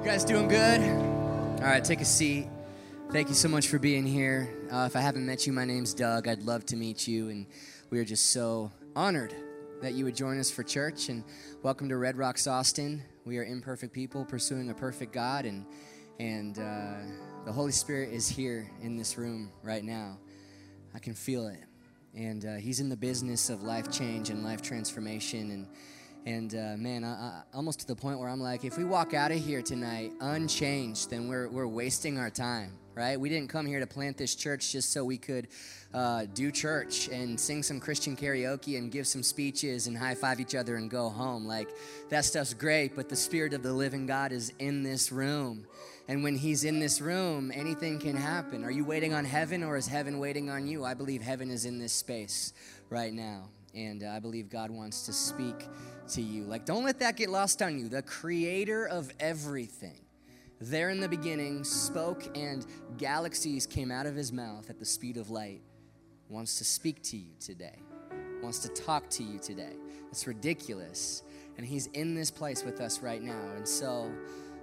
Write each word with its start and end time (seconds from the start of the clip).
You 0.00 0.06
guys 0.06 0.24
doing 0.24 0.48
good? 0.48 0.80
All 0.80 1.66
right, 1.66 1.84
take 1.84 2.00
a 2.00 2.06
seat. 2.06 2.46
Thank 3.12 3.28
you 3.28 3.34
so 3.34 3.48
much 3.48 3.68
for 3.68 3.78
being 3.78 4.06
here. 4.06 4.48
Uh, 4.72 4.86
if 4.86 4.96
I 4.96 5.00
haven't 5.00 5.26
met 5.26 5.46
you, 5.46 5.52
my 5.52 5.66
name's 5.66 5.92
Doug. 5.92 6.26
I'd 6.26 6.42
love 6.42 6.64
to 6.66 6.76
meet 6.76 7.06
you, 7.06 7.28
and 7.28 7.44
we 7.90 7.98
are 7.98 8.04
just 8.04 8.30
so 8.30 8.72
honored 8.96 9.34
that 9.82 9.92
you 9.92 10.06
would 10.06 10.16
join 10.16 10.40
us 10.40 10.50
for 10.50 10.62
church. 10.62 11.10
And 11.10 11.22
welcome 11.62 11.86
to 11.90 11.98
Red 11.98 12.16
Rocks, 12.16 12.46
Austin. 12.46 13.02
We 13.26 13.36
are 13.36 13.44
imperfect 13.44 13.92
people 13.92 14.24
pursuing 14.24 14.70
a 14.70 14.74
perfect 14.74 15.12
God, 15.12 15.44
and 15.44 15.66
and 16.18 16.58
uh, 16.58 17.44
the 17.44 17.52
Holy 17.52 17.72
Spirit 17.72 18.10
is 18.10 18.26
here 18.26 18.70
in 18.80 18.96
this 18.96 19.18
room 19.18 19.52
right 19.62 19.84
now. 19.84 20.16
I 20.94 20.98
can 20.98 21.12
feel 21.12 21.46
it, 21.46 21.60
and 22.14 22.46
uh, 22.46 22.54
He's 22.54 22.80
in 22.80 22.88
the 22.88 22.96
business 22.96 23.50
of 23.50 23.62
life 23.62 23.92
change 23.92 24.30
and 24.30 24.42
life 24.42 24.62
transformation, 24.62 25.50
and 25.50 25.66
and 26.26 26.54
uh, 26.54 26.76
man, 26.76 27.02
I, 27.02 27.08
I, 27.08 27.42
almost 27.54 27.80
to 27.80 27.86
the 27.86 27.96
point 27.96 28.18
where 28.18 28.28
I'm 28.28 28.40
like, 28.40 28.64
if 28.64 28.76
we 28.76 28.84
walk 28.84 29.14
out 29.14 29.30
of 29.30 29.38
here 29.38 29.62
tonight 29.62 30.12
unchanged, 30.20 31.10
then 31.10 31.28
we're, 31.28 31.48
we're 31.48 31.66
wasting 31.66 32.18
our 32.18 32.28
time, 32.28 32.72
right? 32.94 33.18
We 33.18 33.30
didn't 33.30 33.48
come 33.48 33.64
here 33.64 33.80
to 33.80 33.86
plant 33.86 34.18
this 34.18 34.34
church 34.34 34.72
just 34.72 34.92
so 34.92 35.04
we 35.04 35.16
could 35.16 35.48
uh, 35.94 36.26
do 36.34 36.50
church 36.50 37.08
and 37.08 37.40
sing 37.40 37.62
some 37.62 37.80
Christian 37.80 38.16
karaoke 38.16 38.76
and 38.76 38.92
give 38.92 39.06
some 39.06 39.22
speeches 39.22 39.86
and 39.86 39.96
high 39.96 40.14
five 40.14 40.40
each 40.40 40.54
other 40.54 40.76
and 40.76 40.90
go 40.90 41.08
home. 41.08 41.46
Like, 41.46 41.68
that 42.10 42.24
stuff's 42.26 42.52
great, 42.52 42.94
but 42.94 43.08
the 43.08 43.16
Spirit 43.16 43.54
of 43.54 43.62
the 43.62 43.72
living 43.72 44.06
God 44.06 44.32
is 44.32 44.52
in 44.58 44.82
this 44.82 45.10
room. 45.10 45.66
And 46.06 46.22
when 46.22 46.36
He's 46.36 46.64
in 46.64 46.80
this 46.80 47.00
room, 47.00 47.50
anything 47.54 47.98
can 47.98 48.16
happen. 48.16 48.62
Are 48.64 48.70
you 48.70 48.84
waiting 48.84 49.14
on 49.14 49.24
heaven 49.24 49.62
or 49.62 49.76
is 49.76 49.86
heaven 49.86 50.18
waiting 50.18 50.50
on 50.50 50.66
you? 50.66 50.84
I 50.84 50.92
believe 50.92 51.22
heaven 51.22 51.50
is 51.50 51.64
in 51.64 51.78
this 51.78 51.92
space 51.92 52.52
right 52.90 53.12
now. 53.12 53.48
And 53.74 54.02
uh, 54.02 54.08
I 54.08 54.20
believe 54.20 54.48
God 54.48 54.70
wants 54.70 55.06
to 55.06 55.12
speak 55.12 55.68
to 56.10 56.22
you. 56.22 56.44
Like, 56.44 56.64
don't 56.64 56.84
let 56.84 56.98
that 57.00 57.16
get 57.16 57.30
lost 57.30 57.62
on 57.62 57.78
you. 57.78 57.88
The 57.88 58.02
creator 58.02 58.86
of 58.86 59.12
everything, 59.20 60.00
there 60.60 60.90
in 60.90 61.00
the 61.00 61.08
beginning, 61.08 61.64
spoke 61.64 62.36
and 62.36 62.66
galaxies 62.98 63.66
came 63.66 63.90
out 63.90 64.06
of 64.06 64.14
his 64.14 64.32
mouth 64.32 64.68
at 64.70 64.78
the 64.78 64.84
speed 64.84 65.16
of 65.16 65.30
light, 65.30 65.62
wants 66.28 66.58
to 66.58 66.64
speak 66.64 67.02
to 67.04 67.16
you 67.16 67.30
today, 67.38 67.78
wants 68.42 68.58
to 68.60 68.68
talk 68.68 69.08
to 69.10 69.22
you 69.22 69.38
today. 69.38 69.74
It's 70.10 70.26
ridiculous. 70.26 71.22
And 71.56 71.66
he's 71.66 71.86
in 71.88 72.14
this 72.14 72.30
place 72.30 72.64
with 72.64 72.80
us 72.80 73.00
right 73.00 73.22
now. 73.22 73.50
And 73.54 73.68
so, 73.68 74.10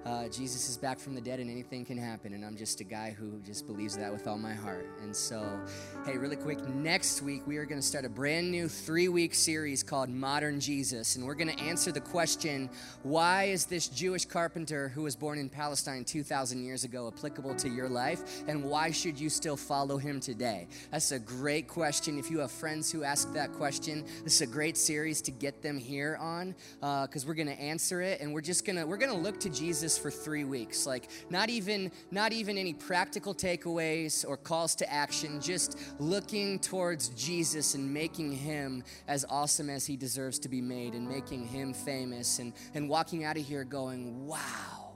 uh, 0.05 0.27
Jesus 0.29 0.69
is 0.69 0.77
back 0.77 0.99
from 0.99 1.15
the 1.15 1.21
dead 1.21 1.39
and 1.39 1.49
anything 1.49 1.83
can 1.83 1.97
happen. 1.97 2.33
And 2.33 2.45
I'm 2.45 2.55
just 2.55 2.79
a 2.79 2.83
guy 2.83 3.15
who 3.17 3.39
just 3.45 3.67
believes 3.67 3.97
that 3.97 4.11
with 4.11 4.27
all 4.27 4.37
my 4.37 4.53
heart. 4.53 4.87
And 5.01 5.15
so, 5.15 5.59
hey, 6.05 6.17
really 6.17 6.35
quick, 6.35 6.65
next 6.69 7.21
week 7.21 7.45
we 7.45 7.57
are 7.57 7.65
going 7.65 7.81
to 7.81 7.85
start 7.85 8.05
a 8.05 8.09
brand 8.09 8.49
new 8.49 8.67
three 8.67 9.09
week 9.09 9.33
series 9.33 9.83
called 9.83 10.09
Modern 10.09 10.59
Jesus. 10.59 11.15
And 11.15 11.25
we're 11.25 11.35
going 11.35 11.55
to 11.55 11.61
answer 11.61 11.91
the 11.91 12.01
question 12.01 12.69
why 13.03 13.45
is 13.45 13.65
this 13.65 13.87
Jewish 13.87 14.25
carpenter 14.25 14.89
who 14.89 15.03
was 15.03 15.15
born 15.15 15.39
in 15.39 15.49
Palestine 15.49 16.05
2,000 16.05 16.63
years 16.63 16.83
ago 16.83 17.11
applicable 17.13 17.55
to 17.55 17.69
your 17.69 17.89
life? 17.89 18.43
And 18.47 18.63
why 18.63 18.91
should 18.91 19.19
you 19.19 19.29
still 19.29 19.57
follow 19.57 19.97
him 19.97 20.19
today? 20.19 20.67
That's 20.91 21.11
a 21.11 21.19
great 21.19 21.67
question. 21.67 22.17
If 22.17 22.31
you 22.31 22.39
have 22.39 22.51
friends 22.51 22.91
who 22.91 23.03
ask 23.03 23.33
that 23.33 23.51
question, 23.53 24.05
this 24.23 24.35
is 24.35 24.41
a 24.41 24.47
great 24.47 24.77
series 24.77 25.21
to 25.23 25.31
get 25.31 25.61
them 25.61 25.77
here 25.77 26.17
on 26.21 26.55
because 26.79 27.23
uh, 27.23 27.27
we're 27.27 27.33
going 27.33 27.47
to 27.47 27.59
answer 27.59 28.01
it. 28.01 28.21
And 28.21 28.33
we're 28.33 28.41
just 28.41 28.65
going 28.65 28.77
to, 28.77 28.85
we're 28.85 28.97
going 28.97 29.11
to 29.11 29.17
look 29.17 29.39
to 29.41 29.49
Jesus 29.49 29.86
for 29.95 30.09
three 30.09 30.43
weeks. 30.43 30.87
Like 30.87 31.09
not 31.29 31.51
even 31.51 31.91
not 32.09 32.33
even 32.33 32.57
any 32.57 32.73
practical 32.73 33.35
takeaways 33.35 34.27
or 34.27 34.37
calls 34.37 34.73
to 34.77 34.91
action, 34.91 35.39
just 35.39 35.77
looking 35.99 36.57
towards 36.57 37.09
Jesus 37.09 37.75
and 37.75 37.93
making 37.93 38.31
him 38.31 38.83
as 39.07 39.23
awesome 39.29 39.69
as 39.69 39.85
he 39.85 39.95
deserves 39.95 40.39
to 40.39 40.49
be 40.49 40.61
made 40.61 40.95
and 40.95 41.07
making 41.07 41.45
him 41.45 41.75
famous 41.75 42.39
and, 42.39 42.53
and 42.73 42.89
walking 42.89 43.23
out 43.23 43.37
of 43.37 43.45
here 43.45 43.63
going, 43.63 44.25
wow, 44.25 44.93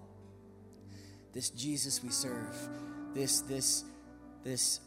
this 1.31 1.51
Jesus 1.51 2.01
we 2.01 2.09
serve, 2.09 2.55
this 3.13 3.41
this 3.41 3.83
this 4.43 4.79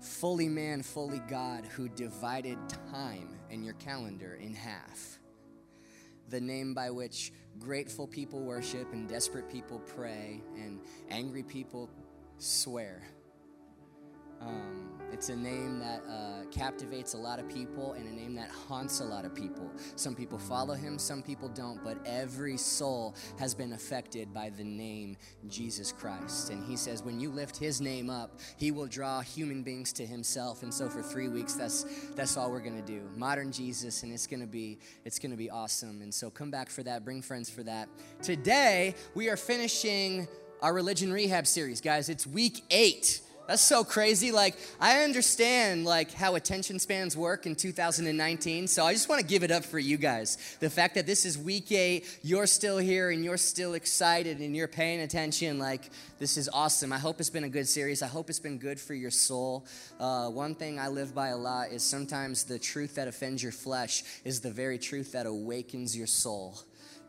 fully 0.00 0.48
man, 0.48 0.82
fully 0.82 1.20
God 1.30 1.64
who 1.64 1.88
divided 1.88 2.58
time 2.90 3.28
in 3.50 3.62
your 3.62 3.74
calendar 3.74 4.38
in 4.40 4.54
half. 4.54 5.18
The 6.28 6.40
name 6.40 6.74
by 6.74 6.90
which 6.90 7.32
grateful 7.58 8.06
people 8.06 8.40
worship 8.40 8.92
and 8.92 9.08
desperate 9.08 9.50
people 9.50 9.78
pray 9.80 10.40
and 10.56 10.80
angry 11.10 11.42
people 11.42 11.90
swear. 12.38 13.02
Um, 14.46 14.82
it's 15.12 15.28
a 15.28 15.36
name 15.36 15.78
that 15.78 16.02
uh, 16.08 16.46
captivates 16.50 17.12
a 17.12 17.18
lot 17.18 17.38
of 17.38 17.46
people 17.46 17.92
and 17.92 18.08
a 18.08 18.10
name 18.10 18.34
that 18.36 18.50
haunts 18.50 19.00
a 19.00 19.04
lot 19.04 19.26
of 19.26 19.34
people. 19.34 19.70
Some 19.94 20.14
people 20.14 20.38
follow 20.38 20.72
him, 20.72 20.98
some 20.98 21.22
people 21.22 21.50
don't, 21.50 21.84
but 21.84 21.98
every 22.06 22.56
soul 22.56 23.14
has 23.38 23.54
been 23.54 23.74
affected 23.74 24.32
by 24.32 24.48
the 24.48 24.64
name 24.64 25.18
Jesus 25.48 25.92
Christ. 25.92 26.48
And 26.48 26.64
he 26.64 26.76
says, 26.76 27.02
when 27.02 27.20
you 27.20 27.30
lift 27.30 27.58
his 27.58 27.80
name 27.80 28.08
up, 28.08 28.40
he 28.56 28.70
will 28.70 28.86
draw 28.86 29.20
human 29.20 29.62
beings 29.62 29.92
to 29.94 30.06
himself. 30.06 30.62
And 30.62 30.72
so 30.72 30.88
for 30.88 31.02
three 31.02 31.28
weeks, 31.28 31.54
that's 31.54 31.84
that's 32.16 32.38
all 32.38 32.50
we're 32.50 32.60
gonna 32.60 32.80
do. 32.80 33.02
Modern 33.14 33.52
Jesus, 33.52 34.04
and 34.04 34.12
it's 34.12 34.26
gonna 34.26 34.46
be 34.46 34.78
it's 35.04 35.18
gonna 35.18 35.36
be 35.36 35.50
awesome. 35.50 36.00
And 36.00 36.12
so 36.12 36.30
come 36.30 36.50
back 36.50 36.70
for 36.70 36.82
that, 36.84 37.04
bring 37.04 37.20
friends 37.20 37.50
for 37.50 37.62
that. 37.64 37.88
Today 38.22 38.94
we 39.14 39.28
are 39.28 39.36
finishing 39.36 40.26
our 40.62 40.72
religion 40.72 41.12
rehab 41.12 41.46
series, 41.46 41.82
guys. 41.82 42.08
It's 42.08 42.26
week 42.26 42.62
eight. 42.70 43.20
That's 43.48 43.62
so 43.62 43.82
crazy. 43.82 44.30
Like, 44.30 44.56
I 44.80 45.02
understand 45.02 45.84
like 45.84 46.12
how 46.12 46.36
attention 46.36 46.78
spans 46.78 47.16
work 47.16 47.44
in 47.44 47.56
2019. 47.56 48.68
So 48.68 48.84
I 48.84 48.92
just 48.92 49.08
want 49.08 49.20
to 49.20 49.26
give 49.26 49.42
it 49.42 49.50
up 49.50 49.64
for 49.64 49.78
you 49.78 49.96
guys. 49.96 50.56
The 50.60 50.70
fact 50.70 50.94
that 50.94 51.06
this 51.06 51.24
is 51.24 51.36
week 51.36 51.72
eight, 51.72 52.20
you're 52.22 52.46
still 52.46 52.78
here 52.78 53.10
and 53.10 53.24
you're 53.24 53.36
still 53.36 53.74
excited 53.74 54.38
and 54.38 54.54
you're 54.54 54.68
paying 54.68 55.00
attention. 55.00 55.58
Like, 55.58 55.90
this 56.18 56.36
is 56.36 56.48
awesome. 56.52 56.92
I 56.92 56.98
hope 56.98 57.18
it's 57.18 57.30
been 57.30 57.44
a 57.44 57.48
good 57.48 57.66
series. 57.66 58.00
I 58.00 58.06
hope 58.06 58.30
it's 58.30 58.38
been 58.38 58.58
good 58.58 58.78
for 58.78 58.94
your 58.94 59.10
soul. 59.10 59.66
Uh, 59.98 60.28
one 60.28 60.54
thing 60.54 60.78
I 60.78 60.88
live 60.88 61.14
by 61.14 61.28
a 61.28 61.36
lot 61.36 61.70
is 61.70 61.82
sometimes 61.82 62.44
the 62.44 62.58
truth 62.58 62.94
that 62.94 63.08
offends 63.08 63.42
your 63.42 63.52
flesh 63.52 64.04
is 64.24 64.40
the 64.40 64.50
very 64.50 64.78
truth 64.78 65.12
that 65.12 65.26
awakens 65.26 65.96
your 65.96 66.06
soul. 66.06 66.58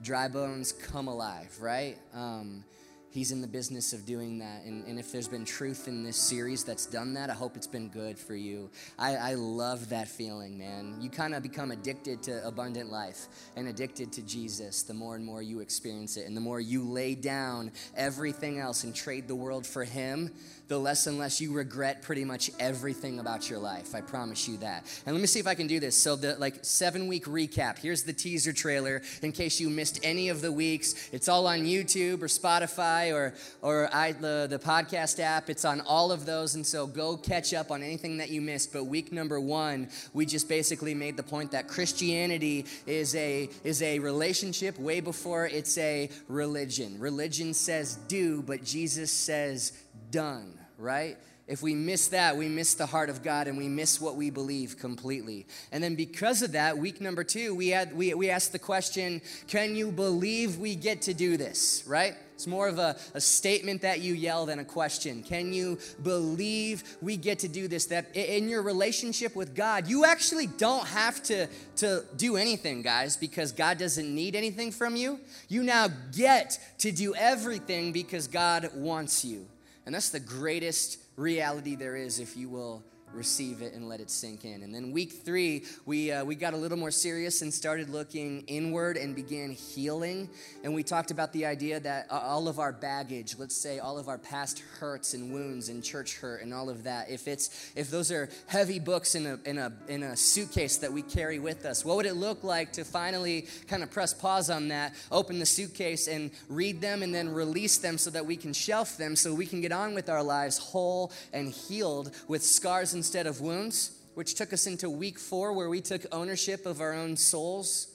Dry 0.02 0.28
bones 0.28 0.72
come 0.72 1.08
alive, 1.08 1.56
right? 1.62 1.98
Um, 2.14 2.66
He's 3.14 3.32
in 3.32 3.42
the 3.42 3.48
business 3.48 3.94
of 3.94 4.08
doing 4.08 4.40
that. 4.40 4.64
And, 4.66 4.84
and 4.88 5.00
if 5.00 5.12
there's 5.12 5.28
been 5.28 5.46
truth 5.46 5.88
in 5.88 6.04
this 6.04 6.18
series 6.18 6.64
that's 6.64 6.88
done 6.88 7.14
that, 7.14 7.30
I 7.30 7.34
hope 7.34 7.56
it's 7.56 7.68
been 7.68 7.90
good 7.90 8.18
for 8.18 8.34
you. 8.34 8.72
I, 8.98 9.16
I 9.16 9.34
love 9.36 9.90
that 9.90 10.08
feeling, 10.08 10.58
man. 10.58 10.98
You 11.00 11.12
kind 11.12 11.36
of 11.36 11.44
become 11.44 11.70
addicted 11.70 12.24
to 12.24 12.44
abundant 12.46 12.90
life 12.90 13.28
and 13.56 13.68
addicted 13.68 14.12
to 14.14 14.24
Jesus 14.24 14.82
the 14.82 14.96
more 14.96 15.16
and 15.16 15.24
more 15.24 15.44
you 15.44 15.60
experience 15.60 16.18
it. 16.18 16.26
And 16.26 16.36
the 16.36 16.42
more 16.42 16.60
you 16.60 16.84
lay 16.84 17.14
down 17.14 17.72
everything 17.96 18.58
else 18.58 18.84
and 18.84 18.96
trade 18.96 19.28
the 19.28 19.36
world 19.36 19.68
for 19.68 19.84
Him, 19.84 20.32
the 20.68 20.78
less 20.78 21.08
and 21.08 21.18
less 21.18 21.42
you 21.42 21.52
regret 21.52 22.02
pretty 22.02 22.24
much 22.24 22.50
everything 22.60 23.20
about 23.20 23.50
your 23.50 23.60
life. 23.60 23.94
I 23.94 24.02
promise 24.02 24.48
you 24.48 24.58
that. 24.58 24.86
And 25.06 25.16
let 25.16 25.22
me 25.22 25.28
see 25.28 25.40
if 25.40 25.48
I 25.48 25.56
can 25.56 25.68
do 25.68 25.80
this. 25.80 25.98
So 25.98 26.16
the 26.16 26.36
like 26.36 26.64
seven 26.64 27.08
week 27.08 27.26
recap. 27.26 27.80
Here's 27.80 28.04
the 28.04 28.14
teaser 28.14 28.54
trailer 28.54 29.02
in 29.22 29.32
case 29.32 29.60
you 29.60 29.70
missed 29.70 30.00
any 30.04 30.30
of 30.30 30.42
the 30.42 30.52
weeks. 30.52 31.10
It's 31.12 31.28
all 31.28 31.48
on 31.48 31.60
YouTube 31.60 32.22
or 32.22 32.28
Spotify 32.28 33.14
or 33.14 33.34
or 33.62 33.90
I, 33.94 34.14
the 34.14 34.48
the 34.50 34.60
podcast 34.60 35.20
app. 35.20 35.50
It's 35.50 35.66
on 35.66 35.82
all 35.82 36.12
of 36.12 36.26
those. 36.26 36.56
And 36.56 36.66
so 36.66 36.88
go 36.88 37.18
catch 37.18 37.54
up 37.54 37.70
on 37.72 37.84
anything 37.84 38.18
that 38.18 38.30
you 38.30 38.42
missed. 38.42 38.72
But 38.72 38.86
week 38.86 39.12
number 39.12 39.40
one, 39.40 39.90
we 40.14 40.26
just 40.26 40.48
basically 40.48 40.94
made 40.94 41.18
the 41.18 41.24
point 41.24 41.52
that 41.52 41.68
Christianity 41.68 42.66
is 42.86 43.16
a 43.16 43.50
is 43.64 43.82
a 43.82 44.00
relationship 44.00 44.80
way 44.80 45.02
before 45.02 45.46
it's 45.46 45.78
a 45.78 46.10
religion. 46.28 46.98
Religion 47.00 47.54
says 47.54 47.96
do, 48.08 48.42
but 48.42 48.64
Jesus 48.64 49.12
says 49.12 49.74
done, 50.14 50.58
right? 50.78 51.18
If 51.46 51.62
we 51.62 51.76
miss 51.76 52.08
that, 52.08 52.38
we 52.38 52.48
miss 52.48 52.76
the 52.76 52.86
heart 52.86 53.10
of 53.10 53.22
God 53.22 53.50
and 53.50 53.58
we 53.58 53.68
miss 53.68 54.00
what 54.00 54.16
we 54.16 54.30
believe 54.30 54.80
completely. 54.80 55.46
And 55.74 55.84
then 55.84 55.96
because 55.96 56.42
of 56.42 56.54
that, 56.54 56.78
week 56.78 57.02
number 57.02 57.26
two, 57.26 57.54
we 57.54 57.68
had 57.68 57.94
we, 57.94 58.14
we 58.14 58.30
asked 58.30 58.54
the 58.54 58.60
question, 58.60 59.22
can 59.48 59.76
you 59.76 59.92
believe 59.92 60.58
we 60.58 60.76
get 60.76 61.02
to 61.02 61.14
do 61.14 61.36
this? 61.36 61.84
Right? 61.86 62.16
It's 62.34 62.48
more 62.48 62.70
of 62.70 62.80
a, 62.80 62.96
a 63.14 63.20
statement 63.20 63.82
that 63.82 64.00
you 64.00 64.14
yell 64.14 64.46
than 64.46 64.60
a 64.60 64.66
question. 64.66 65.22
Can 65.22 65.52
you 65.52 65.80
believe 66.02 66.84
we 67.02 67.18
get 67.18 67.40
to 67.40 67.50
do 67.50 67.68
this? 67.68 67.88
That 67.88 68.16
in 68.16 68.48
your 68.48 68.62
relationship 68.62 69.36
with 69.36 69.54
God, 69.54 69.88
you 69.88 70.06
actually 70.06 70.48
don't 70.48 70.88
have 70.88 71.22
to, 71.24 71.48
to 71.78 72.06
do 72.16 72.38
anything, 72.38 72.84
guys, 72.84 73.18
because 73.18 73.52
God 73.52 73.78
doesn't 73.78 74.14
need 74.14 74.36
anything 74.36 74.72
from 74.72 74.96
you. 74.96 75.20
You 75.50 75.64
now 75.64 75.90
get 76.16 76.58
to 76.80 76.92
do 76.92 77.14
everything 77.16 77.92
because 77.92 78.28
God 78.28 78.70
wants 78.74 79.26
you. 79.26 79.46
And 79.86 79.94
that's 79.94 80.10
the 80.10 80.20
greatest 80.20 80.98
reality 81.16 81.76
there 81.76 81.96
is 81.96 82.20
if 82.20 82.38
you 82.38 82.50
will 82.50 82.84
receive 83.14 83.62
it 83.62 83.74
and 83.74 83.88
let 83.88 84.00
it 84.00 84.10
sink 84.10 84.46
in. 84.46 84.64
And 84.64 84.74
then 84.74 84.92
week 84.92 85.12
three, 85.12 85.64
we, 85.86 86.12
uh, 86.12 86.24
we 86.24 86.36
got 86.36 86.54
a 86.54 86.58
little 86.58 86.78
more 86.78 86.92
serious 86.92 87.42
and 87.42 87.54
started 87.54 87.90
looking 87.90 88.44
inward 88.48 88.98
and 88.98 89.16
began 89.16 89.52
healing. 89.52 90.30
And 90.64 90.74
we 90.74 90.84
talked 90.84 91.12
about 91.12 91.34
the 91.34 91.46
idea 91.46 91.80
that 91.80 92.08
all 92.10 92.48
of 92.48 92.60
our 92.60 92.72
baggage, 92.72 93.36
let's 93.38 93.56
say 93.56 93.80
all 93.80 93.98
of 93.98 94.08
our 94.08 94.18
past 94.18 94.60
hurts 94.80 95.14
and 95.14 95.32
wounds 95.32 95.70
and 95.70 95.84
church 95.84 96.18
hurt 96.18 96.42
and 96.42 96.54
all 96.54 96.70
of 96.70 96.84
that, 96.84 97.10
if 97.10 97.28
it's 97.28 97.72
if 97.76 97.90
those 97.90 98.12
are 98.12 98.30
heavy 98.48 98.80
books 98.80 99.16
in 99.16 99.26
a 99.26 99.40
in 99.46 99.58
a 99.58 99.72
in 99.88 100.04
a 100.04 100.16
suitcase 100.16 100.78
that 100.78 100.92
we 100.92 101.02
carry 101.02 101.40
with 101.40 101.66
us, 101.66 101.84
what 101.86 101.96
would 101.98 102.06
it 102.06 102.16
look 102.16 102.44
like 102.44 102.74
to 102.74 102.84
finally 102.84 103.48
kind 103.68 103.84
of 103.84 103.92
press 103.92 104.14
pause 104.14 104.50
on 104.50 104.68
that, 104.70 104.94
open 105.12 105.40
the 105.40 105.46
suitcase 105.46 106.08
and 106.08 106.32
read 106.50 106.82
them 106.82 107.04
and 107.04 107.14
then 107.14 107.30
release 107.30 107.78
them 107.78 107.98
so 107.98 108.10
that 108.10 108.26
we 108.26 108.36
can 108.36 108.54
shelf 108.54 108.98
them 108.98 109.16
so 109.16 109.34
we 109.34 109.46
can 109.46 109.62
get 109.62 109.72
on 109.72 109.94
with 109.94 110.10
our 110.10 110.24
lives 110.24 110.58
whole 110.58 111.12
and 111.32 111.50
healed 111.50 112.12
with 112.28 112.44
scars 112.44 112.94
and 112.94 113.03
instead 113.04 113.28
of 113.28 113.42
wounds, 113.42 113.92
which 114.14 114.34
took 114.34 114.54
us 114.54 114.66
into 114.66 114.90
week 114.90 115.20
four, 115.20 115.52
where 115.52 115.68
we 115.68 115.82
took 115.82 116.06
ownership 116.14 116.66
of 116.66 116.80
our 116.80 116.94
own 116.94 117.18
souls. 117.18 117.90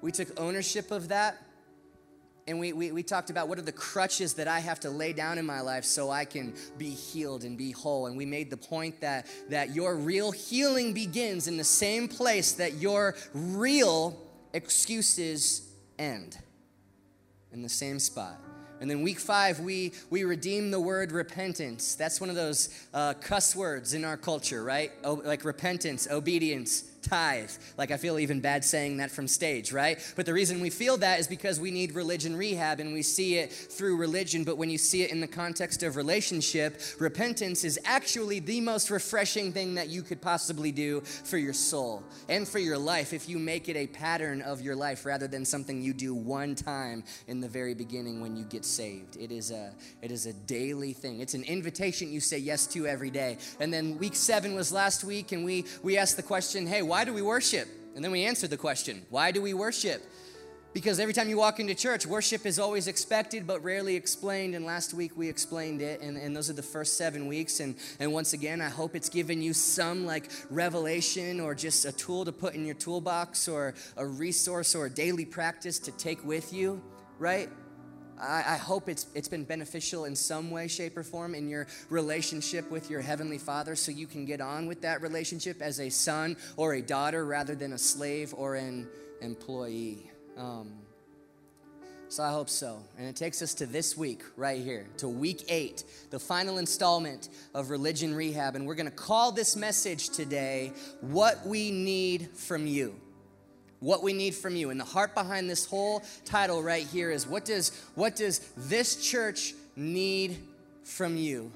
We 0.00 0.12
took 0.12 0.28
ownership 0.38 0.92
of 0.92 1.08
that. 1.08 1.42
And 2.46 2.60
we, 2.60 2.72
we, 2.72 2.92
we 2.92 3.02
talked 3.02 3.30
about 3.30 3.48
what 3.48 3.58
are 3.58 3.62
the 3.62 3.72
crutches 3.72 4.34
that 4.34 4.46
I 4.46 4.60
have 4.60 4.78
to 4.80 4.90
lay 4.90 5.12
down 5.12 5.38
in 5.38 5.44
my 5.44 5.60
life 5.60 5.84
so 5.84 6.08
I 6.08 6.24
can 6.24 6.54
be 6.78 6.90
healed 6.90 7.42
and 7.42 7.58
be 7.58 7.72
whole. 7.72 8.06
And 8.06 8.16
we 8.16 8.26
made 8.26 8.48
the 8.48 8.56
point 8.56 9.00
that, 9.00 9.26
that 9.48 9.74
your 9.74 9.96
real 9.96 10.30
healing 10.30 10.92
begins 10.92 11.48
in 11.48 11.56
the 11.56 11.64
same 11.64 12.06
place 12.06 12.52
that 12.52 12.74
your 12.74 13.16
real 13.34 14.16
excuses 14.54 15.68
end, 15.98 16.38
in 17.52 17.62
the 17.62 17.68
same 17.68 17.98
spot. 17.98 18.38
And 18.80 18.90
then 18.90 19.02
week 19.02 19.18
five, 19.18 19.60
we, 19.60 19.92
we 20.10 20.24
redeem 20.24 20.70
the 20.70 20.80
word 20.80 21.12
repentance. 21.12 21.94
That's 21.94 22.20
one 22.20 22.30
of 22.30 22.36
those 22.36 22.68
uh, 22.94 23.14
cuss 23.14 23.56
words 23.56 23.94
in 23.94 24.04
our 24.04 24.16
culture, 24.16 24.62
right? 24.62 24.92
O- 25.04 25.14
like 25.24 25.44
repentance, 25.44 26.08
obedience, 26.10 26.84
tithe. 27.02 27.50
Like, 27.76 27.90
I 27.90 27.96
feel 27.96 28.18
even 28.18 28.40
bad 28.40 28.64
saying 28.64 28.98
that 28.98 29.10
from 29.10 29.28
stage, 29.28 29.72
right? 29.72 29.98
But 30.16 30.26
the 30.26 30.32
reason 30.32 30.60
we 30.60 30.70
feel 30.70 30.96
that 30.98 31.20
is 31.20 31.26
because 31.26 31.60
we 31.60 31.70
need 31.70 31.94
religion 31.94 32.36
rehab 32.36 32.80
and 32.80 32.92
we 32.92 33.02
see 33.02 33.36
it 33.36 33.52
through 33.52 33.96
religion. 33.96 34.44
But 34.44 34.58
when 34.58 34.70
you 34.70 34.78
see 34.78 35.02
it 35.02 35.10
in 35.10 35.20
the 35.20 35.26
context 35.26 35.82
of 35.82 35.96
relationship, 35.96 36.80
repentance 36.98 37.64
is 37.64 37.78
actually 37.84 38.40
the 38.40 38.60
most 38.60 38.90
refreshing 38.90 39.52
thing 39.52 39.74
that 39.74 39.88
you 39.88 40.02
could 40.02 40.20
possibly 40.20 40.72
do 40.72 41.00
for 41.00 41.38
your 41.38 41.52
soul 41.52 42.02
and 42.28 42.46
for 42.46 42.58
your 42.58 42.78
life 42.78 43.12
if 43.12 43.28
you 43.28 43.38
make 43.38 43.68
it 43.68 43.76
a 43.76 43.86
pattern 43.86 44.42
of 44.42 44.60
your 44.60 44.76
life 44.76 45.04
rather 45.04 45.26
than 45.26 45.44
something 45.44 45.80
you 45.82 45.92
do 45.92 46.14
one 46.14 46.54
time 46.54 47.04
in 47.26 47.40
the 47.40 47.48
very 47.48 47.74
beginning 47.74 48.20
when 48.20 48.36
you 48.36 48.44
get 48.44 48.64
saved. 48.64 49.16
It 49.16 49.32
is 49.32 49.50
a, 49.50 49.72
it 50.02 50.10
is 50.10 50.26
a 50.26 50.32
daily 50.32 50.92
thing, 50.92 51.20
it's 51.20 51.34
an 51.34 51.44
invitation 51.44 52.12
you 52.12 52.20
say 52.20 52.38
yes 52.38 52.66
to 52.68 52.86
every 52.86 53.10
day. 53.10 53.38
And 53.60 53.72
then 53.72 53.98
week 53.98 54.14
seven 54.14 54.54
was 54.54 54.72
last 54.72 55.04
week, 55.04 55.32
and 55.32 55.44
we, 55.44 55.64
we 55.82 55.98
asked 55.98 56.16
the 56.16 56.22
question 56.22 56.66
hey, 56.66 56.82
why 56.88 57.04
do 57.04 57.12
we 57.12 57.22
worship? 57.22 57.68
And 57.94 58.04
then 58.04 58.12
we 58.12 58.24
answered 58.24 58.50
the 58.50 58.56
question, 58.56 59.04
why 59.10 59.32
do 59.32 59.42
we 59.42 59.54
worship? 59.54 60.02
Because 60.72 61.00
every 61.00 61.14
time 61.14 61.28
you 61.28 61.38
walk 61.38 61.58
into 61.58 61.74
church, 61.74 62.06
worship 62.06 62.46
is 62.46 62.58
always 62.58 62.86
expected 62.86 63.46
but 63.46 63.64
rarely 63.64 63.96
explained. 63.96 64.54
And 64.54 64.64
last 64.64 64.94
week 64.94 65.16
we 65.16 65.28
explained 65.28 65.82
it, 65.82 66.00
and, 66.00 66.16
and 66.16 66.36
those 66.36 66.50
are 66.50 66.52
the 66.52 66.62
first 66.62 66.96
seven 66.96 67.26
weeks. 67.26 67.60
And, 67.60 67.74
and 67.98 68.12
once 68.12 68.34
again, 68.34 68.60
I 68.60 68.68
hope 68.68 68.94
it's 68.94 69.08
given 69.08 69.42
you 69.42 69.54
some 69.54 70.06
like 70.06 70.30
revelation 70.50 71.40
or 71.40 71.54
just 71.54 71.84
a 71.84 71.92
tool 71.92 72.24
to 72.24 72.32
put 72.32 72.54
in 72.54 72.64
your 72.64 72.74
toolbox 72.74 73.48
or 73.48 73.74
a 73.96 74.06
resource 74.06 74.74
or 74.74 74.86
a 74.86 74.90
daily 74.90 75.24
practice 75.24 75.78
to 75.80 75.90
take 75.92 76.24
with 76.24 76.52
you, 76.52 76.80
right? 77.18 77.48
I, 78.20 78.44
I, 78.46 78.56
hope 78.56 78.88
it's, 78.88 79.06
it's 79.14 79.28
been 79.28 79.44
beneficial 79.44 80.04
in 80.04 80.16
some 80.16 80.50
way, 80.50 80.68
shape, 80.68 80.96
or 80.96 81.02
form 81.02 81.34
in 81.34 81.48
your 81.48 81.66
relationship 81.90 82.70
with 82.70 82.90
your 82.90 83.00
Heavenly 83.00 83.38
Father 83.38 83.76
so 83.76 83.92
you 83.92 84.06
can 84.06 84.24
get 84.24 84.40
on 84.40 84.66
with 84.66 84.82
that 84.82 85.02
relationship 85.02 85.62
as 85.62 85.80
a 85.80 85.88
son 85.88 86.36
or 86.56 86.74
a 86.74 86.82
daughter 86.82 87.24
rather 87.24 87.54
than 87.54 87.72
a 87.72 87.78
slave 87.78 88.34
or 88.36 88.56
an 88.56 88.88
employee. 89.20 90.10
Um, 90.36 90.72
so 92.08 92.22
I 92.22 92.30
hope 92.30 92.48
so. 92.48 92.82
And 92.96 93.06
it 93.06 93.16
takes 93.16 93.42
us 93.42 93.52
to 93.54 93.66
this 93.66 93.96
week 93.96 94.22
right 94.36 94.62
here, 94.62 94.86
to 94.98 95.08
week 95.08 95.44
eight, 95.48 95.84
the 96.10 96.18
final 96.18 96.56
installment 96.58 97.28
of 97.54 97.68
Religion 97.68 98.14
Rehab. 98.14 98.56
And 98.56 98.66
we're 98.66 98.76
going 98.76 98.90
to 98.90 98.96
call 98.96 99.30
this 99.30 99.56
message 99.56 100.08
today, 100.08 100.72
What 101.02 101.46
We 101.46 101.70
Need 101.70 102.30
from 102.34 102.66
You 102.66 102.94
what 103.80 104.02
we 104.02 104.12
need 104.12 104.34
from 104.34 104.56
you. 104.56 104.70
And 104.70 104.80
the 104.80 104.84
heart 104.84 105.14
behind 105.14 105.48
this 105.48 105.66
whole 105.66 106.02
title 106.24 106.62
right 106.62 106.86
here 106.86 107.10
is 107.10 107.26
what 107.26 107.44
does 107.44 107.70
what 107.94 108.16
does 108.16 108.40
this 108.56 108.96
church 108.96 109.54
need 109.76 110.38
from 110.82 111.16
you? 111.16 111.52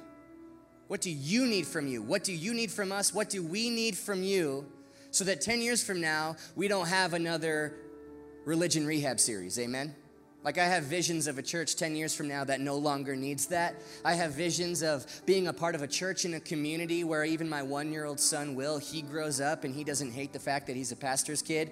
What 0.88 1.00
do 1.00 1.10
you 1.10 1.46
need 1.46 1.66
from 1.66 1.86
you? 1.86 2.02
What 2.02 2.22
do 2.22 2.32
you 2.32 2.54
need 2.54 2.70
from 2.70 2.92
us? 2.92 3.14
What 3.14 3.30
do 3.30 3.42
we 3.42 3.70
need 3.70 3.96
from 3.96 4.22
you 4.22 4.66
so 5.10 5.24
that 5.24 5.40
10 5.40 5.62
years 5.62 5.82
from 5.82 6.00
now 6.00 6.36
we 6.54 6.68
don't 6.68 6.86
have 6.86 7.14
another 7.14 7.74
religion 8.44 8.86
rehab 8.86 9.18
series? 9.18 9.58
Amen. 9.58 9.94
Like, 10.44 10.58
I 10.58 10.64
have 10.64 10.82
visions 10.82 11.28
of 11.28 11.38
a 11.38 11.42
church 11.42 11.76
10 11.76 11.94
years 11.94 12.14
from 12.16 12.26
now 12.26 12.42
that 12.44 12.60
no 12.60 12.74
longer 12.74 13.14
needs 13.14 13.46
that. 13.46 13.76
I 14.04 14.14
have 14.14 14.32
visions 14.32 14.82
of 14.82 15.06
being 15.24 15.46
a 15.46 15.52
part 15.52 15.76
of 15.76 15.82
a 15.82 15.86
church 15.86 16.24
in 16.24 16.34
a 16.34 16.40
community 16.40 17.04
where 17.04 17.24
even 17.24 17.48
my 17.48 17.62
one 17.62 17.92
year 17.92 18.04
old 18.04 18.18
son, 18.18 18.56
Will, 18.56 18.78
he 18.78 19.02
grows 19.02 19.40
up 19.40 19.62
and 19.62 19.72
he 19.72 19.84
doesn't 19.84 20.10
hate 20.10 20.32
the 20.32 20.40
fact 20.40 20.66
that 20.66 20.74
he's 20.74 20.90
a 20.90 20.96
pastor's 20.96 21.42
kid 21.42 21.70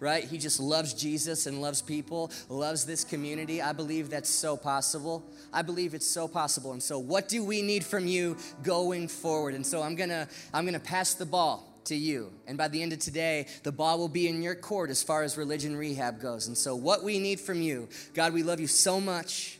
right? 0.00 0.24
He 0.24 0.38
just 0.38 0.60
loves 0.60 0.92
Jesus 0.94 1.46
and 1.46 1.60
loves 1.60 1.80
people, 1.80 2.30
loves 2.48 2.84
this 2.84 3.04
community. 3.04 3.62
I 3.62 3.72
believe 3.72 4.10
that's 4.10 4.30
so 4.30 4.56
possible. 4.56 5.24
I 5.52 5.62
believe 5.62 5.94
it's 5.94 6.08
so 6.08 6.28
possible. 6.28 6.72
And 6.72 6.82
so 6.82 6.98
what 6.98 7.28
do 7.28 7.44
we 7.44 7.62
need 7.62 7.84
from 7.84 8.06
you 8.06 8.36
going 8.62 9.08
forward? 9.08 9.54
And 9.54 9.66
so 9.66 9.82
I'm 9.82 9.94
going 9.94 10.10
to 10.10 10.28
I'm 10.52 10.64
going 10.64 10.74
to 10.74 10.80
pass 10.80 11.14
the 11.14 11.26
ball 11.26 11.80
to 11.84 11.94
you. 11.94 12.32
And 12.46 12.56
by 12.56 12.68
the 12.68 12.82
end 12.82 12.92
of 12.92 12.98
today, 12.98 13.46
the 13.62 13.72
ball 13.72 13.98
will 13.98 14.08
be 14.08 14.28
in 14.28 14.42
your 14.42 14.54
court 14.54 14.90
as 14.90 15.02
far 15.02 15.22
as 15.22 15.36
religion 15.36 15.76
rehab 15.76 16.20
goes. 16.20 16.46
And 16.48 16.56
so 16.56 16.74
what 16.74 17.04
we 17.04 17.18
need 17.18 17.40
from 17.40 17.60
you, 17.60 17.88
God, 18.14 18.32
we 18.32 18.42
love 18.42 18.60
you 18.60 18.66
so 18.66 19.00
much. 19.00 19.58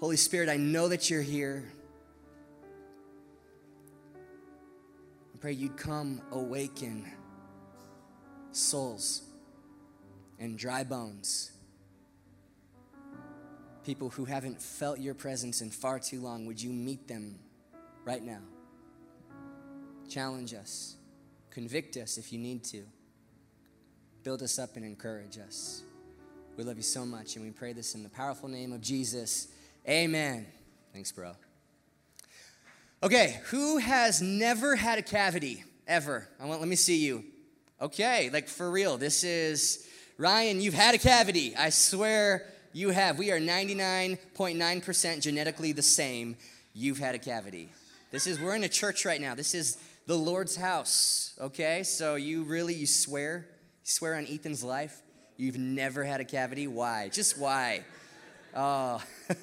Holy 0.00 0.16
Spirit, 0.16 0.48
I 0.48 0.56
know 0.56 0.88
that 0.88 1.08
you're 1.08 1.22
here. 1.22 1.64
I 5.34 5.38
pray 5.38 5.52
you'd 5.52 5.76
come 5.76 6.20
awaken 6.30 7.10
souls 8.52 9.22
and 10.38 10.58
dry 10.58 10.84
bones. 10.84 11.52
People 13.84 14.10
who 14.10 14.24
haven't 14.24 14.60
felt 14.60 14.98
your 14.98 15.14
presence 15.14 15.60
in 15.60 15.70
far 15.70 15.98
too 15.98 16.20
long, 16.20 16.46
would 16.46 16.60
you 16.60 16.70
meet 16.70 17.06
them 17.06 17.38
right 18.04 18.22
now? 18.22 18.40
Challenge 20.08 20.54
us, 20.54 20.96
convict 21.50 21.96
us 21.96 22.18
if 22.18 22.32
you 22.32 22.38
need 22.38 22.64
to, 22.64 22.82
build 24.22 24.42
us 24.42 24.58
up 24.58 24.76
and 24.76 24.84
encourage 24.84 25.38
us. 25.38 25.82
We 26.56 26.64
love 26.64 26.76
you 26.76 26.82
so 26.82 27.04
much, 27.04 27.36
and 27.36 27.44
we 27.44 27.50
pray 27.50 27.72
this 27.72 27.94
in 27.94 28.02
the 28.02 28.08
powerful 28.08 28.48
name 28.48 28.72
of 28.72 28.80
Jesus. 28.80 29.48
Amen. 29.88 30.46
Thanks, 30.92 31.10
bro. 31.10 31.32
Okay, 33.02 33.40
who 33.46 33.78
has 33.78 34.22
never 34.22 34.76
had 34.76 34.98
a 34.98 35.02
cavity 35.02 35.64
ever? 35.86 36.28
I 36.40 36.46
want 36.46 36.60
let 36.60 36.68
me 36.68 36.76
see 36.76 37.04
you. 37.04 37.24
Okay, 37.80 38.30
like 38.30 38.48
for 38.48 38.70
real. 38.70 38.96
This 38.96 39.24
is 39.24 39.86
Ryan, 40.16 40.60
you've 40.60 40.74
had 40.74 40.94
a 40.94 40.98
cavity. 40.98 41.56
I 41.56 41.70
swear 41.70 42.46
you 42.72 42.90
have. 42.90 43.18
We 43.18 43.32
are 43.32 43.40
99.9% 43.40 45.20
genetically 45.20 45.72
the 45.72 45.82
same. 45.82 46.36
You've 46.72 46.98
had 46.98 47.16
a 47.16 47.18
cavity. 47.18 47.70
This 48.12 48.28
is, 48.28 48.38
we're 48.38 48.54
in 48.54 48.62
a 48.62 48.68
church 48.68 49.04
right 49.04 49.20
now. 49.20 49.34
This 49.34 49.56
is 49.56 49.76
the 50.06 50.16
Lord's 50.16 50.54
house, 50.54 51.36
okay? 51.40 51.82
So 51.82 52.14
you 52.14 52.44
really, 52.44 52.74
you 52.74 52.86
swear? 52.86 53.46
You 53.48 53.90
swear 53.90 54.14
on 54.14 54.26
Ethan's 54.28 54.62
life? 54.62 55.02
You've 55.36 55.58
never 55.58 56.04
had 56.04 56.20
a 56.20 56.24
cavity? 56.24 56.68
Why? 56.68 57.08
Just 57.08 57.36
why? 57.36 57.82
Oh. 58.54 59.02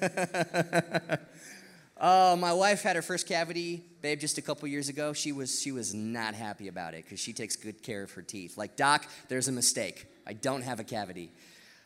oh, 2.00 2.36
my 2.36 2.54
wife 2.54 2.82
had 2.82 2.96
her 2.96 3.02
first 3.02 3.28
cavity, 3.28 3.84
babe, 4.00 4.20
just 4.20 4.38
a 4.38 4.42
couple 4.42 4.66
years 4.68 4.88
ago. 4.88 5.12
She 5.12 5.32
was 5.32 5.60
she 5.60 5.70
was 5.70 5.92
not 5.92 6.32
happy 6.34 6.68
about 6.68 6.94
it 6.94 7.04
because 7.04 7.20
she 7.20 7.34
takes 7.34 7.56
good 7.56 7.82
care 7.82 8.02
of 8.02 8.12
her 8.12 8.22
teeth. 8.22 8.56
Like, 8.56 8.74
Doc, 8.74 9.06
there's 9.28 9.48
a 9.48 9.52
mistake. 9.52 10.06
I 10.26 10.32
don't 10.32 10.62
have 10.62 10.80
a 10.80 10.84
cavity. 10.84 11.30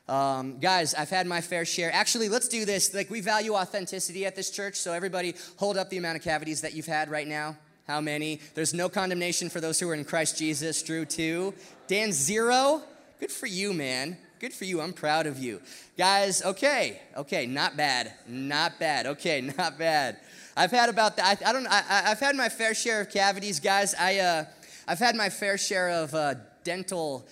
Um, 0.08 0.58
guys, 0.58 0.94
I've 0.94 1.10
had 1.10 1.26
my 1.26 1.40
fair 1.40 1.64
share. 1.64 1.92
Actually, 1.92 2.28
let's 2.28 2.46
do 2.48 2.64
this. 2.64 2.94
Like, 2.94 3.10
we 3.10 3.20
value 3.20 3.54
authenticity 3.54 4.24
at 4.24 4.36
this 4.36 4.50
church, 4.50 4.76
so 4.76 4.92
everybody 4.92 5.34
hold 5.56 5.76
up 5.76 5.90
the 5.90 5.96
amount 5.96 6.16
of 6.16 6.22
cavities 6.22 6.60
that 6.60 6.74
you've 6.74 6.86
had 6.86 7.10
right 7.10 7.26
now. 7.26 7.56
How 7.88 8.00
many? 8.00 8.40
There's 8.54 8.74
no 8.74 8.88
condemnation 8.88 9.48
for 9.48 9.60
those 9.60 9.80
who 9.80 9.88
are 9.88 9.94
in 9.94 10.04
Christ 10.04 10.38
Jesus. 10.38 10.82
Drew, 10.82 11.04
two. 11.04 11.54
Dan, 11.86 12.12
zero. 12.12 12.82
Good 13.20 13.32
for 13.32 13.46
you, 13.46 13.72
man. 13.72 14.16
Good 14.38 14.52
for 14.52 14.64
you. 14.64 14.80
I'm 14.80 14.92
proud 14.92 15.26
of 15.26 15.38
you. 15.38 15.60
Guys, 15.96 16.42
okay. 16.42 17.00
Okay, 17.16 17.46
not 17.46 17.76
bad. 17.76 18.12
Not 18.28 18.78
bad. 18.78 19.06
Okay, 19.06 19.40
not 19.58 19.78
bad. 19.78 20.18
I've 20.56 20.70
had 20.70 20.88
about 20.88 21.16
that. 21.16 21.42
I, 21.44 21.50
I 21.50 21.52
don't 21.52 21.66
I, 21.66 21.80
have 21.80 22.20
had 22.20 22.36
my 22.36 22.48
fair 22.48 22.74
share 22.74 23.00
of 23.00 23.10
cavities, 23.10 23.60
guys. 23.60 23.94
I, 23.94 24.18
uh, 24.18 24.44
I've 24.86 24.98
had 24.98 25.16
my 25.16 25.30
fair 25.30 25.56
share 25.56 25.90
of 25.90 26.14
uh, 26.14 26.34
dental 26.64 27.26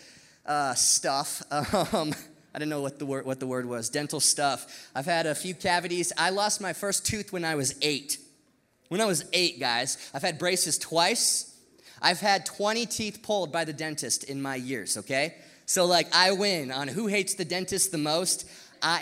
uh, 0.47 0.75
stuff. 0.75 1.43
Um, 1.93 2.15
I 2.55 2.61
didn't 2.61 2.71
know 2.71 2.83
what 2.83 3.01
the 3.01 3.07
word 3.07 3.27
what 3.27 3.41
the 3.41 3.49
word 3.49 3.67
was. 3.67 3.91
Dental 3.91 4.21
stuff. 4.21 4.89
I've 4.95 5.07
had 5.07 5.27
a 5.27 5.35
few 5.35 5.55
cavities. 5.55 6.13
I 6.17 6.31
lost 6.31 6.61
my 6.61 6.73
first 6.73 7.05
tooth 7.05 7.33
when 7.33 7.45
I 7.45 7.57
was 7.57 7.75
eight. 7.83 8.19
When 8.89 9.01
I 9.01 9.07
was 9.07 9.25
eight, 9.33 9.59
guys, 9.59 9.99
I've 10.15 10.23
had 10.23 10.39
braces 10.39 10.79
twice. 10.79 11.59
I've 12.01 12.21
had 12.21 12.47
20 12.47 12.87
teeth 12.87 13.21
pulled 13.23 13.51
by 13.51 13.65
the 13.65 13.73
dentist 13.73 14.25
in 14.25 14.41
my 14.41 14.57
years, 14.57 14.99
okay? 14.99 15.37
So, 15.67 15.87
like, 15.87 16.15
I 16.15 16.33
win 16.33 16.71
on 16.71 16.87
who 16.87 17.07
hates 17.07 17.35
the 17.35 17.45
dentist 17.45 17.93
the 17.93 17.99
most. 17.99 18.49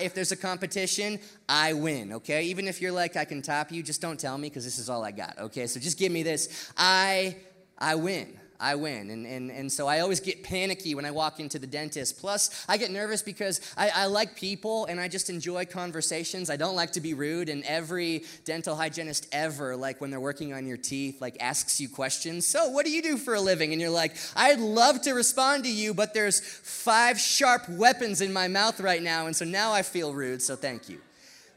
If 0.00 0.14
there's 0.14 0.30
a 0.30 0.36
competition, 0.36 1.18
I 1.48 1.72
win, 1.72 2.12
okay? 2.12 2.44
Even 2.44 2.68
if 2.68 2.80
you're 2.80 2.92
like, 2.92 3.16
I 3.16 3.24
can 3.24 3.42
top 3.42 3.72
you, 3.72 3.82
just 3.82 4.00
don't 4.00 4.18
tell 4.18 4.38
me 4.38 4.48
because 4.48 4.64
this 4.64 4.78
is 4.78 4.88
all 4.88 5.02
I 5.04 5.10
got, 5.10 5.36
okay? 5.38 5.66
So 5.66 5.80
just 5.80 5.98
give 5.98 6.12
me 6.12 6.22
this. 6.22 6.72
I, 6.76 7.36
I 7.76 7.96
win. 7.96 8.38
I 8.62 8.76
win. 8.76 9.10
And, 9.10 9.26
and, 9.26 9.50
and 9.50 9.70
so 9.70 9.88
I 9.88 10.00
always 10.00 10.20
get 10.20 10.44
panicky 10.44 10.94
when 10.94 11.04
I 11.04 11.10
walk 11.10 11.40
into 11.40 11.58
the 11.58 11.66
dentist. 11.66 12.18
Plus, 12.18 12.64
I 12.68 12.76
get 12.76 12.92
nervous 12.92 13.20
because 13.20 13.60
I, 13.76 13.90
I 13.92 14.06
like 14.06 14.36
people 14.36 14.86
and 14.86 15.00
I 15.00 15.08
just 15.08 15.28
enjoy 15.28 15.64
conversations. 15.64 16.48
I 16.48 16.56
don't 16.56 16.76
like 16.76 16.92
to 16.92 17.00
be 17.00 17.12
rude. 17.12 17.48
And 17.48 17.64
every 17.64 18.24
dental 18.44 18.76
hygienist 18.76 19.26
ever, 19.32 19.74
like 19.74 20.00
when 20.00 20.10
they're 20.10 20.20
working 20.20 20.54
on 20.54 20.66
your 20.66 20.76
teeth, 20.76 21.20
like 21.20 21.36
asks 21.40 21.80
you 21.80 21.88
questions. 21.88 22.46
So, 22.46 22.68
what 22.68 22.86
do 22.86 22.92
you 22.92 23.02
do 23.02 23.16
for 23.16 23.34
a 23.34 23.40
living? 23.40 23.72
And 23.72 23.80
you're 23.80 23.90
like, 23.90 24.14
I'd 24.36 24.60
love 24.60 25.02
to 25.02 25.12
respond 25.12 25.64
to 25.64 25.70
you, 25.70 25.92
but 25.92 26.14
there's 26.14 26.38
five 26.40 27.18
sharp 27.18 27.68
weapons 27.68 28.20
in 28.20 28.32
my 28.32 28.46
mouth 28.46 28.78
right 28.80 29.02
now. 29.02 29.26
And 29.26 29.34
so 29.34 29.44
now 29.44 29.72
I 29.72 29.82
feel 29.82 30.14
rude. 30.14 30.40
So, 30.40 30.54
thank 30.54 30.88
you. 30.88 31.00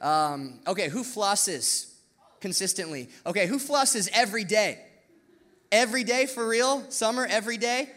Um, 0.02 0.60
okay, 0.66 0.90
who 0.90 1.04
flosses 1.04 1.92
consistently? 2.42 3.10
Okay, 3.28 3.46
who 3.46 3.60
flosses 3.60 4.10
every 4.12 4.44
day? 4.44 4.85
Every 5.76 6.06
day 6.06 6.26
for 6.26 6.48
real? 6.48 6.90
Summer, 6.90 7.28
every 7.30 7.58
day? 7.58 7.90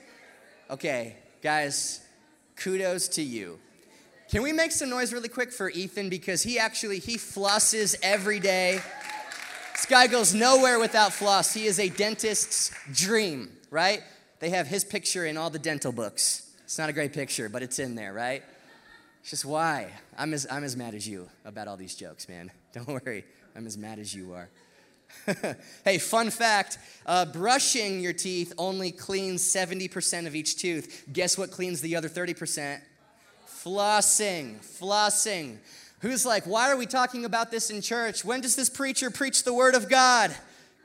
Okay, 0.68 1.14
guys, 1.40 2.04
kudos 2.56 3.06
to 3.10 3.22
you. 3.22 3.60
Can 4.28 4.42
we 4.42 4.52
make 4.52 4.72
some 4.72 4.90
noise 4.90 5.12
really 5.12 5.28
quick 5.28 5.52
for 5.52 5.70
Ethan 5.70 6.08
because 6.08 6.42
he 6.42 6.58
actually 6.58 6.98
he 6.98 7.16
flosses 7.16 7.94
every 8.02 8.40
day. 8.40 8.80
This 9.74 9.86
guy 9.86 10.08
goes 10.08 10.34
nowhere 10.34 10.80
without 10.80 11.12
floss. 11.12 11.54
He 11.54 11.66
is 11.66 11.78
a 11.78 11.88
dentist's 11.88 12.72
dream, 12.92 13.48
right? 13.70 14.02
They 14.40 14.50
have 14.50 14.66
his 14.66 14.82
picture 14.82 15.24
in 15.24 15.36
all 15.36 15.48
the 15.48 15.60
dental 15.60 15.92
books. 15.92 16.50
It's 16.64 16.78
not 16.78 16.90
a 16.90 16.92
great 16.92 17.12
picture, 17.12 17.48
but 17.48 17.62
it's 17.62 17.78
in 17.78 17.94
there, 17.94 18.12
right? 18.12 18.42
It's 19.20 19.30
just 19.30 19.44
why. 19.44 19.92
I'm 20.18 20.34
as, 20.34 20.48
I'm 20.50 20.64
as 20.64 20.76
mad 20.76 20.96
as 20.96 21.06
you 21.06 21.28
about 21.44 21.68
all 21.68 21.76
these 21.76 21.94
jokes, 21.94 22.28
man. 22.28 22.50
Don't 22.72 22.88
worry. 22.88 23.24
I'm 23.54 23.68
as 23.68 23.78
mad 23.78 24.00
as 24.00 24.12
you 24.12 24.32
are. 24.32 24.48
hey, 25.84 25.98
fun 25.98 26.30
fact 26.30 26.78
uh, 27.06 27.24
brushing 27.24 28.00
your 28.00 28.12
teeth 28.12 28.52
only 28.58 28.92
cleans 28.92 29.42
70% 29.42 30.26
of 30.26 30.34
each 30.34 30.56
tooth. 30.56 31.04
Guess 31.12 31.38
what 31.38 31.50
cleans 31.50 31.80
the 31.80 31.96
other 31.96 32.08
30%? 32.08 32.80
Flossing. 33.46 34.58
Flossing. 34.60 35.56
Who's 36.00 36.24
like, 36.24 36.44
why 36.44 36.70
are 36.70 36.76
we 36.76 36.86
talking 36.86 37.24
about 37.24 37.50
this 37.50 37.70
in 37.70 37.80
church? 37.80 38.24
When 38.24 38.40
does 38.40 38.54
this 38.54 38.70
preacher 38.70 39.10
preach 39.10 39.42
the 39.42 39.54
word 39.54 39.74
of 39.74 39.88
God? 39.88 40.34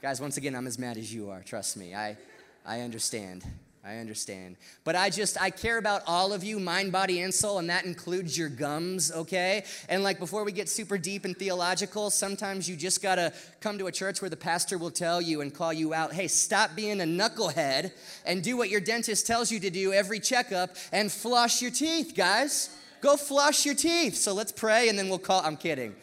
Guys, 0.01 0.19
once 0.19 0.37
again, 0.37 0.55
I'm 0.55 0.65
as 0.65 0.79
mad 0.79 0.97
as 0.97 1.13
you 1.13 1.29
are. 1.29 1.41
Trust 1.43 1.77
me. 1.77 1.93
I, 1.93 2.17
I 2.65 2.81
understand. 2.81 3.43
I 3.85 3.97
understand. 3.97 4.55
But 4.85 4.95
I 4.95 5.09
just, 5.09 5.41
I 5.41 5.49
care 5.49 5.77
about 5.77 6.03
all 6.07 6.31
of 6.31 6.41
you, 6.41 6.57
mind, 6.57 6.93
body, 6.93 7.19
and 7.19 7.33
soul, 7.33 7.59
and 7.59 7.69
that 7.69 7.83
includes 7.83 8.37
your 8.37 8.47
gums, 8.47 9.11
okay? 9.11 9.65
And 9.89 10.03
like 10.03 10.19
before 10.19 10.45
we 10.45 10.53
get 10.53 10.69
super 10.69 10.97
deep 10.97 11.25
and 11.25 11.37
theological, 11.37 12.09
sometimes 12.09 12.69
you 12.69 12.77
just 12.77 13.01
gotta 13.01 13.33
come 13.59 13.77
to 13.79 13.87
a 13.87 13.91
church 13.91 14.21
where 14.21 14.29
the 14.29 14.37
pastor 14.37 14.77
will 14.77 14.89
tell 14.89 15.21
you 15.21 15.41
and 15.41 15.53
call 15.53 15.73
you 15.73 15.93
out 15.93 16.13
hey, 16.13 16.29
stop 16.29 16.75
being 16.77 17.01
a 17.01 17.03
knucklehead 17.03 17.91
and 18.25 18.41
do 18.41 18.55
what 18.55 18.69
your 18.69 18.79
dentist 18.79 19.27
tells 19.27 19.51
you 19.51 19.59
to 19.59 19.69
do 19.69 19.91
every 19.91 20.21
checkup 20.21 20.77
and 20.93 21.11
flush 21.11 21.61
your 21.61 21.71
teeth, 21.71 22.13
guys. 22.15 22.69
Go 23.01 23.17
flush 23.17 23.65
your 23.65 23.75
teeth. 23.75 24.15
So 24.15 24.33
let's 24.33 24.53
pray 24.53 24.87
and 24.87 24.97
then 24.97 25.09
we'll 25.09 25.19
call, 25.19 25.41
I'm 25.43 25.57
kidding. 25.57 25.93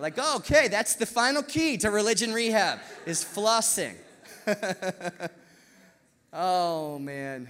Like, 0.00 0.14
oh, 0.16 0.38
okay, 0.38 0.66
that's 0.66 0.96
the 0.96 1.06
final 1.06 1.44
key 1.44 1.76
to 1.78 1.90
religion 1.90 2.32
rehab 2.32 2.80
is 3.06 3.24
flossing. 3.24 3.94
Oh, 6.32 6.98
man. 6.98 7.48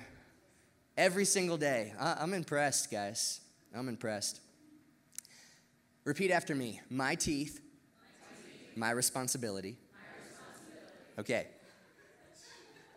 Every 0.97 1.25
single 1.25 1.57
day. 1.57 1.95
I- 1.99 2.23
am 2.23 2.35
impressed, 2.35 2.91
guys. 2.91 3.41
I'm 3.75 3.89
impressed. 3.89 4.41
Repeat 6.05 6.33
after 6.33 6.55
me 6.55 6.81
my 6.91 7.15
teeth, 7.15 7.61
my 8.75 8.91
responsibility. 8.91 9.77
Okay. 11.19 11.47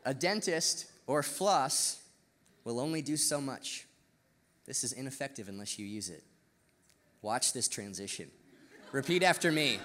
A 0.06 0.14
dentist 0.14 0.88
or 1.06 1.22
floss 1.22 2.02
will 2.64 2.80
only 2.80 3.02
do 3.02 3.16
so 3.16 3.40
much. 3.40 3.86
This 4.66 4.84
is 4.84 4.92
ineffective 4.92 5.48
unless 5.48 5.78
you 5.78 5.86
use 5.86 6.10
it. 6.10 6.24
Watch 7.22 7.54
this 7.54 7.68
transition. 7.68 8.30
Repeat 8.92 9.22
after 9.22 9.52
me. 9.52 9.80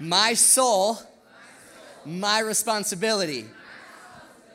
My 0.00 0.34
soul, 0.34 0.98
my 2.04 2.40
responsibility. 2.40 3.46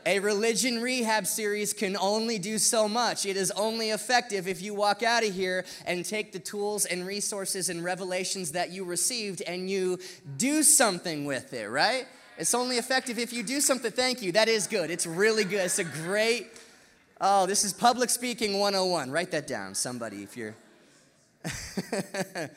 A 0.06 0.20
religion 0.20 0.82
rehab 0.82 1.28
series 1.28 1.74
can 1.74 1.98
only 1.98 2.40
do 2.40 2.58
so 2.58 2.88
much. 2.88 3.26
It 3.26 3.38
is 3.38 3.52
only 3.52 3.90
effective 3.90 4.48
if 4.48 4.62
you 4.62 4.74
walk 4.74 5.04
out 5.04 5.24
of 5.24 5.34
here 5.34 5.66
and 5.86 6.06
take 6.06 6.32
the 6.32 6.40
tools 6.40 6.86
and 6.86 7.06
resources 7.06 7.70
and 7.70 7.84
revelations 7.84 8.54
that 8.54 8.72
you 8.72 8.86
received 8.86 9.42
and 9.42 9.70
you 9.70 10.00
do 10.38 10.64
something 10.64 11.26
with 11.26 11.54
it, 11.54 11.68
right? 11.68 12.08
It's 12.38 12.54
only 12.54 12.78
effective 12.78 13.20
if 13.20 13.34
you 13.34 13.44
do 13.44 13.60
something. 13.60 13.92
Thank 13.92 14.22
you. 14.22 14.32
That 14.32 14.48
is 14.48 14.68
good. 14.68 14.90
It's 14.90 15.06
really 15.06 15.44
good. 15.44 15.66
It's 15.66 15.80
a 15.80 15.84
great. 15.84 16.48
Oh, 17.20 17.46
this 17.46 17.66
is 17.66 17.74
public 17.74 18.10
speaking 18.10 18.60
101. 18.60 19.12
Write 19.12 19.32
that 19.32 19.46
down, 19.46 19.76
somebody, 19.76 20.24
if 20.24 20.38
you're. 20.38 20.56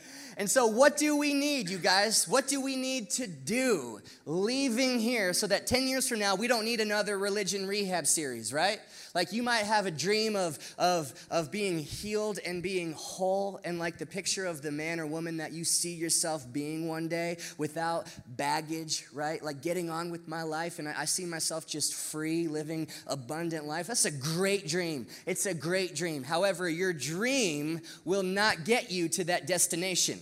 And 0.43 0.51
so, 0.51 0.67
what 0.67 0.97
do 0.97 1.17
we 1.17 1.35
need, 1.35 1.71
you 1.71 1.79
guys? 1.79 2.27
What 2.27 2.49
do 2.49 2.61
we 2.61 2.75
need 2.75 3.11
to 3.11 3.29
do 3.29 4.01
leaving 4.27 4.99
here 4.99 5.33
so 5.35 5.47
that 5.47 5.69
10 5.69 5.87
years 5.87 6.09
from 6.09 6.19
now 6.19 6.35
we 6.35 6.49
don't 6.49 6.65
need 6.65 6.81
another 6.81 7.17
religion 7.17 7.65
rehab 7.65 8.09
series, 8.09 8.53
right? 8.53 8.81
Like 9.15 9.33
you 9.33 9.45
might 9.45 9.67
have 9.67 9.87
a 9.87 9.91
dream 9.93 10.35
of, 10.35 10.59
of, 10.79 11.15
of 11.31 11.53
being 11.53 11.79
healed 11.79 12.41
and 12.45 12.61
being 12.61 12.93
whole, 12.95 13.61
and 13.63 13.79
like 13.79 13.99
the 13.99 14.07
picture 14.07 14.45
of 14.45 14.63
the 14.63 14.73
man 14.73 14.99
or 14.99 15.07
woman 15.07 15.37
that 15.37 15.53
you 15.53 15.65
see 15.65 15.95
yourself 15.95 16.53
being 16.53 16.89
one 16.89 17.07
day 17.07 17.37
without 17.57 18.09
baggage, 18.27 19.07
right? 19.13 19.41
Like 19.45 19.63
getting 19.63 19.91
on 19.91 20.11
with 20.11 20.27
my 20.27 20.43
life, 20.43 20.81
and 20.81 20.89
I, 20.89 20.95
I 20.99 21.05
see 21.05 21.25
myself 21.25 21.69
just 21.69 21.95
free, 21.95 22.49
living 22.49 22.89
abundant 23.07 23.67
life. 23.67 23.87
That's 23.87 24.07
a 24.07 24.11
great 24.11 24.67
dream. 24.67 25.07
It's 25.25 25.47
a 25.47 25.55
great 25.55 25.95
dream. 25.95 26.25
However, 26.25 26.69
your 26.69 26.93
dream 26.93 27.81
will 28.05 28.25
not 28.25 28.65
get 28.65 28.91
you 28.91 29.09
to 29.11 29.25
that 29.27 29.47
destination. 29.47 30.19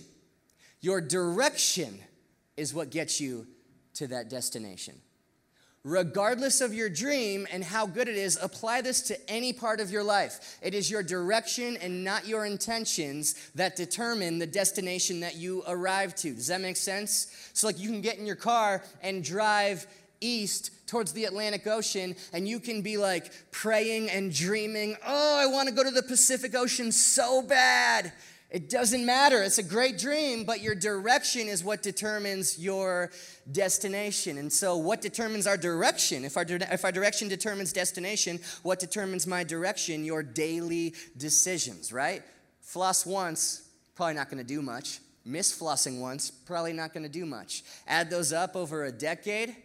Your 0.81 0.99
direction 1.01 1.99
is 2.57 2.73
what 2.73 2.89
gets 2.89 3.21
you 3.21 3.47
to 3.95 4.07
that 4.07 4.29
destination 4.29 4.95
regardless 5.83 6.61
of 6.61 6.73
your 6.73 6.89
dream 6.89 7.47
and 7.51 7.63
how 7.63 7.87
good 7.87 8.07
it 8.07 8.15
is, 8.15 8.37
apply 8.41 8.81
this 8.81 9.01
to 9.01 9.29
any 9.31 9.51
part 9.51 9.79
of 9.79 9.91
your 9.91 10.03
life. 10.03 10.57
It 10.61 10.73
is 10.73 10.91
your 10.91 11.03
direction 11.03 11.77
and 11.77 12.03
not 12.03 12.27
your 12.27 12.45
intentions 12.45 13.33
that 13.55 13.75
determine 13.75 14.39
the 14.39 14.47
destination 14.47 15.21
that 15.21 15.37
you 15.37 15.63
arrive 15.67 16.13
to. 16.15 16.33
Does 16.33 16.47
that 16.47 16.61
make 16.61 16.77
sense? 16.77 17.49
So, 17.53 17.67
like, 17.67 17.79
you 17.79 17.89
can 17.89 18.01
get 18.01 18.17
in 18.17 18.25
your 18.25 18.35
car 18.35 18.83
and 19.01 19.23
drive 19.23 19.87
east 20.19 20.71
towards 20.87 21.13
the 21.13 21.25
Atlantic 21.25 21.65
Ocean, 21.65 22.15
and 22.31 22.47
you 22.47 22.59
can 22.59 22.83
be 22.83 22.97
like 22.97 23.31
praying 23.51 24.09
and 24.11 24.31
dreaming, 24.31 24.95
oh, 25.05 25.39
I 25.39 25.47
want 25.47 25.67
to 25.67 25.73
go 25.73 25.83
to 25.83 25.89
the 25.89 26.03
Pacific 26.03 26.53
Ocean 26.53 26.91
so 26.91 27.41
bad. 27.41 28.13
It 28.51 28.69
doesn't 28.69 29.05
matter. 29.05 29.41
It's 29.41 29.59
a 29.59 29.63
great 29.63 29.97
dream, 29.97 30.43
but 30.43 30.59
your 30.59 30.75
direction 30.75 31.47
is 31.47 31.63
what 31.63 31.81
determines 31.81 32.59
your 32.59 33.09
destination. 33.49 34.37
And 34.37 34.51
so, 34.51 34.75
what 34.75 34.99
determines 34.99 35.47
our 35.47 35.55
direction? 35.55 36.25
If 36.25 36.35
our, 36.35 36.45
if 36.45 36.83
our 36.83 36.91
direction 36.91 37.29
determines 37.29 37.71
destination, 37.71 38.41
what 38.61 38.79
determines 38.79 39.25
my 39.25 39.45
direction? 39.45 40.03
Your 40.03 40.21
daily 40.21 40.95
decisions, 41.15 41.93
right? 41.93 42.23
Floss 42.59 43.05
once, 43.05 43.69
probably 43.95 44.15
not 44.15 44.29
going 44.29 44.43
to 44.45 44.47
do 44.47 44.61
much. 44.61 44.99
Miss 45.23 45.57
flossing 45.57 46.01
once, 46.01 46.29
probably 46.29 46.73
not 46.73 46.93
going 46.93 47.03
to 47.03 47.09
do 47.09 47.25
much. 47.25 47.63
Add 47.87 48.09
those 48.09 48.33
up 48.33 48.57
over 48.57 48.83
a 48.83 48.91
decade. 48.91 49.55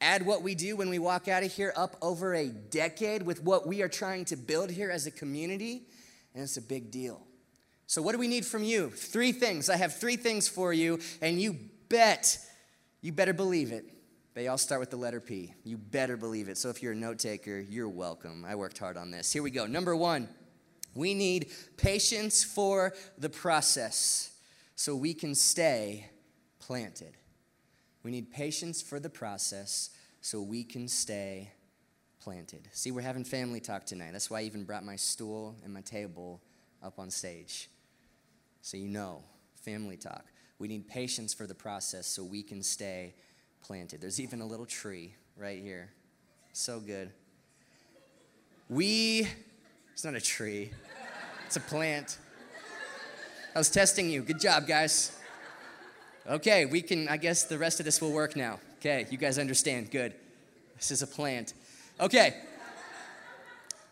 Add 0.00 0.24
what 0.24 0.40
we 0.40 0.54
do 0.54 0.74
when 0.74 0.88
we 0.88 0.98
walk 0.98 1.28
out 1.28 1.42
of 1.42 1.52
here 1.52 1.74
up 1.76 1.96
over 2.00 2.34
a 2.34 2.48
decade 2.48 3.22
with 3.22 3.42
what 3.42 3.66
we 3.66 3.82
are 3.82 3.88
trying 3.88 4.24
to 4.26 4.36
build 4.36 4.70
here 4.70 4.90
as 4.90 5.06
a 5.06 5.10
community, 5.10 5.82
and 6.32 6.42
it's 6.42 6.56
a 6.56 6.62
big 6.62 6.90
deal. 6.90 7.26
So, 7.90 8.00
what 8.00 8.12
do 8.12 8.18
we 8.18 8.28
need 8.28 8.46
from 8.46 8.62
you? 8.62 8.88
Three 8.88 9.32
things. 9.32 9.68
I 9.68 9.74
have 9.74 9.96
three 9.96 10.14
things 10.14 10.46
for 10.46 10.72
you, 10.72 11.00
and 11.20 11.42
you 11.42 11.56
bet, 11.88 12.38
you 13.00 13.10
better 13.10 13.32
believe 13.32 13.72
it. 13.72 13.84
They 14.32 14.46
all 14.46 14.58
start 14.58 14.78
with 14.78 14.90
the 14.90 14.96
letter 14.96 15.20
P. 15.20 15.54
You 15.64 15.76
better 15.76 16.16
believe 16.16 16.48
it. 16.48 16.56
So, 16.56 16.68
if 16.68 16.84
you're 16.84 16.92
a 16.92 16.96
note 16.96 17.18
taker, 17.18 17.58
you're 17.58 17.88
welcome. 17.88 18.44
I 18.44 18.54
worked 18.54 18.78
hard 18.78 18.96
on 18.96 19.10
this. 19.10 19.32
Here 19.32 19.42
we 19.42 19.50
go. 19.50 19.66
Number 19.66 19.96
one, 19.96 20.28
we 20.94 21.14
need 21.14 21.50
patience 21.78 22.44
for 22.44 22.94
the 23.18 23.28
process 23.28 24.38
so 24.76 24.94
we 24.94 25.12
can 25.12 25.34
stay 25.34 26.08
planted. 26.60 27.16
We 28.04 28.12
need 28.12 28.30
patience 28.30 28.80
for 28.80 29.00
the 29.00 29.10
process 29.10 29.90
so 30.20 30.40
we 30.40 30.62
can 30.62 30.86
stay 30.86 31.50
planted. 32.20 32.68
See, 32.70 32.92
we're 32.92 33.00
having 33.00 33.24
family 33.24 33.58
talk 33.58 33.84
tonight. 33.84 34.12
That's 34.12 34.30
why 34.30 34.38
I 34.38 34.42
even 34.44 34.62
brought 34.62 34.84
my 34.84 34.94
stool 34.94 35.56
and 35.64 35.74
my 35.74 35.80
table 35.80 36.40
up 36.84 37.00
on 37.00 37.10
stage 37.10 37.68
so 38.62 38.76
you 38.76 38.88
know, 38.88 39.22
family 39.54 39.96
talk. 39.96 40.24
We 40.58 40.68
need 40.68 40.88
patience 40.88 41.32
for 41.32 41.46
the 41.46 41.54
process 41.54 42.06
so 42.06 42.22
we 42.22 42.42
can 42.42 42.62
stay 42.62 43.14
planted. 43.62 44.00
There's 44.00 44.20
even 44.20 44.40
a 44.40 44.46
little 44.46 44.66
tree 44.66 45.14
right 45.36 45.60
here. 45.60 45.90
So 46.52 46.80
good. 46.80 47.10
We, 48.68 49.26
it's 49.92 50.04
not 50.04 50.14
a 50.14 50.20
tree, 50.20 50.70
it's 51.46 51.56
a 51.56 51.60
plant. 51.60 52.18
I 53.54 53.58
was 53.58 53.70
testing 53.70 54.08
you. 54.08 54.22
Good 54.22 54.40
job, 54.40 54.66
guys. 54.66 55.16
Okay, 56.28 56.66
we 56.66 56.82
can, 56.82 57.08
I 57.08 57.16
guess 57.16 57.44
the 57.44 57.58
rest 57.58 57.80
of 57.80 57.86
this 57.86 58.00
will 58.00 58.12
work 58.12 58.36
now. 58.36 58.60
Okay, 58.78 59.06
you 59.10 59.18
guys 59.18 59.38
understand. 59.38 59.90
Good. 59.90 60.14
This 60.76 60.90
is 60.90 61.02
a 61.02 61.06
plant. 61.06 61.54
Okay. 62.00 62.34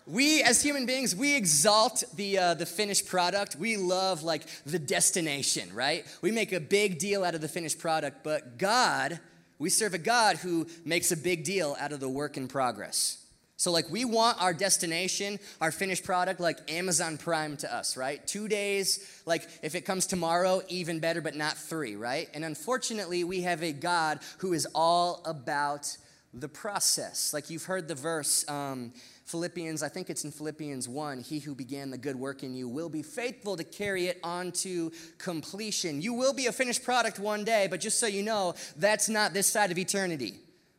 We, 0.09 0.43
as 0.43 0.63
human 0.63 0.87
beings, 0.87 1.15
we 1.15 1.37
exalt 1.37 2.03
the, 2.17 2.39
uh, 2.39 2.55
the 2.55 2.65
finished 2.65 3.07
product. 3.07 3.57
We 3.57 3.77
love, 3.77 4.23
like, 4.23 4.47
the 4.65 4.79
destination, 4.79 5.69
right? 5.75 6.07
We 6.23 6.31
make 6.31 6.53
a 6.53 6.61
big 6.61 6.99
deal 6.99 7.25
out 7.25 7.35
of 7.35 7.43
the 7.43 7.49
finished 7.49 7.79
product, 7.79 8.25
but 8.25 8.57
God, 8.57 9.21
we 9.59 9.69
serve 9.69 9.93
a 9.93 9.99
God 9.99 10.39
who 10.39 10.67
makes 10.87 11.13
a 11.13 11.17
big 11.17 11.45
deal 11.45 11.77
out 11.79 11.93
of 11.93 12.01
the 12.01 12.09
work 12.09 12.39
in 12.39 12.49
progress. 12.49 13.23
So, 13.59 13.71
like, 13.71 13.91
we 13.91 14.07
want 14.07 14.41
our 14.41 14.55
destination, 14.55 15.39
our 15.61 15.71
finished 15.71 16.05
product, 16.05 16.41
like 16.41 16.71
Amazon 16.71 17.19
Prime 17.19 17.59
to 17.59 17.75
us, 17.75 17.95
right? 17.95 18.27
Two 18.27 18.49
days, 18.49 19.21
like, 19.27 19.47
if 19.63 19.75
it 19.75 19.83
comes 19.83 20.07
tomorrow, 20.07 20.63
even 20.69 21.01
better, 21.01 21.21
but 21.21 21.35
not 21.35 21.59
three, 21.59 21.97
right? 21.97 22.29
And 22.33 22.47
unfortunately, 22.47 23.25
we 23.25 23.43
have 23.43 23.63
a 23.63 23.73
God 23.73 24.21
who 24.39 24.55
is 24.55 24.67
all 24.75 25.23
about 25.27 25.95
the 26.33 26.49
process. 26.49 27.35
Like, 27.35 27.51
you've 27.51 27.65
heard 27.65 27.89
the 27.89 27.95
verse, 27.95 28.49
um, 28.49 28.93
Philippians, 29.29 29.83
I 29.83 29.91
think 29.91 30.09
it's 30.09 30.25
in 30.25 30.31
Philippians 30.31 30.89
1 30.89 31.21
He 31.21 31.39
who 31.39 31.55
began 31.55 31.91
the 31.91 31.99
good 31.99 32.17
work 32.17 32.43
in 32.43 32.55
you 32.55 32.67
will 32.67 32.89
be 32.89 33.03
faithful 33.03 33.57
to 33.59 33.65
carry 33.65 34.07
it 34.07 34.19
on 34.25 34.53
to 34.53 34.91
completion. 35.19 36.01
You 36.01 36.15
will 36.15 36.33
be 36.33 36.47
a 36.47 36.53
finished 36.53 36.83
product 36.83 37.19
one 37.19 37.45
day, 37.45 37.69
but 37.71 37.81
just 37.81 38.01
so 38.01 38.07
you 38.07 38.23
know, 38.23 38.55
that's 38.77 39.09
not 39.09 39.35
this 39.35 39.47
side 39.47 39.71
of 39.71 39.77
eternity. 39.77 40.35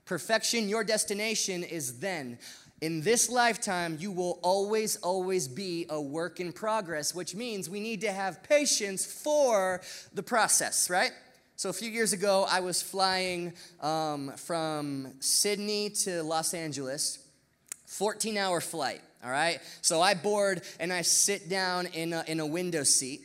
Perfection, 0.05 0.67
your 0.67 0.83
destination 0.83 1.63
is 1.63 1.99
then. 1.99 2.39
In 2.81 3.01
this 3.01 3.29
lifetime, 3.29 3.97
you 3.99 4.11
will 4.11 4.39
always, 4.41 4.95
always 4.97 5.47
be 5.47 5.85
a 5.89 6.01
work 6.01 6.39
in 6.39 6.51
progress, 6.51 7.13
which 7.13 7.35
means 7.35 7.69
we 7.69 7.79
need 7.79 8.01
to 8.01 8.11
have 8.11 8.41
patience 8.41 9.05
for 9.05 9.81
the 10.13 10.23
process, 10.23 10.89
right? 10.89 11.11
So, 11.55 11.69
a 11.69 11.73
few 11.73 11.91
years 11.91 12.13
ago, 12.13 12.47
I 12.49 12.61
was 12.61 12.81
flying 12.81 13.53
um, 13.81 14.31
from 14.37 15.13
Sydney 15.19 15.89
to 16.05 16.23
Los 16.23 16.53
Angeles, 16.53 17.19
14 17.89 18.37
hour 18.37 18.61
flight, 18.61 19.01
all 19.23 19.31
right? 19.31 19.59
So, 19.81 19.99
I 19.99 20.13
board 20.13 20.61
and 20.79 20.93
I 20.93 21.01
sit 21.01 21.49
down 21.49 21.87
in 21.87 22.13
a, 22.13 22.23
in 22.27 22.39
a 22.39 22.45
window 22.45 22.83
seat 22.83 23.21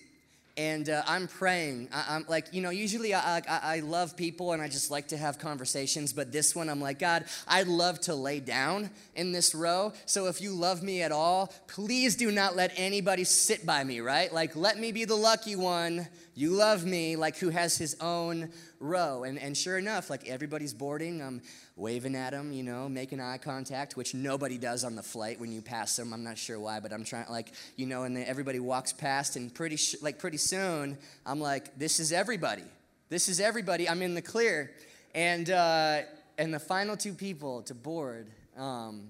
and 0.56 0.88
uh, 0.88 1.02
I'm 1.06 1.26
praying. 1.26 1.88
I, 1.92 2.16
am 2.16 2.26
like, 2.28 2.46
you 2.52 2.62
know, 2.62 2.70
usually 2.70 3.12
I, 3.12 3.38
I, 3.38 3.42
I, 3.48 3.80
love 3.80 4.16
people 4.16 4.52
and 4.52 4.62
I 4.62 4.68
just 4.68 4.90
like 4.90 5.08
to 5.08 5.16
have 5.16 5.38
conversations, 5.38 6.12
but 6.12 6.30
this 6.30 6.54
one 6.54 6.68
I'm 6.68 6.80
like, 6.80 6.98
God, 6.98 7.24
I'd 7.48 7.66
love 7.66 8.00
to 8.02 8.14
lay 8.14 8.40
down 8.40 8.90
in 9.16 9.32
this 9.32 9.54
row. 9.54 9.92
So 10.06 10.26
if 10.26 10.40
you 10.40 10.52
love 10.52 10.82
me 10.82 11.02
at 11.02 11.12
all, 11.12 11.52
please 11.66 12.14
do 12.14 12.30
not 12.30 12.54
let 12.54 12.72
anybody 12.76 13.24
sit 13.24 13.66
by 13.66 13.82
me, 13.82 14.00
right? 14.00 14.32
Like, 14.32 14.54
let 14.54 14.78
me 14.78 14.92
be 14.92 15.04
the 15.04 15.16
lucky 15.16 15.56
one. 15.56 16.06
You 16.36 16.50
love 16.50 16.84
me, 16.84 17.16
like 17.16 17.36
who 17.36 17.50
has 17.50 17.76
his 17.76 17.96
own 18.00 18.50
row. 18.78 19.24
And, 19.24 19.38
and 19.38 19.56
sure 19.56 19.78
enough, 19.78 20.08
like 20.08 20.28
everybody's 20.28 20.74
boarding. 20.74 21.20
I'm 21.20 21.42
waving 21.76 22.14
at 22.14 22.30
them, 22.30 22.52
you 22.52 22.62
know, 22.62 22.88
making 22.88 23.20
eye 23.20 23.38
contact, 23.38 23.96
which 23.96 24.14
nobody 24.14 24.58
does 24.58 24.84
on 24.84 24.94
the 24.94 25.02
flight 25.02 25.40
when 25.40 25.50
you 25.50 25.60
pass 25.60 25.96
them. 25.96 26.12
I'm 26.12 26.22
not 26.22 26.38
sure 26.38 26.58
why, 26.58 26.78
but 26.78 26.92
I'm 26.92 27.04
trying, 27.04 27.26
like, 27.28 27.52
you 27.76 27.86
know, 27.86 28.04
and 28.04 28.16
then 28.16 28.24
everybody 28.26 28.60
walks 28.60 28.92
past, 28.92 29.36
and 29.36 29.52
pretty, 29.52 29.76
sh- 29.76 29.96
like, 30.00 30.18
pretty 30.18 30.36
soon, 30.36 30.96
I'm 31.26 31.40
like, 31.40 31.76
this 31.76 31.98
is 31.98 32.12
everybody. 32.12 32.62
This 33.08 33.28
is 33.28 33.40
everybody. 33.40 33.88
I'm 33.88 34.02
in 34.02 34.14
the 34.14 34.22
clear. 34.22 34.70
And, 35.14 35.50
uh, 35.50 36.02
and 36.38 36.54
the 36.54 36.60
final 36.60 36.96
two 36.96 37.12
people 37.12 37.62
to 37.62 37.74
board, 37.74 38.28
um, 38.56 39.08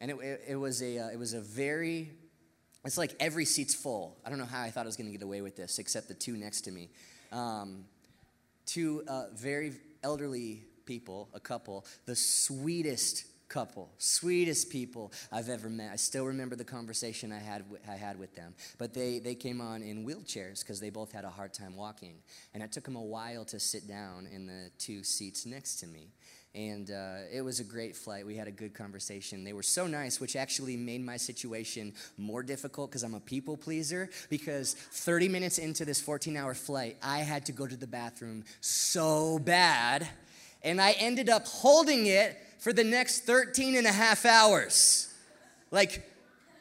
and 0.00 0.10
it, 0.10 0.16
it, 0.20 0.44
it 0.48 0.56
was 0.56 0.82
a, 0.82 0.98
uh, 0.98 1.08
it 1.08 1.18
was 1.18 1.34
a 1.34 1.40
very, 1.40 2.10
it's 2.84 2.96
like 2.96 3.14
every 3.20 3.44
seat's 3.44 3.74
full. 3.74 4.16
I 4.24 4.30
don't 4.30 4.38
know 4.38 4.46
how 4.46 4.62
I 4.62 4.70
thought 4.70 4.82
I 4.82 4.86
was 4.86 4.96
going 4.96 5.08
to 5.08 5.12
get 5.12 5.22
away 5.22 5.42
with 5.42 5.56
this, 5.56 5.78
except 5.78 6.08
the 6.08 6.14
two 6.14 6.36
next 6.36 6.62
to 6.62 6.70
me. 6.70 6.88
Um, 7.32 7.84
two 8.64 9.02
uh, 9.08 9.24
very 9.34 9.72
elderly 10.02 10.62
people, 10.88 11.28
a 11.34 11.38
couple, 11.38 11.84
the 12.06 12.16
sweetest 12.16 13.26
couple, 13.48 13.90
sweetest 13.98 14.70
people 14.70 15.12
I've 15.30 15.48
ever 15.48 15.68
met. 15.68 15.90
I 15.92 15.96
still 15.96 16.24
remember 16.24 16.56
the 16.56 16.64
conversation 16.64 17.32
I 17.32 17.38
had 17.38 17.64
I 17.88 17.94
had 17.94 18.18
with 18.18 18.34
them. 18.34 18.54
But 18.78 18.94
they 18.94 19.18
they 19.18 19.34
came 19.34 19.60
on 19.60 19.82
in 19.82 20.06
wheelchairs 20.06 20.60
because 20.60 20.80
they 20.80 20.90
both 20.90 21.12
had 21.12 21.24
a 21.24 21.30
hard 21.30 21.52
time 21.52 21.76
walking, 21.76 22.16
and 22.54 22.62
it 22.62 22.72
took 22.72 22.84
them 22.84 22.96
a 22.96 23.02
while 23.02 23.44
to 23.46 23.60
sit 23.60 23.86
down 23.86 24.26
in 24.26 24.46
the 24.46 24.70
two 24.78 25.04
seats 25.04 25.46
next 25.46 25.76
to 25.80 25.86
me. 25.86 26.08
And 26.54 26.90
uh, 26.90 27.18
it 27.30 27.42
was 27.42 27.60
a 27.60 27.64
great 27.64 27.94
flight. 27.94 28.26
We 28.26 28.34
had 28.34 28.48
a 28.48 28.50
good 28.50 28.72
conversation. 28.72 29.44
They 29.44 29.52
were 29.52 29.62
so 29.62 29.86
nice, 29.86 30.18
which 30.18 30.34
actually 30.34 30.76
made 30.76 31.04
my 31.04 31.18
situation 31.18 31.92
more 32.16 32.42
difficult 32.42 32.90
because 32.90 33.02
I'm 33.02 33.14
a 33.14 33.20
people 33.20 33.56
pleaser. 33.56 34.08
Because 34.30 34.72
30 34.74 35.28
minutes 35.28 35.58
into 35.58 35.84
this 35.84 36.00
14 36.00 36.36
hour 36.36 36.54
flight, 36.54 36.96
I 37.02 37.18
had 37.18 37.46
to 37.46 37.52
go 37.52 37.66
to 37.66 37.76
the 37.76 37.86
bathroom 37.86 38.44
so 38.60 39.38
bad 39.38 40.08
and 40.62 40.80
I 40.80 40.92
ended 40.92 41.28
up 41.28 41.46
holding 41.46 42.06
it 42.06 42.36
for 42.58 42.72
the 42.72 42.84
next 42.84 43.20
13 43.20 43.76
and 43.76 43.86
a 43.86 43.92
half 43.92 44.24
hours. 44.24 45.12
Like, 45.70 46.10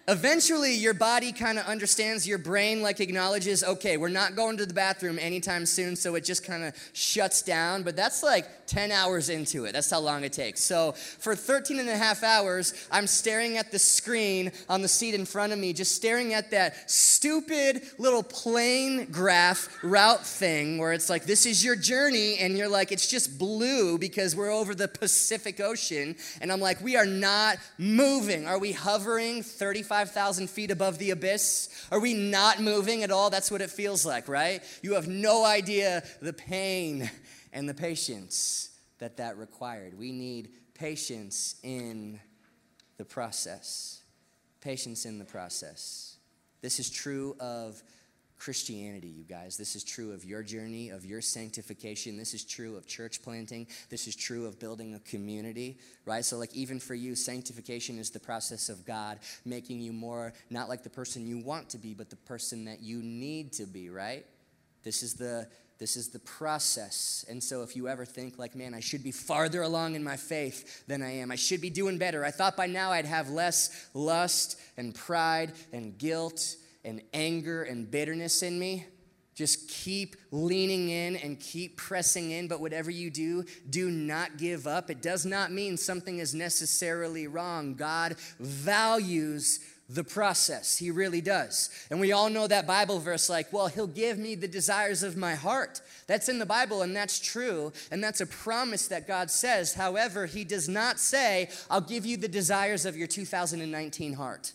eventually 0.08 0.74
your 0.74 0.94
body 0.94 1.32
kind 1.32 1.60
of 1.60 1.66
understands 1.66 2.28
your 2.28 2.38
brain 2.38 2.82
like 2.82 3.00
acknowledges 3.00 3.64
okay 3.64 3.98
we're 3.98 4.08
not 4.08 4.36
going 4.36 4.58
to 4.58 4.66
the 4.66 4.74
bathroom 4.74 5.20
anytime 5.20 5.66
soon 5.66 5.96
so 5.96 6.16
it 6.16 6.24
just 6.24 6.46
kind 6.46 6.64
of 6.64 6.74
shuts 6.94 7.42
down 7.42 7.84
but 7.84 7.96
that's 7.96 8.24
like 8.24 8.46
10 8.68 8.92
hours 8.92 9.30
into 9.30 9.66
it. 9.66 9.72
That's 9.72 9.90
how 9.90 10.00
long 10.00 10.24
it 10.24 10.34
takes. 10.34 10.62
So 10.62 10.92
for 10.92 11.36
13 11.36 11.80
and 11.80 11.90
a 11.90 11.98
half 11.98 12.24
hours 12.24 12.74
i'm 12.92 13.08
staring 13.08 13.58
at 13.58 13.72
the 13.72 13.80
screen 13.80 14.52
on 14.70 14.82
the 14.82 14.88
seat 14.88 15.14
in 15.14 15.26
front 15.26 15.54
of 15.54 15.60
me 15.60 15.72
just 15.74 15.96
staring 15.96 16.34
at 16.34 16.52
that 16.52 16.90
stupid 16.90 17.82
little 17.98 18.24
plane 18.24 19.06
graph 19.06 19.70
route 19.84 20.26
thing 20.26 20.78
where 20.78 20.94
it's 20.94 21.10
like 21.10 21.26
this 21.26 21.46
is 21.46 21.64
your 21.64 21.76
journey 21.76 22.38
and 22.40 22.58
you're 22.58 22.68
like 22.68 22.92
it's 22.92 23.08
just 23.08 23.38
blue 23.38 23.98
because 23.98 24.36
we're 24.36 24.52
over 24.52 24.76
the 24.76 24.88
pacific 24.88 25.60
ocean 25.60 26.16
and 26.42 26.52
i'm 26.52 26.60
like 26.60 26.82
we 26.82 26.96
are 26.96 27.06
not 27.06 27.58
moving. 27.78 28.48
Are 28.48 28.60
we 28.60 28.72
hovering 28.72 29.44
35 29.44 29.97
5,000 29.98 30.48
feet 30.48 30.70
above 30.70 31.00
the 31.00 31.10
abyss? 31.10 31.70
Are 31.92 32.00
we 32.00 32.14
not 32.14 32.62
moving 32.62 33.02
at 33.02 33.10
all? 33.10 33.32
That's 33.32 33.50
what 33.50 33.62
it 33.62 33.72
feels 33.72 34.06
like, 34.06 34.28
right? 34.28 34.62
You 34.84 34.94
have 34.94 35.08
no 35.08 35.44
idea 35.44 36.04
the 36.22 36.34
pain 36.34 37.10
and 37.52 37.68
the 37.68 37.74
patience 37.74 38.70
that 39.00 39.18
that 39.18 39.40
required. 39.40 39.98
We 39.98 40.12
need 40.12 40.50
patience 40.76 41.56
in 41.64 42.20
the 42.98 43.06
process. 43.06 44.04
Patience 44.62 45.04
in 45.08 45.18
the 45.18 45.26
process. 45.26 46.18
This 46.62 46.80
is 46.80 46.92
true 46.92 47.36
of 47.40 47.82
Christianity, 48.38 49.08
you 49.08 49.24
guys. 49.24 49.58
This 49.58 49.76
is 49.76 49.84
true 49.84 50.12
of 50.12 50.24
your 50.24 50.44
journey, 50.44 50.90
of 50.90 51.06
your 51.06 51.22
sanctification. 51.22 52.18
This 52.18 52.34
is 52.34 52.44
true 52.44 52.76
of 52.76 52.86
church 52.86 53.22
planting. 53.24 53.68
This 53.90 54.08
is 54.08 54.16
true 54.16 54.46
of 54.46 54.60
building 54.60 54.94
a 54.94 55.00
community, 55.00 55.80
right? 56.06 56.24
So, 56.24 56.38
like, 56.38 56.56
even 56.56 56.80
for 56.80 56.94
you, 56.94 57.16
sanctification 57.16 57.98
is 57.98 58.12
the 58.12 58.20
process 58.20 58.70
of 58.70 58.86
God 58.86 59.20
making 59.44 59.80
you 59.80 59.92
more 59.92 60.34
not 60.50 60.70
like 60.70 60.84
the 60.84 60.90
person 60.90 61.26
you 61.26 61.40
want 61.40 61.70
to 61.70 61.78
be, 61.78 61.94
but 61.94 62.10
the 62.10 62.16
person 62.16 62.66
that 62.66 62.82
you 62.82 63.02
need 63.02 63.54
to 63.54 63.66
be, 63.66 63.90
right? 63.90 64.26
This 64.84 65.04
is 65.04 65.16
the 65.16 65.48
this 65.80 65.96
is 65.96 66.10
the 66.10 66.20
process. 66.20 67.24
And 67.30 67.44
so, 67.44 67.64
if 67.64 67.76
you 67.76 67.88
ever 67.88 68.06
think, 68.06 68.38
like, 68.38 68.56
man, 68.56 68.74
I 68.74 68.80
should 68.80 69.04
be 69.04 69.12
farther 69.12 69.64
along 69.64 69.96
in 69.96 70.04
my 70.04 70.18
faith 70.18 70.88
than 70.88 71.02
I 71.02 71.18
am, 71.18 71.32
I 71.32 71.36
should 71.36 71.62
be 71.62 71.70
doing 71.70 71.98
better. 71.98 72.24
I 72.24 72.32
thought 72.32 72.56
by 72.56 72.68
now 72.68 72.92
I'd 72.92 73.06
have 73.06 73.30
less 73.30 73.90
lust 73.94 74.60
and 74.76 74.94
pride 74.94 75.54
and 75.74 75.98
guilt 75.98 76.56
and 76.84 77.02
anger 77.14 77.64
and 77.64 77.90
bitterness 77.90 78.44
in 78.44 78.60
me. 78.60 78.86
Just 79.36 79.70
keep 79.70 80.16
leaning 80.32 80.90
in 80.90 81.16
and 81.16 81.40
keep 81.40 81.78
pressing 81.78 82.32
in. 82.32 82.48
But 82.48 82.60
whatever 82.60 82.90
you 82.90 83.12
do, 83.12 83.46
do 83.70 83.92
not 83.92 84.38
give 84.38 84.66
up. 84.66 84.90
It 84.90 85.02
does 85.02 85.26
not 85.28 85.52
mean 85.52 85.78
something 85.78 86.18
is 86.18 86.34
necessarily 86.34 87.28
wrong. 87.28 87.76
God 87.76 88.16
values 88.40 89.60
the 89.90 90.04
process. 90.04 90.78
He 90.78 90.92
really 90.92 91.22
does. 91.22 91.70
And 91.90 92.00
we 92.00 92.12
all 92.12 92.30
know 92.30 92.48
that 92.48 92.68
Bible 92.68 93.00
verse 93.00 93.30
like, 93.30 93.54
well, 93.54 93.68
He'll 93.68 93.88
give 93.88 94.18
me 94.18 94.36
the 94.36 94.48
desires 94.48 95.04
of 95.04 95.16
my 95.16 95.36
heart. 95.36 95.82
That's 96.08 96.30
in 96.30 96.40
the 96.40 96.46
Bible, 96.46 96.82
and 96.82 96.96
that's 96.96 97.20
true. 97.20 97.72
And 97.92 98.04
that's 98.04 98.22
a 98.22 98.26
promise 98.26 98.88
that 98.88 99.08
God 99.08 99.32
says. 99.32 99.76
However, 99.76 100.26
He 100.26 100.44
does 100.44 100.68
not 100.68 101.00
say, 101.00 101.50
I'll 101.70 101.82
give 101.82 102.06
you 102.06 102.18
the 102.18 102.28
desires 102.28 102.86
of 102.86 102.98
your 102.98 103.08
2019 103.08 104.14
heart. 104.14 104.54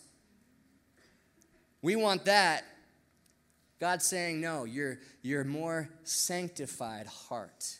We 1.83 1.95
want 1.97 2.25
that. 2.25 2.63
God's 3.79 4.05
saying, 4.05 4.39
no, 4.39 4.63
you're, 4.63 4.99
you're 5.21 5.43
more 5.43 5.89
sanctified 6.05 7.05
heart. 7.05 7.77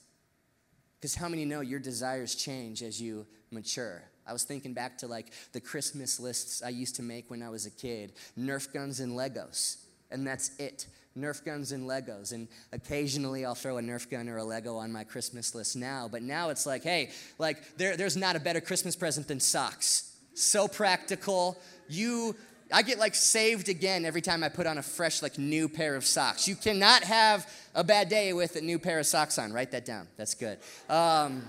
Because 1.00 1.16
how 1.16 1.30
many 1.30 1.46
know 1.46 1.62
your 1.62 1.80
desires 1.80 2.36
change 2.36 2.84
as 2.84 3.02
you 3.02 3.26
mature? 3.50 4.04
I 4.28 4.34
was 4.34 4.44
thinking 4.44 4.74
back 4.74 4.98
to 5.00 5.08
like 5.08 5.32
the 5.54 5.62
Christmas 5.62 6.20
lists 6.20 6.62
I 6.62 6.70
used 6.70 6.96
to 6.98 7.02
make 7.02 7.30
when 7.32 7.42
I 7.42 7.50
was 7.50 7.66
a 7.66 7.72
kid 7.72 8.14
Nerf 8.38 8.72
guns 8.74 9.00
and 9.00 9.14
Legos. 9.14 9.78
And 10.12 10.28
that's 10.28 10.52
it. 10.60 10.88
Nerf 11.18 11.44
guns 11.44 11.72
and 11.72 11.88
Legos. 11.88 12.34
And 12.34 12.50
occasionally 12.74 13.46
I'll 13.46 13.56
throw 13.56 13.78
a 13.78 13.82
Nerf 13.82 14.10
gun 14.10 14.28
or 14.28 14.38
a 14.38 14.44
Lego 14.44 14.76
on 14.76 14.92
my 14.92 15.06
Christmas 15.06 15.56
list 15.56 15.78
now. 15.78 16.10
But 16.12 16.24
now 16.24 16.50
it's 16.50 16.66
like, 16.66 16.84
hey, 16.84 17.12
like 17.38 17.78
there, 17.78 17.96
there's 17.96 18.18
not 18.18 18.36
a 18.36 18.40
better 18.40 18.62
Christmas 18.62 18.96
present 18.98 19.30
than 19.30 19.40
socks 19.40 20.14
So 20.34 20.68
practical. 20.68 21.62
You 21.88 22.36
I 22.74 22.82
get 22.82 22.98
like 22.98 23.14
saved 23.14 23.70
again 23.70 24.04
every 24.04 24.22
time 24.22 24.44
I 24.44 24.50
put 24.50 24.66
on 24.66 24.80
a 24.80 24.82
fresh, 24.82 25.22
like 25.22 25.38
new 25.38 25.70
pair 25.70 25.96
of 25.96 26.04
socks. 26.04 26.48
You 26.48 26.56
cannot 26.56 27.04
have 27.04 27.48
a 27.76 27.84
bad 27.84 28.10
day 28.10 28.34
with 28.34 28.56
a 28.56 28.62
new 28.62 28.80
pair 28.80 28.98
of 28.98 29.06
socks 29.06 29.38
on. 29.38 29.54
Write 29.54 29.72
that 29.72 29.86
down. 29.86 30.08
That's 30.18 30.34
good. 30.34 30.58
Um, 30.90 31.44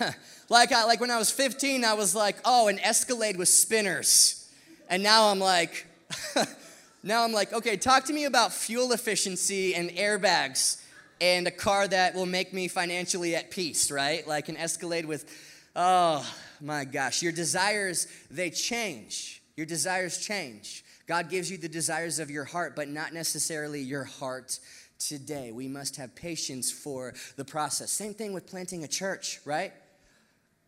like, 0.48 0.72
I, 0.72 0.84
like 0.86 1.00
when 1.00 1.12
I 1.12 1.18
was 1.18 1.30
15, 1.30 1.84
I 1.84 1.94
was 1.94 2.16
like, 2.16 2.36
oh, 2.44 2.66
an 2.66 2.80
Escalade 2.80 3.36
with 3.36 3.48
spinners. 3.48 4.50
And 4.90 5.04
now 5.04 5.28
I'm 5.28 5.38
like, 5.38 5.86
now 7.04 7.22
I'm 7.22 7.32
like, 7.32 7.52
okay, 7.52 7.76
talk 7.76 8.04
to 8.06 8.12
me 8.12 8.24
about 8.24 8.52
fuel 8.52 8.92
efficiency 8.92 9.76
and 9.76 9.88
airbags 9.90 10.82
and 11.20 11.46
a 11.46 11.52
car 11.52 11.86
that 11.86 12.16
will 12.16 12.26
make 12.26 12.52
me 12.52 12.66
financially 12.66 13.36
at 13.36 13.52
peace, 13.52 13.88
right? 13.88 14.26
Like 14.26 14.48
an 14.48 14.56
Escalade 14.56 15.04
with, 15.04 15.32
oh 15.76 16.28
my 16.60 16.84
gosh, 16.84 17.22
your 17.22 17.32
desires, 17.32 18.08
they 18.32 18.50
change. 18.50 19.37
Your 19.58 19.66
desires 19.66 20.18
change. 20.18 20.84
God 21.08 21.28
gives 21.28 21.50
you 21.50 21.58
the 21.58 21.68
desires 21.68 22.20
of 22.20 22.30
your 22.30 22.44
heart, 22.44 22.76
but 22.76 22.88
not 22.88 23.12
necessarily 23.12 23.80
your 23.80 24.04
heart 24.04 24.60
today. 25.00 25.50
We 25.50 25.66
must 25.66 25.96
have 25.96 26.14
patience 26.14 26.70
for 26.70 27.12
the 27.34 27.44
process. 27.44 27.90
Same 27.90 28.14
thing 28.14 28.32
with 28.32 28.46
planting 28.46 28.84
a 28.84 28.86
church, 28.86 29.40
right? 29.44 29.72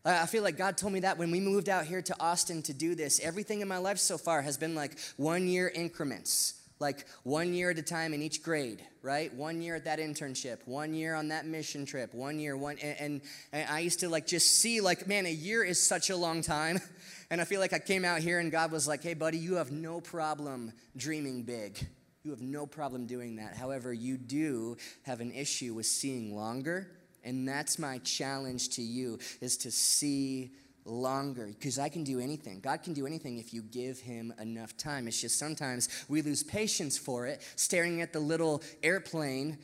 I 0.03 0.25
feel 0.25 0.43
like 0.43 0.57
God 0.57 0.75
told 0.75 0.91
me 0.91 0.99
that 0.99 1.17
when 1.17 1.31
we 1.31 1.39
moved 1.39 1.69
out 1.69 1.85
here 1.85 2.01
to 2.01 2.19
Austin 2.19 2.61
to 2.63 2.73
do 2.73 2.93
this. 2.93 3.21
Everything 3.21 3.61
in 3.61 3.69
my 3.69 3.77
life 3.77 3.97
so 3.97 4.17
far 4.17 4.41
has 4.41 4.57
been 4.57 4.75
like 4.75 4.99
one 5.15 5.47
year 5.47 5.71
increments 5.73 6.55
like 6.81 7.05
one 7.23 7.53
year 7.53 7.69
at 7.69 7.77
a 7.77 7.83
time 7.83 8.13
in 8.13 8.21
each 8.21 8.41
grade, 8.41 8.83
right? 9.03 9.33
One 9.35 9.61
year 9.61 9.75
at 9.75 9.85
that 9.85 9.99
internship, 9.99 10.57
one 10.65 10.93
year 10.93 11.13
on 11.13 11.29
that 11.29 11.45
mission 11.45 11.85
trip, 11.85 12.13
one 12.13 12.39
year, 12.39 12.57
one, 12.57 12.77
and, 12.81 12.99
and, 12.99 13.21
and, 13.53 13.69
I 13.69 13.79
used 13.79 13.99
to 13.99 14.09
like 14.09 14.25
just 14.25 14.59
see 14.59 14.81
like, 14.81 15.07
man, 15.07 15.27
a 15.27 15.31
year 15.31 15.63
is 15.63 15.81
such 15.81 16.09
a 16.09 16.17
long 16.17 16.41
time. 16.41 16.81
And 17.31 17.39
I 17.39 17.45
feel 17.45 17.61
like 17.61 17.71
I 17.71 17.79
came 17.79 18.03
out 18.03 18.19
here 18.19 18.39
and 18.39 18.51
God 18.51 18.73
was 18.73 18.89
like, 18.89 19.01
hey, 19.01 19.13
buddy, 19.13 19.37
you 19.37 19.55
have 19.55 19.71
no 19.71 20.01
problem 20.01 20.73
dreaming 20.97 21.43
big. 21.43 21.79
You 22.23 22.31
have 22.31 22.41
no 22.41 22.65
problem 22.65 23.05
doing 23.07 23.37
that. 23.37 23.55
However, 23.55 23.93
you 23.93 24.17
do 24.17 24.75
have 25.03 25.21
an 25.21 25.31
issue 25.31 25.73
with 25.73 25.85
seeing 25.85 26.35
longer. 26.35 26.91
And 27.23 27.47
that's 27.47 27.79
my 27.79 27.99
challenge 27.99 28.69
to 28.71 28.81
you 28.81 29.17
is 29.39 29.55
to 29.57 29.71
see 29.71 30.51
longer 30.83 31.47
because 31.47 31.79
I 31.79 31.87
can 31.87 32.03
do 32.03 32.19
anything. 32.19 32.59
God 32.59 32.83
can 32.83 32.93
do 32.93 33.07
anything 33.07 33.37
if 33.37 33.53
you 33.53 33.61
give 33.61 33.99
him 33.99 34.33
enough 34.41 34.75
time. 34.75 35.07
It's 35.07 35.21
just 35.21 35.39
sometimes 35.39 35.87
we 36.09 36.21
lose 36.21 36.43
patience 36.43 36.97
for 36.97 37.27
it, 37.27 37.41
staring 37.55 38.01
at 38.01 38.11
the 38.11 38.19
little 38.19 38.61
airplane 38.83 39.57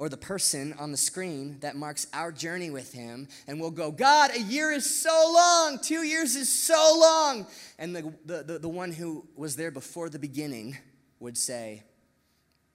or 0.00 0.08
the 0.08 0.16
person 0.16 0.74
on 0.78 0.90
the 0.90 0.96
screen 0.96 1.58
that 1.60 1.76
marks 1.76 2.06
our 2.14 2.32
journey 2.32 2.70
with 2.70 2.90
him 2.90 3.28
and 3.46 3.60
we'll 3.60 3.70
go 3.70 3.90
god 3.90 4.30
a 4.34 4.40
year 4.40 4.72
is 4.72 5.02
so 5.02 5.30
long. 5.34 5.78
Two 5.78 6.02
years 6.02 6.36
is 6.36 6.48
so 6.48 6.96
long. 6.98 7.46
And 7.78 7.94
the, 7.94 8.14
the, 8.24 8.42
the, 8.42 8.58
the 8.60 8.68
one 8.68 8.92
who 8.92 9.26
was 9.36 9.56
there 9.56 9.70
before 9.70 10.08
the 10.08 10.18
beginning 10.18 10.78
would 11.18 11.36
say 11.36 11.84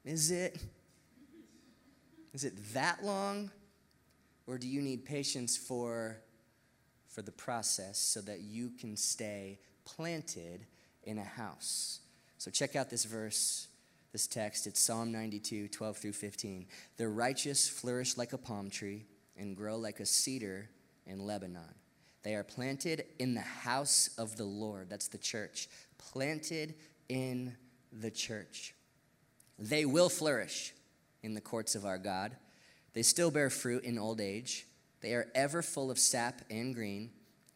is 0.05 0.29
it 0.29 0.55
is 2.31 2.43
it 2.43 2.53
that 2.73 3.03
long? 3.03 3.49
Or 4.45 4.59
do 4.59 4.67
you 4.67 4.81
need 4.81 5.03
patience 5.03 5.57
for 5.57 6.17
for 7.07 7.23
the 7.23 7.31
process 7.31 7.97
so 7.97 8.21
that 8.21 8.41
you 8.41 8.69
can 8.77 8.95
stay 8.95 9.57
planted 9.85 10.65
in 11.03 11.17
a 11.17 11.23
house. 11.23 12.01
So 12.37 12.51
check 12.51 12.75
out 12.75 12.89
this 12.89 13.05
verse, 13.05 13.67
this 14.15 14.27
text. 14.27 14.65
It's 14.65 14.79
Psalm 14.79 15.11
92, 15.11 15.67
12 15.67 15.97
through 15.97 16.13
15. 16.13 16.67
The 16.95 17.09
righteous 17.09 17.67
flourish 17.67 18.15
like 18.15 18.31
a 18.31 18.37
palm 18.37 18.69
tree 18.69 19.03
and 19.35 19.57
grow 19.57 19.75
like 19.75 19.99
a 19.99 20.05
cedar 20.05 20.69
in 21.05 21.19
Lebanon. 21.19 21.75
They 22.23 22.35
are 22.35 22.43
planted 22.45 23.03
in 23.19 23.33
the 23.33 23.41
house 23.41 24.09
of 24.17 24.37
the 24.37 24.45
Lord. 24.45 24.89
That's 24.89 25.09
the 25.09 25.17
church. 25.17 25.67
Planted 25.97 26.75
in 27.09 27.57
the 27.91 28.09
church. 28.09 28.73
They 29.59 29.83
will 29.83 30.07
flourish 30.07 30.73
in 31.21 31.33
the 31.33 31.41
courts 31.41 31.75
of 31.75 31.85
our 31.85 31.97
God. 31.97 32.37
They 32.93 33.01
still 33.01 33.31
bear 33.31 33.49
fruit 33.49 33.83
in 33.83 33.99
old 33.99 34.21
age. 34.21 34.65
They 35.01 35.11
are 35.11 35.27
ever 35.35 35.61
full 35.61 35.91
of 35.91 35.99
sap 35.99 36.39
and 36.49 36.73
green 36.73 37.09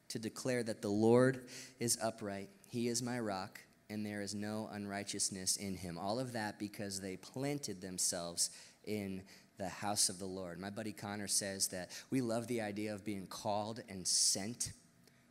to 0.10 0.20
declare 0.20 0.64
that 0.64 0.82
the 0.82 0.90
Lord 0.90 1.46
is 1.80 1.98
upright. 2.04 2.50
He 2.68 2.90
is 2.90 3.02
my 3.02 3.18
rock, 3.18 3.62
and 3.90 4.06
there 4.06 4.22
is 4.22 4.36
no 4.36 4.70
unrighteousness 4.72 5.58
in 5.58 5.76
him. 5.76 5.98
All 5.98 6.20
of 6.20 6.34
that 6.34 6.60
because 6.60 7.02
they 7.02 7.18
planted 7.18 7.82
themselves 7.82 8.52
in 8.86 9.24
the 9.58 9.68
house 9.68 10.10
of 10.10 10.20
the 10.20 10.26
Lord. 10.26 10.60
My 10.60 10.70
buddy 10.70 10.94
Connor 10.94 11.28
says 11.28 11.68
that 11.70 11.90
we 12.10 12.22
love 12.22 12.48
the 12.48 12.62
idea 12.62 12.94
of 12.94 13.04
being 13.04 13.28
called 13.28 13.82
and 13.90 14.08
sent, 14.08 14.72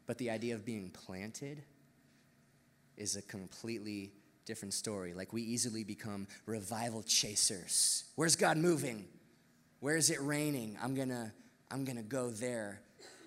but 0.07 0.19
the 0.19 0.31
idea 0.31 0.55
of 0.55 0.65
being 0.65 0.91
planted 0.91 1.63
is 2.97 3.17
a 3.17 3.23
completely 3.23 4.13
different 4.45 4.75
story. 4.75 5.15
Like 5.15 5.33
we 5.33 5.43
easily 5.43 5.85
become 5.85 6.27
revival 6.47 7.03
chasers. 7.03 8.05
Where's 8.17 8.37
God 8.37 8.59
moving? 8.59 9.07
Where 9.81 9.97
is 9.97 10.11
it 10.11 10.21
raining? 10.21 10.77
I'm 10.83 10.95
going 10.95 11.11
to 11.11 11.33
I'm 11.71 11.85
going 11.85 11.97
to 11.97 12.03
go 12.03 12.31
there. 12.31 12.81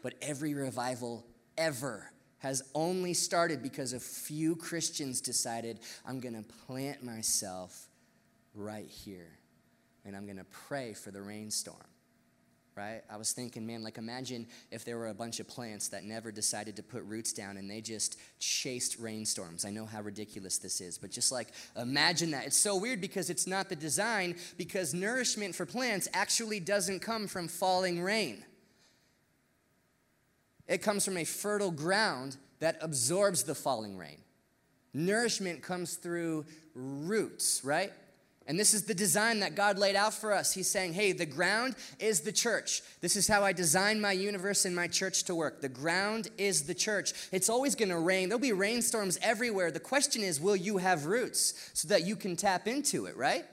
But 0.03 0.15
every 0.21 0.53
revival 0.55 1.25
ever 1.57 2.10
has 2.41 2.63
only 2.73 3.13
started 3.13 3.61
because 3.61 3.93
a 3.93 3.99
few 3.99 4.55
Christians 4.55 5.21
decided, 5.21 5.79
I'm 6.05 6.19
going 6.19 6.35
to 6.35 6.43
plant 6.65 7.03
myself 7.03 7.87
right 8.55 8.87
here 8.87 9.29
and 10.03 10.15
I'm 10.15 10.25
going 10.25 10.37
to 10.37 10.45
pray 10.45 10.93
for 10.93 11.11
the 11.11 11.21
rainstorm. 11.21 11.77
Right? 12.75 13.01
I 13.11 13.17
was 13.17 13.33
thinking, 13.33 13.67
man, 13.67 13.83
like 13.83 13.97
imagine 13.97 14.47
if 14.71 14.85
there 14.85 14.97
were 14.97 15.09
a 15.09 15.13
bunch 15.13 15.41
of 15.41 15.47
plants 15.47 15.89
that 15.89 16.05
never 16.05 16.31
decided 16.31 16.77
to 16.77 16.83
put 16.83 17.03
roots 17.03 17.33
down 17.33 17.57
and 17.57 17.69
they 17.69 17.81
just 17.81 18.17
chased 18.39 18.97
rainstorms. 18.97 19.65
I 19.65 19.71
know 19.71 19.85
how 19.85 20.01
ridiculous 20.01 20.57
this 20.57 20.79
is, 20.79 20.97
but 20.97 21.11
just 21.11 21.33
like 21.33 21.49
imagine 21.75 22.31
that. 22.31 22.47
It's 22.47 22.57
so 22.57 22.77
weird 22.77 23.01
because 23.01 23.29
it's 23.29 23.45
not 23.45 23.67
the 23.67 23.75
design, 23.75 24.35
because 24.57 24.93
nourishment 24.93 25.53
for 25.53 25.65
plants 25.65 26.07
actually 26.13 26.61
doesn't 26.61 27.01
come 27.01 27.27
from 27.27 27.49
falling 27.49 28.01
rain. 28.01 28.45
It 30.71 30.81
comes 30.81 31.03
from 31.03 31.17
a 31.17 31.25
fertile 31.25 31.69
ground 31.69 32.37
that 32.59 32.77
absorbs 32.79 33.43
the 33.43 33.53
falling 33.53 33.97
rain. 33.97 34.19
Nourishment 34.93 35.61
comes 35.61 35.95
through 35.95 36.45
roots, 36.73 37.59
right? 37.65 37.91
And 38.47 38.57
this 38.57 38.73
is 38.73 38.83
the 38.83 38.93
design 38.93 39.41
that 39.41 39.55
God 39.55 39.77
laid 39.77 39.97
out 39.97 40.13
for 40.13 40.31
us. 40.31 40.53
He's 40.53 40.69
saying, 40.69 40.93
hey, 40.93 41.11
the 41.11 41.25
ground 41.25 41.75
is 41.99 42.21
the 42.21 42.31
church. 42.31 42.81
This 43.01 43.17
is 43.17 43.27
how 43.27 43.43
I 43.43 43.51
design 43.51 43.99
my 43.99 44.13
universe 44.13 44.63
and 44.63 44.73
my 44.73 44.87
church 44.87 45.23
to 45.25 45.35
work. 45.35 45.59
The 45.59 45.67
ground 45.67 46.29
is 46.37 46.63
the 46.63 46.73
church. 46.73 47.11
It's 47.33 47.49
always 47.49 47.75
going 47.75 47.89
to 47.89 47.99
rain. 47.99 48.29
There'll 48.29 48.39
be 48.39 48.53
rainstorms 48.53 49.19
everywhere. 49.21 49.71
The 49.71 49.81
question 49.81 50.23
is, 50.23 50.39
will 50.39 50.55
you 50.55 50.77
have 50.77 51.05
roots 51.05 51.69
so 51.73 51.89
that 51.89 52.07
you 52.07 52.15
can 52.15 52.37
tap 52.37 52.65
into 52.65 53.07
it, 53.07 53.17
right? 53.17 53.43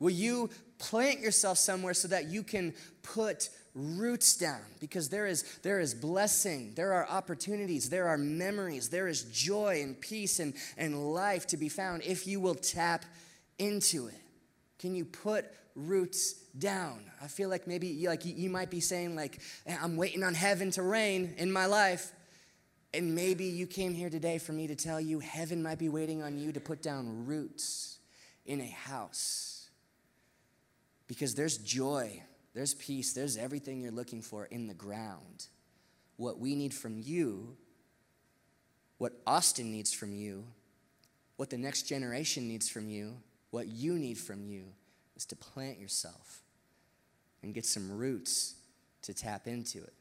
Will 0.00 0.10
you 0.10 0.50
plant 0.78 1.20
yourself 1.20 1.58
somewhere 1.58 1.94
so 1.94 2.08
that 2.08 2.26
you 2.26 2.42
can 2.42 2.74
put 3.02 3.48
roots 3.74 4.36
down 4.36 4.60
because 4.78 5.08
there 5.08 5.26
is 5.26 5.58
there 5.62 5.80
is 5.80 5.94
blessing 5.94 6.72
there 6.76 6.92
are 6.92 7.08
opportunities 7.08 7.90
there 7.90 8.06
are 8.06 8.16
memories 8.16 8.88
there 8.88 9.08
is 9.08 9.24
joy 9.24 9.80
and 9.82 10.00
peace 10.00 10.38
and, 10.38 10.54
and 10.76 11.12
life 11.12 11.44
to 11.44 11.56
be 11.56 11.68
found 11.68 12.00
if 12.04 12.24
you 12.24 12.38
will 12.38 12.54
tap 12.54 13.04
into 13.58 14.06
it. 14.08 14.20
Can 14.78 14.94
you 14.94 15.04
put 15.04 15.46
roots 15.74 16.34
down? 16.58 17.04
I 17.22 17.26
feel 17.26 17.48
like 17.48 17.66
maybe 17.66 18.06
like 18.06 18.24
you 18.24 18.50
might 18.50 18.70
be 18.70 18.80
saying 18.80 19.16
like 19.16 19.40
i'm 19.66 19.96
waiting 19.96 20.22
on 20.22 20.34
heaven 20.34 20.70
to 20.72 20.82
rain 20.82 21.34
in 21.38 21.50
my 21.50 21.66
life. 21.66 22.12
And 22.92 23.12
maybe 23.12 23.46
you 23.46 23.66
came 23.66 23.92
here 23.92 24.08
today 24.08 24.38
for 24.38 24.52
me 24.52 24.68
to 24.68 24.76
tell 24.76 25.00
you 25.00 25.18
heaven 25.18 25.62
might 25.62 25.80
be 25.80 25.88
waiting 25.88 26.22
on 26.22 26.38
you 26.38 26.52
to 26.52 26.60
put 26.60 26.80
down 26.80 27.26
roots 27.26 27.98
in 28.46 28.60
a 28.60 28.68
house 28.68 29.53
because 31.06 31.34
there's 31.34 31.58
joy 31.58 32.22
there's 32.54 32.74
peace, 32.74 33.12
there's 33.12 33.36
everything 33.36 33.80
you're 33.80 33.90
looking 33.92 34.22
for 34.22 34.46
in 34.46 34.68
the 34.68 34.74
ground. 34.74 35.46
What 36.16 36.38
we 36.38 36.54
need 36.54 36.72
from 36.72 37.00
you, 37.00 37.56
what 38.98 39.12
Austin 39.26 39.72
needs 39.72 39.92
from 39.92 40.14
you, 40.14 40.44
what 41.36 41.50
the 41.50 41.58
next 41.58 41.82
generation 41.82 42.46
needs 42.46 42.68
from 42.68 42.88
you, 42.88 43.16
what 43.50 43.66
you 43.66 43.98
need 43.98 44.18
from 44.18 44.44
you 44.44 44.66
is 45.16 45.26
to 45.26 45.36
plant 45.36 45.80
yourself 45.80 46.42
and 47.42 47.52
get 47.52 47.66
some 47.66 47.90
roots 47.90 48.54
to 49.02 49.12
tap 49.12 49.48
into 49.48 49.78
it. 49.78 49.92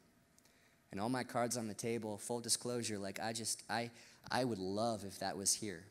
And 0.91 1.01
all 1.01 1.09
my 1.09 1.23
cards 1.23 1.57
on 1.57 1.67
the 1.67 1.73
table, 1.73 2.19
full 2.19 2.39
disclosure, 2.39 2.99
like 2.99 3.19
I 3.19 3.33
just, 3.33 3.63
I, 3.67 3.89
I 4.31 4.43
would 4.43 4.59
love 4.59 5.05
if 5.05 5.19
that 5.19 5.35
was 5.35 5.51
here. 5.51 5.83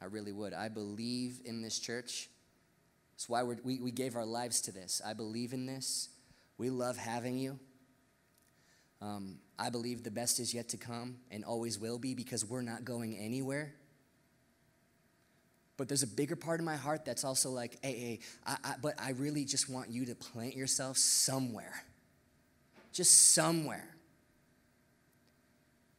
I 0.00 0.06
really 0.06 0.32
would. 0.32 0.54
I 0.54 0.68
believe 0.68 1.40
in 1.44 1.60
this 1.60 1.78
church. 1.78 2.30
That's 3.18 3.28
why 3.28 3.42
we 3.42 3.80
we, 3.80 3.90
gave 3.90 4.14
our 4.14 4.24
lives 4.24 4.60
to 4.60 4.72
this. 4.72 5.02
I 5.04 5.12
believe 5.12 5.52
in 5.52 5.66
this. 5.66 6.08
We 6.56 6.70
love 6.70 6.96
having 6.96 7.36
you. 7.36 7.58
Um, 9.02 9.40
I 9.58 9.70
believe 9.70 10.04
the 10.04 10.10
best 10.12 10.38
is 10.38 10.54
yet 10.54 10.68
to 10.68 10.76
come 10.76 11.16
and 11.32 11.44
always 11.44 11.80
will 11.80 11.98
be 11.98 12.14
because 12.14 12.44
we're 12.44 12.62
not 12.62 12.84
going 12.84 13.16
anywhere. 13.16 13.74
But 15.76 15.88
there's 15.88 16.04
a 16.04 16.08
bigger 16.08 16.36
part 16.36 16.60
of 16.60 16.66
my 16.66 16.76
heart 16.76 17.04
that's 17.04 17.24
also 17.24 17.50
like, 17.50 17.78
hey, 17.82 17.98
hey, 17.98 18.20
I, 18.46 18.56
I, 18.62 18.74
but 18.80 18.94
I 19.00 19.10
really 19.10 19.44
just 19.44 19.68
want 19.68 19.90
you 19.90 20.06
to 20.06 20.14
plant 20.14 20.54
yourself 20.54 20.96
somewhere. 20.96 21.82
Just 22.92 23.32
somewhere. 23.32 23.88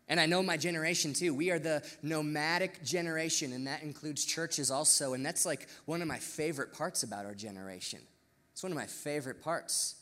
And 0.10 0.20
I 0.20 0.26
know 0.26 0.42
my 0.42 0.58
generation 0.58 1.14
too. 1.14 1.36
We 1.36 1.52
are 1.52 1.60
the 1.60 1.84
nomadic 2.02 2.84
generation, 2.84 3.54
and 3.54 3.68
that 3.68 3.84
includes 3.84 4.26
churches 4.26 4.72
also. 4.72 5.14
And 5.14 5.24
that's 5.24 5.46
like 5.46 5.68
one 5.86 6.02
of 6.02 6.08
my 6.08 6.18
favorite 6.18 6.74
parts 6.74 7.04
about 7.04 7.26
our 7.26 7.36
generation. 7.36 8.00
It's 8.52 8.64
one 8.64 8.72
of 8.72 8.78
my 8.78 8.88
favorite 8.88 9.42
parts. 9.42 9.96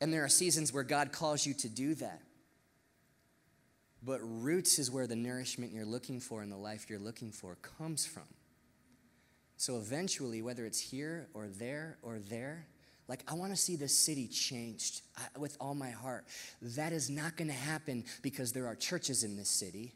And 0.00 0.12
there 0.12 0.24
are 0.24 0.28
seasons 0.28 0.72
where 0.72 0.82
God 0.82 1.12
calls 1.12 1.46
you 1.46 1.54
to 1.54 1.68
do 1.68 1.94
that. 1.94 2.20
But 4.02 4.20
roots 4.22 4.78
is 4.78 4.90
where 4.90 5.06
the 5.06 5.16
nourishment 5.16 5.72
you're 5.72 5.84
looking 5.84 6.20
for 6.20 6.42
and 6.42 6.50
the 6.50 6.56
life 6.56 6.90
you're 6.90 6.98
looking 6.98 7.30
for 7.30 7.56
comes 7.56 8.06
from. 8.06 8.24
So 9.56 9.76
eventually, 9.76 10.42
whether 10.42 10.66
it's 10.66 10.80
here 10.80 11.28
or 11.34 11.48
there 11.48 11.98
or 12.02 12.18
there, 12.18 12.66
like, 13.08 13.24
I 13.26 13.34
want 13.34 13.52
to 13.52 13.56
see 13.56 13.74
this 13.74 13.96
city 13.96 14.28
changed 14.28 15.00
with 15.38 15.56
all 15.60 15.74
my 15.74 15.90
heart. 15.90 16.26
That 16.60 16.92
is 16.92 17.08
not 17.08 17.36
going 17.36 17.48
to 17.48 17.54
happen 17.54 18.04
because 18.20 18.52
there 18.52 18.66
are 18.66 18.74
churches 18.74 19.24
in 19.24 19.34
this 19.34 19.48
city. 19.48 19.94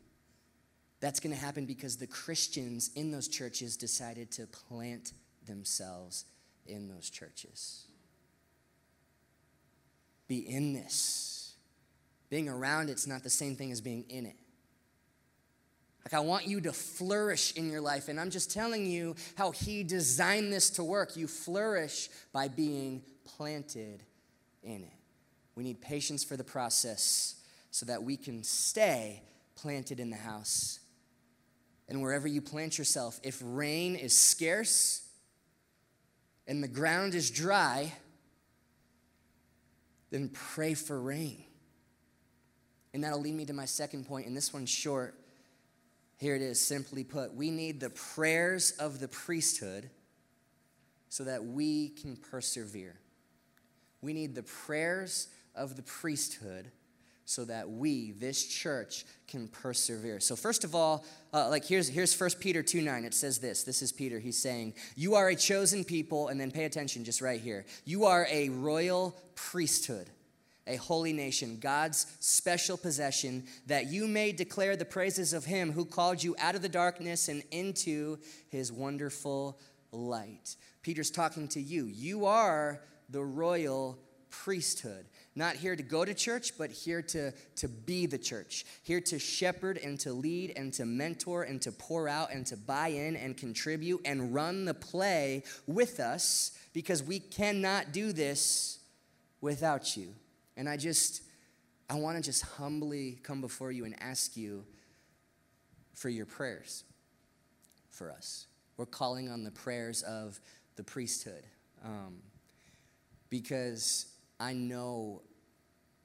That's 1.00 1.20
going 1.20 1.34
to 1.34 1.40
happen 1.40 1.66
because 1.66 1.96
the 1.96 2.06
Christians 2.06 2.90
in 2.94 3.10
those 3.10 3.28
churches 3.28 3.76
decided 3.76 4.30
to 4.32 4.46
plant 4.46 5.12
themselves 5.46 6.24
in 6.66 6.88
those 6.88 7.10
churches. 7.10 7.84
Be 10.26 10.38
in 10.38 10.72
this. 10.72 11.54
Being 12.30 12.48
around 12.48 12.88
it's 12.88 13.06
not 13.06 13.22
the 13.22 13.30
same 13.30 13.56
thing 13.56 13.72
as 13.72 13.82
being 13.82 14.04
in 14.08 14.24
it. 14.24 14.36
Like, 16.04 16.14
I 16.14 16.20
want 16.20 16.46
you 16.46 16.60
to 16.62 16.72
flourish 16.72 17.54
in 17.54 17.70
your 17.70 17.80
life. 17.80 18.08
And 18.08 18.18
I'm 18.18 18.30
just 18.30 18.50
telling 18.50 18.86
you 18.86 19.14
how 19.36 19.52
He 19.52 19.84
designed 19.84 20.52
this 20.52 20.70
to 20.70 20.84
work. 20.84 21.16
You 21.16 21.28
flourish 21.28 22.08
by 22.32 22.48
being 22.48 23.02
planted 23.24 24.02
in 24.62 24.82
it. 24.82 24.92
We 25.54 25.64
need 25.64 25.80
patience 25.80 26.24
for 26.24 26.36
the 26.36 26.44
process 26.44 27.36
so 27.70 27.86
that 27.86 28.02
we 28.02 28.16
can 28.16 28.42
stay 28.42 29.22
planted 29.54 30.00
in 30.00 30.10
the 30.10 30.16
house. 30.16 30.80
And 31.88 32.02
wherever 32.02 32.26
you 32.26 32.40
plant 32.40 32.78
yourself, 32.78 33.20
if 33.22 33.40
rain 33.44 33.96
is 33.96 34.16
scarce 34.16 35.06
and 36.46 36.62
the 36.62 36.68
ground 36.68 37.14
is 37.14 37.30
dry, 37.30 37.92
then 40.10 40.30
pray 40.32 40.74
for 40.74 41.00
rain. 41.00 41.44
And 42.92 43.04
that'll 43.04 43.20
lead 43.20 43.34
me 43.34 43.46
to 43.46 43.52
my 43.52 43.64
second 43.64 44.06
point, 44.06 44.26
and 44.26 44.36
this 44.36 44.52
one's 44.52 44.68
short. 44.68 45.14
Here 46.22 46.36
it 46.36 46.42
is, 46.42 46.60
simply 46.60 47.02
put. 47.02 47.34
We 47.34 47.50
need 47.50 47.80
the 47.80 47.90
prayers 47.90 48.70
of 48.78 49.00
the 49.00 49.08
priesthood 49.08 49.90
so 51.08 51.24
that 51.24 51.44
we 51.44 51.88
can 51.88 52.14
persevere. 52.14 52.94
We 54.02 54.12
need 54.12 54.36
the 54.36 54.44
prayers 54.44 55.26
of 55.56 55.74
the 55.74 55.82
priesthood 55.82 56.70
so 57.24 57.44
that 57.46 57.68
we, 57.68 58.12
this 58.12 58.46
church, 58.46 59.04
can 59.26 59.48
persevere. 59.48 60.20
So, 60.20 60.36
first 60.36 60.62
of 60.62 60.76
all, 60.76 61.04
uh, 61.34 61.48
like 61.48 61.64
here's, 61.64 61.88
here's 61.88 62.16
1 62.16 62.30
Peter 62.38 62.62
2 62.62 62.82
9. 62.82 63.04
It 63.04 63.14
says 63.14 63.40
this. 63.40 63.64
This 63.64 63.82
is 63.82 63.90
Peter. 63.90 64.20
He's 64.20 64.38
saying, 64.38 64.74
You 64.94 65.16
are 65.16 65.28
a 65.30 65.34
chosen 65.34 65.82
people, 65.82 66.28
and 66.28 66.40
then 66.40 66.52
pay 66.52 66.66
attention 66.66 67.02
just 67.02 67.20
right 67.20 67.40
here. 67.40 67.66
You 67.84 68.04
are 68.04 68.28
a 68.30 68.48
royal 68.50 69.16
priesthood 69.34 70.08
a 70.72 70.76
holy 70.76 71.12
nation, 71.12 71.58
God's 71.60 72.06
special 72.20 72.76
possession, 72.76 73.44
that 73.66 73.86
you 73.86 74.08
may 74.08 74.32
declare 74.32 74.74
the 74.74 74.84
praises 74.84 75.32
of 75.32 75.44
him 75.44 75.72
who 75.72 75.84
called 75.84 76.22
you 76.22 76.34
out 76.38 76.54
of 76.54 76.62
the 76.62 76.68
darkness 76.68 77.28
and 77.28 77.42
into 77.50 78.18
his 78.48 78.72
wonderful 78.72 79.58
light. 79.92 80.56
Peter's 80.82 81.10
talking 81.10 81.46
to 81.48 81.60
you. 81.60 81.84
You 81.86 82.26
are 82.26 82.80
the 83.10 83.22
royal 83.22 83.98
priesthood. 84.30 85.06
Not 85.34 85.56
here 85.56 85.76
to 85.76 85.82
go 85.82 86.04
to 86.04 86.14
church, 86.14 86.58
but 86.58 86.70
here 86.70 87.02
to, 87.02 87.32
to 87.56 87.68
be 87.68 88.06
the 88.06 88.18
church. 88.18 88.64
Here 88.82 89.00
to 89.02 89.18
shepherd 89.18 89.78
and 89.78 90.00
to 90.00 90.12
lead 90.12 90.54
and 90.56 90.72
to 90.74 90.84
mentor 90.84 91.44
and 91.44 91.60
to 91.62 91.72
pour 91.72 92.08
out 92.08 92.32
and 92.32 92.46
to 92.46 92.56
buy 92.56 92.88
in 92.88 93.16
and 93.16 93.36
contribute 93.36 94.00
and 94.04 94.34
run 94.34 94.64
the 94.64 94.74
play 94.74 95.44
with 95.66 96.00
us 96.00 96.52
because 96.72 97.02
we 97.02 97.20
cannot 97.20 97.92
do 97.92 98.12
this 98.12 98.78
without 99.40 99.96
you. 99.96 100.14
And 100.56 100.68
I 100.68 100.76
just, 100.76 101.22
I 101.88 101.94
want 101.94 102.16
to 102.16 102.22
just 102.22 102.42
humbly 102.42 103.18
come 103.22 103.40
before 103.40 103.72
you 103.72 103.84
and 103.84 103.94
ask 104.00 104.36
you 104.36 104.64
for 105.94 106.08
your 106.08 106.26
prayers 106.26 106.84
for 107.90 108.10
us. 108.10 108.46
We're 108.76 108.86
calling 108.86 109.28
on 109.30 109.44
the 109.44 109.50
prayers 109.50 110.02
of 110.02 110.40
the 110.76 110.82
priesthood 110.82 111.44
um, 111.84 112.18
because 113.30 114.06
I 114.40 114.52
know 114.52 115.22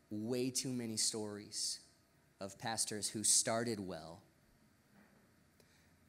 way 0.09 0.49
too 0.49 0.69
many 0.69 0.97
stories 0.97 1.79
of 2.39 2.57
pastors 2.59 3.09
who 3.09 3.23
started 3.23 3.79
well. 3.79 4.21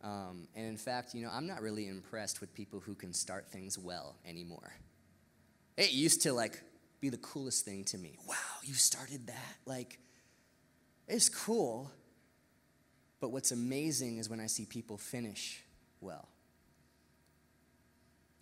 Um, 0.03 0.47
and 0.55 0.67
in 0.67 0.77
fact, 0.77 1.15
you 1.15 1.23
know, 1.23 1.31
I'm 1.33 1.47
not 1.47 1.61
really 1.61 1.89
impressed 1.89 2.41
with 2.41 2.55
people 2.55 2.81
who 2.81 2.95
can 2.95 3.13
start 3.13 3.51
things 3.51 3.79
well 3.79 4.17
anymore. 4.27 4.73
It 5.77 5.93
used 5.93 6.23
to 6.23 6.33
like 6.33 6.61
be 7.01 7.09
the 7.09 7.19
coolest 7.19 7.65
thing 7.65 7.85
to 7.85 7.99
me. 7.99 8.19
Wow, 8.27 8.35
you 8.63 8.75
started 8.75 9.27
that. 9.29 9.57
Like, 9.67 9.99
it's 11.07 11.29
cool. 11.29 11.91
But 13.21 13.31
what's 13.31 13.53
amazing 13.53 14.19
is 14.19 14.29
when 14.29 14.41
I 14.41 14.47
see 14.47 14.65
people 14.65 14.97
finish 14.97 15.63
well. 16.01 16.29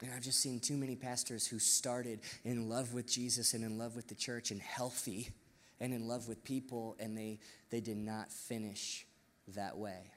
And 0.02 0.12
I've 0.14 0.22
just 0.22 0.40
seen 0.40 0.60
too 0.60 0.76
many 0.76 0.94
pastors 0.94 1.46
who 1.46 1.58
started 1.58 2.20
in 2.44 2.68
love 2.68 2.92
with 2.92 3.10
Jesus 3.10 3.54
and 3.54 3.64
in 3.64 3.78
love 3.78 3.96
with 3.96 4.08
the 4.08 4.14
church 4.14 4.50
and 4.50 4.60
healthy 4.60 5.30
and 5.80 5.92
in 5.92 6.06
love 6.06 6.28
with 6.28 6.44
people, 6.44 6.96
and 6.98 7.16
they, 7.16 7.38
they 7.70 7.80
did 7.80 7.96
not 7.96 8.30
finish 8.30 9.06
that 9.48 9.76
way. 9.76 10.12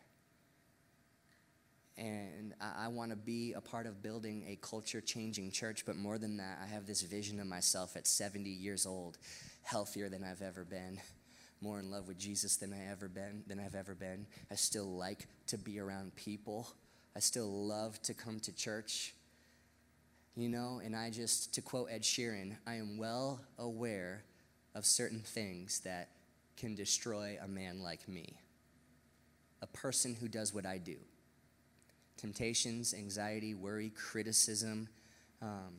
And 2.00 2.54
I, 2.62 2.86
I 2.86 2.88
want 2.88 3.12
to 3.12 3.18
be 3.18 3.54
a 3.54 3.62
part 3.62 3.86
of 3.86 4.02
building 4.02 4.46
a 4.48 4.56
culture 4.66 5.02
changing 5.02 5.52
church, 5.52 5.86
but 5.86 5.98
more 5.98 6.18
than 6.18 6.38
that, 6.38 6.58
I 6.64 6.68
have 6.68 6.88
this 6.88 7.02
vision 7.02 7.40
of 7.40 7.48
myself 7.48 7.98
at 7.98 8.08
70 8.08 8.50
years 8.50 8.86
old, 8.86 9.18
healthier 9.64 10.08
than 10.10 10.24
I've 10.24 10.42
ever 10.42 10.64
been 10.64 11.00
more 11.62 11.80
in 11.80 11.92
love 11.92 12.08
with 12.08 12.18
Jesus 12.18 12.56
than 12.58 12.74
I 12.74 12.92
ever 12.92 13.08
been 13.08 13.44
than 13.48 13.60
I've 13.60 13.76
ever 13.76 13.94
been. 13.94 14.26
I 14.52 14.56
still 14.56 14.86
like 14.86 15.28
to 15.48 15.58
be 15.58 15.80
around 15.80 16.16
people. 16.16 16.68
I 17.16 17.20
still 17.20 17.50
love 17.50 18.02
to 18.04 18.14
come 18.14 18.40
to 18.42 18.56
church. 18.56 19.14
You 20.36 20.48
know, 20.48 20.80
and 20.84 20.96
I 20.96 21.10
just 21.10 21.54
to 21.56 21.62
quote 21.62 21.90
Ed 21.92 22.04
Sheeran, 22.04 22.56
I 22.66 22.76
am 22.76 22.98
well 22.98 23.42
aware 23.58 24.24
of 24.74 24.86
certain 24.86 25.20
things 25.20 25.82
that 25.82 26.10
can 26.56 26.76
destroy 26.76 27.38
a 27.42 27.48
man 27.48 27.82
like 27.82 28.08
me. 28.08 28.40
A 29.62 29.68
person 29.68 30.16
who 30.16 30.30
does 30.30 30.54
what 30.54 30.66
I 30.66 30.78
do 30.78 30.96
temptations, 32.20 32.94
anxiety, 32.94 33.54
worry, 33.54 33.92
criticism. 33.96 34.90
Um, 35.42 35.74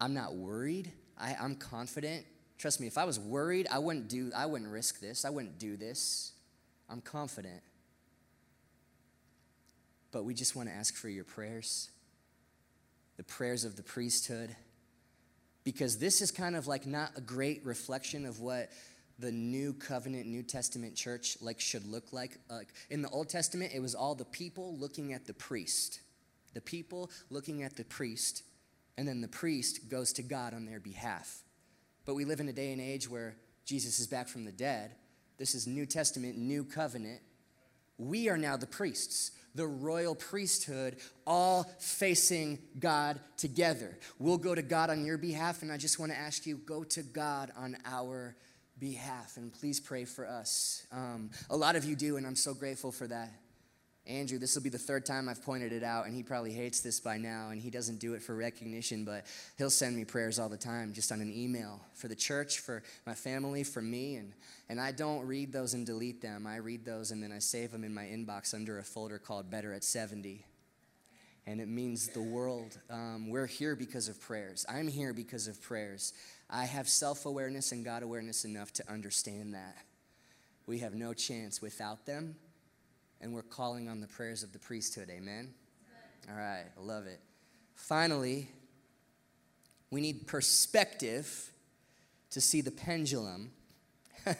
I'm 0.00 0.14
not 0.14 0.34
worried. 0.34 0.90
I, 1.18 1.36
I'm 1.40 1.54
confident. 1.54 2.24
Trust 2.58 2.80
me, 2.80 2.86
if 2.86 2.96
I 2.96 3.04
was 3.04 3.18
worried, 3.18 3.66
I 3.70 3.78
wouldn't 3.78 4.08
do 4.08 4.30
I 4.34 4.46
wouldn't 4.46 4.70
risk 4.70 5.00
this. 5.00 5.24
I 5.24 5.30
wouldn't 5.30 5.58
do 5.58 5.76
this. 5.76 6.32
I'm 6.88 7.00
confident. 7.00 7.62
But 10.12 10.24
we 10.24 10.34
just 10.34 10.54
want 10.54 10.68
to 10.68 10.74
ask 10.74 10.94
for 10.94 11.08
your 11.08 11.24
prayers. 11.24 11.90
The 13.16 13.24
prayers 13.24 13.64
of 13.64 13.76
the 13.76 13.82
priesthood. 13.82 14.54
Because 15.64 15.98
this 15.98 16.20
is 16.20 16.30
kind 16.30 16.56
of 16.56 16.66
like 16.66 16.86
not 16.86 17.12
a 17.16 17.20
great 17.20 17.64
reflection 17.64 18.26
of 18.26 18.40
what 18.40 18.70
the 19.18 19.30
new 19.30 19.72
covenant 19.72 20.26
new 20.26 20.42
testament 20.42 20.94
church 20.94 21.36
like 21.40 21.60
should 21.60 21.86
look 21.86 22.12
like 22.12 22.38
like 22.50 22.68
in 22.90 23.02
the 23.02 23.08
old 23.10 23.28
testament 23.28 23.72
it 23.74 23.80
was 23.80 23.94
all 23.94 24.14
the 24.14 24.24
people 24.24 24.76
looking 24.78 25.12
at 25.12 25.26
the 25.26 25.34
priest. 25.34 26.00
The 26.54 26.60
people 26.60 27.10
looking 27.30 27.62
at 27.62 27.76
the 27.76 27.84
priest 27.84 28.42
and 28.96 29.08
then 29.08 29.20
the 29.20 29.28
priest 29.28 29.88
goes 29.88 30.12
to 30.14 30.22
god 30.22 30.54
on 30.54 30.66
their 30.66 30.80
behalf. 30.80 31.42
But 32.04 32.14
we 32.14 32.24
live 32.24 32.40
in 32.40 32.48
a 32.48 32.52
day 32.52 32.72
and 32.72 32.80
age 32.80 33.08
where 33.08 33.36
jesus 33.64 33.98
is 33.98 34.06
back 34.06 34.28
from 34.28 34.44
the 34.44 34.52
dead. 34.52 34.92
This 35.38 35.54
is 35.54 35.66
new 35.66 35.86
testament 35.86 36.36
new 36.36 36.64
covenant. 36.64 37.20
We 37.98 38.28
are 38.28 38.38
now 38.38 38.56
the 38.56 38.66
priests 38.66 39.30
the 39.54 39.66
royal 39.66 40.16
priesthood 40.16 40.96
all 41.26 41.62
facing 41.78 42.58
god 42.80 43.20
together. 43.36 43.96
We'll 44.18 44.38
go 44.38 44.52
to 44.52 44.62
god 44.62 44.90
on 44.90 45.04
your 45.04 45.18
behalf 45.18 45.62
and 45.62 45.70
i 45.70 45.76
just 45.76 45.98
want 45.98 46.10
to 46.10 46.18
ask 46.18 46.46
you 46.46 46.56
go 46.56 46.82
to 46.84 47.02
god 47.02 47.52
on 47.56 47.76
our 47.84 48.36
behalf. 48.78 49.36
And 49.36 49.52
please 49.52 49.80
pray 49.80 50.04
for 50.04 50.26
us. 50.26 50.86
Um, 50.92 51.30
a 51.50 51.56
lot 51.56 51.76
of 51.76 51.84
you 51.84 51.96
do, 51.96 52.16
and 52.16 52.26
I'm 52.26 52.36
so 52.36 52.54
grateful 52.54 52.92
for 52.92 53.06
that. 53.06 53.30
Andrew, 54.06 54.38
this 54.38 54.54
will 54.54 54.62
be 54.62 54.68
the 54.68 54.76
third 54.76 55.06
time 55.06 55.30
I've 55.30 55.42
pointed 55.42 55.72
it 55.72 55.82
out, 55.82 56.04
and 56.06 56.14
he 56.14 56.22
probably 56.22 56.52
hates 56.52 56.80
this 56.80 57.00
by 57.00 57.16
now, 57.16 57.48
and 57.50 57.60
he 57.60 57.70
doesn't 57.70 58.00
do 58.00 58.12
it 58.12 58.22
for 58.22 58.34
recognition, 58.34 59.02
but 59.02 59.24
he'll 59.56 59.70
send 59.70 59.96
me 59.96 60.04
prayers 60.04 60.38
all 60.38 60.50
the 60.50 60.58
time, 60.58 60.92
just 60.92 61.10
on 61.10 61.22
an 61.22 61.32
email 61.32 61.80
for 61.94 62.08
the 62.08 62.14
church, 62.14 62.58
for 62.58 62.82
my 63.06 63.14
family, 63.14 63.64
for 63.64 63.80
me. 63.80 64.16
And, 64.16 64.34
and 64.68 64.78
I 64.78 64.92
don't 64.92 65.26
read 65.26 65.54
those 65.54 65.72
and 65.72 65.86
delete 65.86 66.20
them. 66.20 66.46
I 66.46 66.56
read 66.56 66.84
those 66.84 67.12
and 67.12 67.22
then 67.22 67.32
I 67.32 67.38
save 67.38 67.70
them 67.72 67.82
in 67.82 67.94
my 67.94 68.04
inbox 68.04 68.52
under 68.52 68.78
a 68.78 68.82
folder 68.82 69.18
called 69.18 69.50
Better 69.50 69.72
at 69.72 69.82
70. 69.82 70.44
And 71.46 71.60
it 71.60 71.68
means 71.68 72.08
the 72.08 72.22
world. 72.22 72.78
Um, 72.88 73.28
we're 73.28 73.46
here 73.46 73.76
because 73.76 74.08
of 74.08 74.20
prayers. 74.20 74.64
I'm 74.68 74.88
here 74.88 75.12
because 75.12 75.46
of 75.46 75.60
prayers. 75.60 76.14
I 76.48 76.64
have 76.64 76.88
self 76.88 77.26
awareness 77.26 77.72
and 77.72 77.84
God 77.84 78.02
awareness 78.02 78.44
enough 78.44 78.72
to 78.74 78.90
understand 78.90 79.54
that. 79.54 79.76
We 80.66 80.78
have 80.78 80.94
no 80.94 81.12
chance 81.12 81.60
without 81.60 82.06
them, 82.06 82.36
and 83.20 83.34
we're 83.34 83.42
calling 83.42 83.88
on 83.88 84.00
the 84.00 84.06
prayers 84.06 84.42
of 84.42 84.52
the 84.52 84.58
priesthood. 84.58 85.10
Amen? 85.10 85.52
All 86.30 86.36
right, 86.36 86.64
I 86.76 86.80
love 86.80 87.06
it. 87.06 87.20
Finally, 87.74 88.48
we 89.90 90.00
need 90.00 90.26
perspective 90.26 91.52
to 92.30 92.40
see 92.40 92.62
the 92.62 92.70
pendulum 92.70 93.52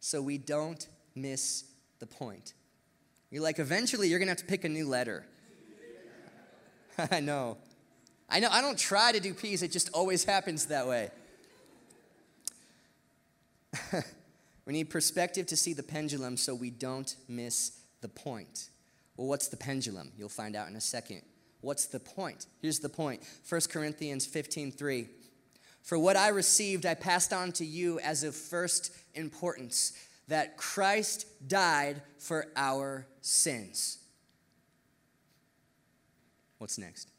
so 0.00 0.20
we 0.20 0.38
don't 0.38 0.86
miss 1.14 1.64
the 1.98 2.06
point. 2.06 2.54
You're 3.30 3.42
like, 3.42 3.58
eventually, 3.58 4.08
you're 4.08 4.18
going 4.18 4.26
to 4.26 4.32
have 4.32 4.38
to 4.38 4.44
pick 4.44 4.64
a 4.64 4.68
new 4.68 4.88
letter. 4.88 5.24
I 7.10 7.20
know. 7.20 7.58
I 8.28 8.40
know. 8.40 8.48
I 8.50 8.60
don't 8.60 8.78
try 8.78 9.12
to 9.12 9.20
do 9.20 9.34
P's, 9.34 9.62
it 9.62 9.72
just 9.72 9.90
always 9.92 10.24
happens 10.24 10.66
that 10.66 10.86
way. 10.86 11.10
we 14.66 14.72
need 14.72 14.90
perspective 14.90 15.46
to 15.46 15.56
see 15.56 15.72
the 15.72 15.82
pendulum 15.82 16.36
so 16.36 16.54
we 16.54 16.70
don't 16.70 17.14
miss 17.28 17.78
the 18.00 18.08
point. 18.08 18.70
Well, 19.16 19.28
what's 19.28 19.48
the 19.48 19.56
pendulum? 19.56 20.12
You'll 20.16 20.28
find 20.28 20.56
out 20.56 20.68
in 20.68 20.76
a 20.76 20.80
second. 20.80 21.22
What's 21.60 21.86
the 21.86 22.00
point? 22.00 22.46
Here's 22.60 22.80
the 22.80 22.88
point 22.88 23.22
1 23.48 23.60
Corinthians 23.70 24.26
15 24.26 24.72
3. 24.72 25.08
For 25.82 25.98
what 25.98 26.16
I 26.16 26.28
received, 26.28 26.84
I 26.84 26.94
passed 26.94 27.32
on 27.32 27.52
to 27.52 27.64
you 27.64 28.00
as 28.00 28.24
of 28.24 28.34
first 28.34 28.92
importance 29.14 29.92
that 30.28 30.56
Christ 30.56 31.26
died 31.48 32.02
for 32.18 32.46
our 32.56 33.06
sins. 33.20 33.98
What's 36.58 36.78
next? 36.78 37.10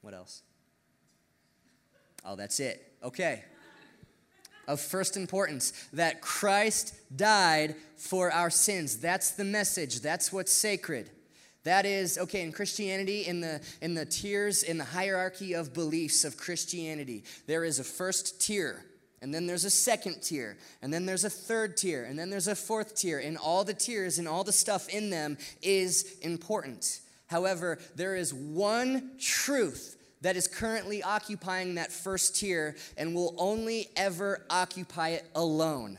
What 0.00 0.14
else? 0.14 0.42
Oh, 2.24 2.36
that's 2.36 2.60
it. 2.60 2.92
Okay. 3.02 3.44
Of 4.66 4.80
first 4.80 5.16
importance, 5.16 5.72
that 5.92 6.20
Christ 6.20 6.94
died 7.16 7.74
for 7.96 8.30
our 8.30 8.50
sins. 8.50 8.98
That's 8.98 9.30
the 9.30 9.44
message. 9.44 10.00
That's 10.00 10.32
what's 10.32 10.52
sacred. 10.52 11.10
That 11.64 11.86
is, 11.86 12.18
okay, 12.18 12.42
in 12.42 12.52
Christianity, 12.52 13.26
in 13.26 13.40
the, 13.40 13.60
in 13.80 13.94
the 13.94 14.04
tiers, 14.04 14.62
in 14.62 14.78
the 14.78 14.84
hierarchy 14.84 15.54
of 15.54 15.74
beliefs 15.74 16.24
of 16.24 16.36
Christianity, 16.36 17.24
there 17.46 17.64
is 17.64 17.78
a 17.78 17.84
first 17.84 18.40
tier, 18.40 18.84
and 19.20 19.34
then 19.34 19.46
there's 19.46 19.64
a 19.64 19.70
second 19.70 20.22
tier, 20.22 20.56
and 20.80 20.92
then 20.92 21.04
there's 21.04 21.24
a 21.24 21.30
third 21.30 21.76
tier, 21.76 22.04
and 22.04 22.18
then 22.18 22.30
there's 22.30 22.48
a 22.48 22.54
fourth 22.54 22.94
tier. 22.94 23.18
And 23.18 23.36
all 23.36 23.64
the 23.64 23.74
tiers 23.74 24.18
and 24.18 24.28
all 24.28 24.44
the 24.44 24.52
stuff 24.52 24.88
in 24.88 25.10
them 25.10 25.36
is 25.60 26.18
important. 26.22 27.00
However, 27.28 27.78
there 27.94 28.16
is 28.16 28.34
one 28.34 29.12
truth 29.18 29.96
that 30.20 30.36
is 30.36 30.48
currently 30.48 31.02
occupying 31.02 31.76
that 31.76 31.92
first 31.92 32.36
tier 32.36 32.74
and 32.96 33.14
will 33.14 33.34
only 33.38 33.88
ever 33.96 34.44
occupy 34.50 35.10
it 35.10 35.24
alone. 35.34 35.98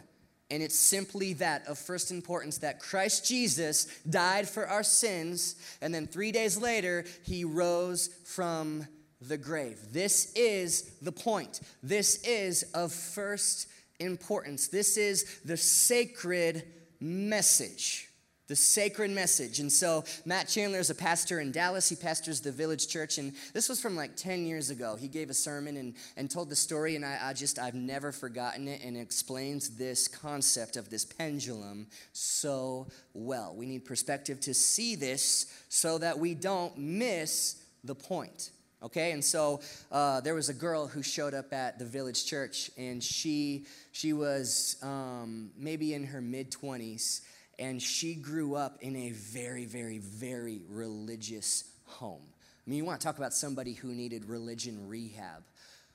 And 0.51 0.63
it's 0.63 0.77
simply 0.77 1.33
that 1.33 1.67
of 1.67 1.77
first 1.77 2.11
importance 2.11 2.57
that 2.57 2.79
Christ 2.79 3.25
Jesus 3.25 3.85
died 4.09 4.49
for 4.49 4.67
our 4.67 4.83
sins, 4.83 5.55
and 5.81 5.93
then 5.93 6.07
three 6.07 6.31
days 6.31 6.57
later, 6.57 7.05
he 7.23 7.43
rose 7.43 8.09
from 8.25 8.87
the 9.21 9.37
grave. 9.37 9.77
This 9.91 10.33
is 10.33 10.91
the 11.01 11.11
point. 11.11 11.59
This 11.83 12.23
is 12.23 12.63
of 12.73 12.91
first 12.91 13.67
importance. 13.99 14.69
This 14.69 14.97
is 14.97 15.39
the 15.45 15.57
sacred 15.57 16.63
message 16.99 18.08
the 18.49 18.55
sacred 18.55 19.11
message. 19.11 19.59
And 19.59 19.71
so 19.71 20.03
Matt 20.25 20.49
Chandler 20.49 20.79
is 20.79 20.89
a 20.89 20.95
pastor 20.95 21.39
in 21.39 21.51
Dallas. 21.51 21.87
He 21.87 21.95
pastors 21.95 22.41
the 22.41 22.51
Village 22.51 22.87
Church. 22.87 23.19
And 23.19 23.33
this 23.53 23.69
was 23.69 23.79
from 23.79 23.95
like 23.95 24.15
10 24.15 24.45
years 24.45 24.71
ago. 24.71 24.97
He 24.99 25.07
gave 25.07 25.29
a 25.29 25.35
sermon 25.35 25.77
and, 25.77 25.93
and 26.17 26.29
told 26.29 26.49
the 26.49 26.55
story. 26.55 26.95
And 26.95 27.05
I, 27.05 27.19
I 27.21 27.33
just, 27.33 27.59
I've 27.59 27.75
never 27.75 28.11
forgotten 28.11 28.67
it. 28.67 28.81
And 28.83 28.97
it 28.97 29.01
explains 29.01 29.77
this 29.77 30.07
concept 30.07 30.77
of 30.77 30.89
this 30.89 31.05
pendulum 31.05 31.87
so 32.11 32.87
well. 33.13 33.53
We 33.55 33.67
need 33.67 33.85
perspective 33.85 34.39
to 34.41 34.53
see 34.55 34.95
this 34.95 35.45
so 35.69 35.99
that 35.99 36.17
we 36.17 36.33
don't 36.33 36.75
miss 36.75 37.61
the 37.83 37.95
point. 37.95 38.49
Okay, 38.81 39.11
and 39.11 39.23
so 39.23 39.59
uh, 39.91 40.21
there 40.21 40.33
was 40.33 40.47
a 40.47 40.53
girl 40.53 40.87
who 40.87 41.03
showed 41.03 41.33
up 41.33 41.51
at 41.51 41.77
the 41.79 41.85
village 41.85 42.25
church, 42.25 42.71
and 42.77 43.03
she 43.03 43.65
she 43.91 44.13
was 44.13 44.77
um, 44.81 45.51
maybe 45.57 45.93
in 45.93 46.05
her 46.05 46.21
mid 46.21 46.49
twenties, 46.49 47.23
and 47.59 47.81
she 47.81 48.15
grew 48.15 48.55
up 48.55 48.77
in 48.81 48.95
a 48.95 49.11
very, 49.11 49.65
very, 49.65 49.97
very 49.97 50.61
religious 50.69 51.65
home. 51.83 52.23
I 52.25 52.69
mean, 52.69 52.77
you 52.77 52.85
want 52.85 53.01
to 53.01 53.05
talk 53.05 53.17
about 53.17 53.33
somebody 53.33 53.73
who 53.73 53.89
needed 53.89 54.25
religion 54.25 54.87
rehab. 54.87 55.43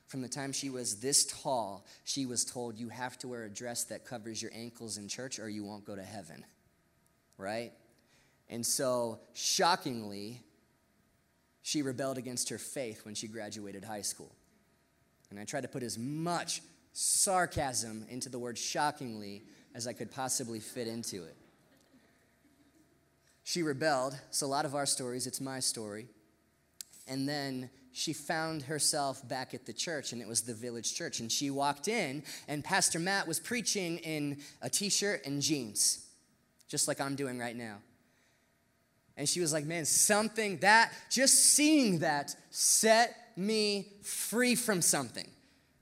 From 0.06 0.20
the 0.20 0.28
time 0.28 0.52
she 0.52 0.68
was 0.68 1.00
this 1.00 1.24
tall, 1.24 1.86
she 2.04 2.26
was 2.26 2.44
told, 2.44 2.76
You 2.76 2.90
have 2.90 3.18
to 3.20 3.28
wear 3.28 3.44
a 3.44 3.48
dress 3.48 3.84
that 3.84 4.04
covers 4.04 4.42
your 4.42 4.50
ankles 4.54 4.98
in 4.98 5.08
church 5.08 5.38
or 5.38 5.48
you 5.48 5.64
won't 5.64 5.86
go 5.86 5.96
to 5.96 6.02
heaven. 6.02 6.44
Right? 7.38 7.72
And 8.50 8.64
so, 8.64 9.20
shockingly, 9.32 10.42
she 11.62 11.80
rebelled 11.80 12.18
against 12.18 12.50
her 12.50 12.58
faith 12.58 13.06
when 13.06 13.14
she 13.14 13.26
graduated 13.26 13.84
high 13.84 14.02
school. 14.02 14.34
And 15.30 15.40
I 15.40 15.44
tried 15.44 15.62
to 15.62 15.68
put 15.68 15.82
as 15.82 15.98
much 15.98 16.60
sarcasm 16.92 18.04
into 18.10 18.28
the 18.28 18.38
word 18.38 18.58
shockingly 18.58 19.44
as 19.74 19.86
I 19.88 19.94
could 19.94 20.10
possibly 20.10 20.60
fit 20.60 20.86
into 20.86 21.24
it. 21.24 21.36
She 23.44 23.62
rebelled. 23.62 24.18
So, 24.30 24.46
a 24.46 24.48
lot 24.48 24.64
of 24.64 24.74
our 24.74 24.86
stories, 24.86 25.26
it's 25.26 25.40
my 25.40 25.60
story. 25.60 26.08
And 27.06 27.28
then 27.28 27.70
she 27.92 28.12
found 28.12 28.62
herself 28.62 29.26
back 29.28 29.54
at 29.54 29.66
the 29.66 29.72
church, 29.72 30.12
and 30.12 30.20
it 30.20 30.26
was 30.26 30.42
the 30.42 30.54
village 30.54 30.94
church. 30.94 31.20
And 31.20 31.30
she 31.30 31.50
walked 31.50 31.86
in, 31.86 32.24
and 32.48 32.64
Pastor 32.64 32.98
Matt 32.98 33.28
was 33.28 33.38
preaching 33.38 33.98
in 33.98 34.38
a 34.62 34.70
t 34.70 34.88
shirt 34.88 35.24
and 35.26 35.40
jeans, 35.40 36.06
just 36.66 36.88
like 36.88 37.00
I'm 37.00 37.14
doing 37.14 37.38
right 37.38 37.54
now. 37.54 37.76
And 39.16 39.28
she 39.28 39.40
was 39.40 39.52
like, 39.52 39.64
Man, 39.64 39.84
something 39.84 40.58
that, 40.58 40.92
just 41.10 41.34
seeing 41.34 42.00
that, 42.00 42.34
set 42.50 43.14
me 43.36 43.92
free 44.02 44.54
from 44.54 44.82
something. 44.82 45.28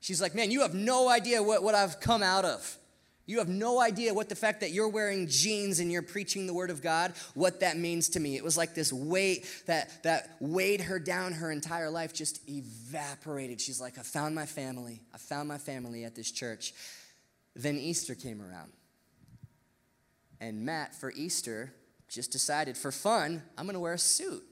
She's 0.00 0.20
like, 0.20 0.34
Man, 0.34 0.50
you 0.50 0.62
have 0.62 0.74
no 0.74 1.08
idea 1.08 1.42
what, 1.42 1.62
what 1.62 1.74
I've 1.76 2.00
come 2.00 2.22
out 2.22 2.44
of. 2.44 2.76
You 3.24 3.38
have 3.38 3.48
no 3.48 3.80
idea 3.80 4.12
what 4.12 4.28
the 4.28 4.34
fact 4.34 4.60
that 4.60 4.72
you're 4.72 4.88
wearing 4.88 5.28
jeans 5.28 5.78
and 5.78 5.92
you're 5.92 6.02
preaching 6.02 6.46
the 6.46 6.54
word 6.54 6.70
of 6.70 6.82
God, 6.82 7.12
what 7.34 7.60
that 7.60 7.76
means 7.76 8.08
to 8.10 8.20
me. 8.20 8.36
It 8.36 8.42
was 8.42 8.56
like 8.56 8.74
this 8.74 8.92
weight 8.92 9.46
that, 9.66 10.02
that 10.02 10.36
weighed 10.40 10.80
her 10.82 10.98
down 10.98 11.32
her 11.32 11.52
entire 11.52 11.88
life 11.88 12.12
just 12.12 12.40
evaporated. 12.48 13.60
She's 13.60 13.80
like, 13.80 13.96
I 13.96 14.02
found 14.02 14.34
my 14.34 14.46
family. 14.46 15.00
I 15.14 15.18
found 15.18 15.48
my 15.48 15.58
family 15.58 16.04
at 16.04 16.16
this 16.16 16.32
church. 16.32 16.74
Then 17.54 17.76
Easter 17.76 18.16
came 18.16 18.42
around. 18.42 18.72
And 20.40 20.64
Matt, 20.64 20.94
for 20.94 21.12
Easter, 21.12 21.72
just 22.08 22.32
decided 22.32 22.76
for 22.76 22.90
fun, 22.90 23.42
I'm 23.56 23.66
gonna 23.66 23.78
wear 23.78 23.92
a 23.92 23.98
suit. 23.98 24.42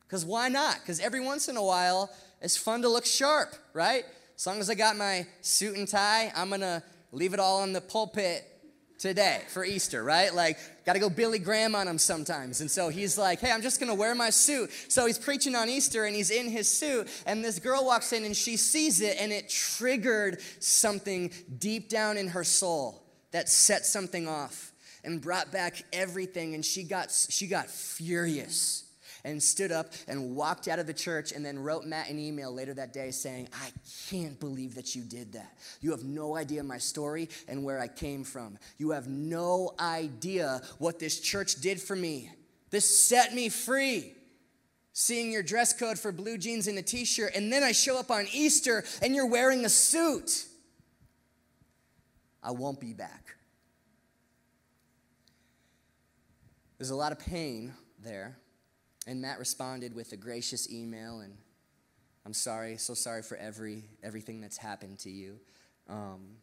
Because 0.00 0.24
why 0.24 0.48
not? 0.48 0.80
Because 0.80 1.00
every 1.00 1.20
once 1.20 1.48
in 1.48 1.58
a 1.58 1.62
while, 1.62 2.10
it's 2.40 2.56
fun 2.56 2.82
to 2.82 2.88
look 2.88 3.04
sharp, 3.04 3.54
right? 3.74 4.04
As 4.36 4.46
long 4.46 4.60
as 4.60 4.70
I 4.70 4.74
got 4.74 4.96
my 4.96 5.26
suit 5.42 5.76
and 5.76 5.86
tie, 5.86 6.32
I'm 6.34 6.48
gonna 6.48 6.82
leave 7.12 7.34
it 7.34 7.40
all 7.40 7.60
on 7.62 7.72
the 7.72 7.80
pulpit 7.80 8.48
today 8.98 9.42
for 9.48 9.64
Easter, 9.64 10.02
right? 10.02 10.32
Like, 10.32 10.58
got 10.86 10.92
to 10.94 10.98
go 11.00 11.10
Billy 11.10 11.38
Graham 11.38 11.74
on 11.74 11.88
him 11.88 11.98
sometimes. 11.98 12.60
And 12.60 12.70
so 12.70 12.88
he's 12.88 13.18
like, 13.18 13.40
hey, 13.40 13.50
I'm 13.50 13.60
just 13.60 13.80
going 13.80 13.90
to 13.90 13.96
wear 13.96 14.14
my 14.14 14.30
suit. 14.30 14.70
So 14.88 15.06
he's 15.06 15.18
preaching 15.18 15.54
on 15.54 15.68
Easter 15.68 16.04
and 16.04 16.14
he's 16.14 16.30
in 16.30 16.48
his 16.48 16.68
suit. 16.68 17.08
And 17.26 17.44
this 17.44 17.58
girl 17.58 17.84
walks 17.84 18.12
in 18.12 18.24
and 18.24 18.36
she 18.36 18.56
sees 18.56 19.00
it 19.00 19.16
and 19.20 19.32
it 19.32 19.48
triggered 19.48 20.40
something 20.60 21.32
deep 21.58 21.88
down 21.88 22.16
in 22.16 22.28
her 22.28 22.44
soul 22.44 23.02
that 23.32 23.48
set 23.48 23.84
something 23.84 24.28
off 24.28 24.72
and 25.02 25.20
brought 25.20 25.50
back 25.50 25.82
everything. 25.92 26.54
And 26.54 26.64
she 26.64 26.84
got, 26.84 27.10
she 27.10 27.48
got 27.48 27.68
furious 27.68 28.84
and 29.24 29.42
stood 29.42 29.72
up 29.72 29.92
and 30.08 30.34
walked 30.34 30.68
out 30.68 30.78
of 30.78 30.86
the 30.86 30.94
church 30.94 31.32
and 31.32 31.44
then 31.44 31.58
wrote 31.58 31.84
Matt 31.84 32.08
an 32.08 32.18
email 32.18 32.52
later 32.52 32.74
that 32.74 32.92
day 32.92 33.10
saying, 33.10 33.48
I 33.52 33.70
can't 34.08 34.38
believe 34.38 34.74
that 34.74 34.94
you 34.94 35.02
did 35.02 35.32
that. 35.32 35.56
You 35.80 35.90
have 35.92 36.04
no 36.04 36.36
idea 36.36 36.62
my 36.62 36.78
story 36.78 37.28
and 37.48 37.64
where 37.64 37.80
I 37.80 37.88
came 37.88 38.24
from. 38.24 38.58
You 38.78 38.90
have 38.90 39.08
no 39.08 39.74
idea 39.78 40.60
what 40.78 40.98
this 40.98 41.20
church 41.20 41.56
did 41.60 41.80
for 41.80 41.96
me. 41.96 42.30
This 42.70 43.06
set 43.06 43.34
me 43.34 43.48
free. 43.48 44.14
Seeing 44.94 45.32
your 45.32 45.42
dress 45.42 45.72
code 45.72 45.98
for 45.98 46.12
blue 46.12 46.36
jeans 46.36 46.66
and 46.66 46.76
a 46.76 46.82
t 46.82 47.06
shirt, 47.06 47.34
and 47.34 47.50
then 47.50 47.62
I 47.62 47.72
show 47.72 47.98
up 47.98 48.10
on 48.10 48.26
Easter 48.30 48.84
and 49.00 49.14
you're 49.14 49.26
wearing 49.26 49.64
a 49.64 49.68
suit. 49.70 50.44
I 52.42 52.50
won't 52.50 52.80
be 52.80 52.92
back. 52.92 53.36
There's 56.76 56.90
a 56.90 56.96
lot 56.96 57.12
of 57.12 57.20
pain 57.20 57.72
there. 58.02 58.36
And 59.06 59.20
Matt 59.20 59.38
responded 59.38 59.94
with 59.94 60.12
a 60.12 60.16
gracious 60.16 60.70
email, 60.70 61.20
and 61.20 61.36
I'm 62.24 62.34
sorry, 62.34 62.76
so 62.76 62.94
sorry 62.94 63.22
for 63.22 63.36
every 63.36 63.84
everything 64.02 64.40
that's 64.40 64.56
happened 64.56 64.98
to 65.00 65.10
you. 65.10 65.40
Um, 65.88 66.36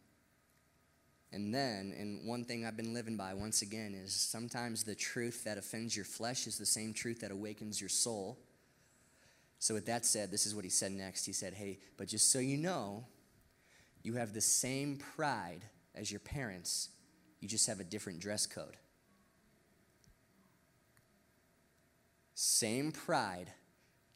and 1.32 1.54
then, 1.54 1.94
and 1.96 2.26
one 2.26 2.44
thing 2.44 2.66
I've 2.66 2.76
been 2.76 2.92
living 2.92 3.16
by 3.16 3.34
once 3.34 3.62
again 3.62 3.94
is 3.94 4.12
sometimes 4.12 4.82
the 4.82 4.96
truth 4.96 5.44
that 5.44 5.58
offends 5.58 5.94
your 5.94 6.04
flesh 6.04 6.46
is 6.46 6.58
the 6.58 6.66
same 6.66 6.92
truth 6.92 7.20
that 7.20 7.30
awakens 7.30 7.80
your 7.80 7.88
soul. 7.88 8.36
So, 9.60 9.74
with 9.74 9.86
that 9.86 10.04
said, 10.04 10.30
this 10.30 10.44
is 10.44 10.54
what 10.54 10.64
he 10.64 10.70
said 10.70 10.90
next. 10.92 11.24
He 11.26 11.32
said, 11.32 11.54
Hey, 11.54 11.78
but 11.96 12.08
just 12.08 12.32
so 12.32 12.40
you 12.40 12.56
know, 12.56 13.04
you 14.02 14.14
have 14.14 14.32
the 14.32 14.40
same 14.40 14.98
pride 15.14 15.60
as 15.94 16.10
your 16.10 16.20
parents, 16.20 16.90
You 17.40 17.48
just 17.48 17.66
have 17.68 17.80
a 17.80 17.84
different 17.84 18.20
dress 18.20 18.46
code. 18.46 18.76
Same 22.42 22.90
pride, 22.90 23.52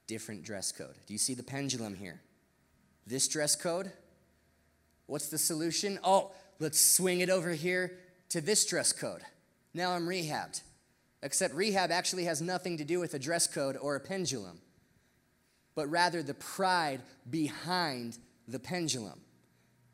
different 0.07 0.45
dress 0.45 0.73
code. 0.73 0.95
Do 1.07 1.13
you 1.13 1.19
see 1.19 1.35
the 1.35 1.43
pendulum 1.43 1.95
here? 1.95 2.23
This 3.07 3.29
dress 3.29 3.55
code, 3.55 3.93
what's 5.05 5.29
the 5.29 5.37
solution? 5.37 5.99
Oh, 6.03 6.33
let's 6.59 6.81
swing 6.81 7.21
it 7.21 7.29
over 7.29 7.51
here 7.51 7.99
to 8.31 8.41
this 8.41 8.65
dress 8.65 8.95
code. 8.95 9.21
Now 9.75 9.91
I'm 9.91 10.09
rehabbed. 10.09 10.63
Except 11.23 11.55
rehab 11.55 11.91
actually 11.91 12.25
has 12.25 12.41
nothing 12.41 12.79
to 12.79 12.85
do 12.85 12.99
with 12.99 13.13
a 13.13 13.19
dress 13.19 13.47
code 13.47 13.77
or 13.77 13.95
a 13.95 14.01
pendulum, 14.01 14.59
but 15.75 15.91
rather 15.91 16.23
the 16.23 16.33
pride 16.33 17.03
behind 17.29 18.17
the 18.49 18.59
pendulum. 18.59 19.21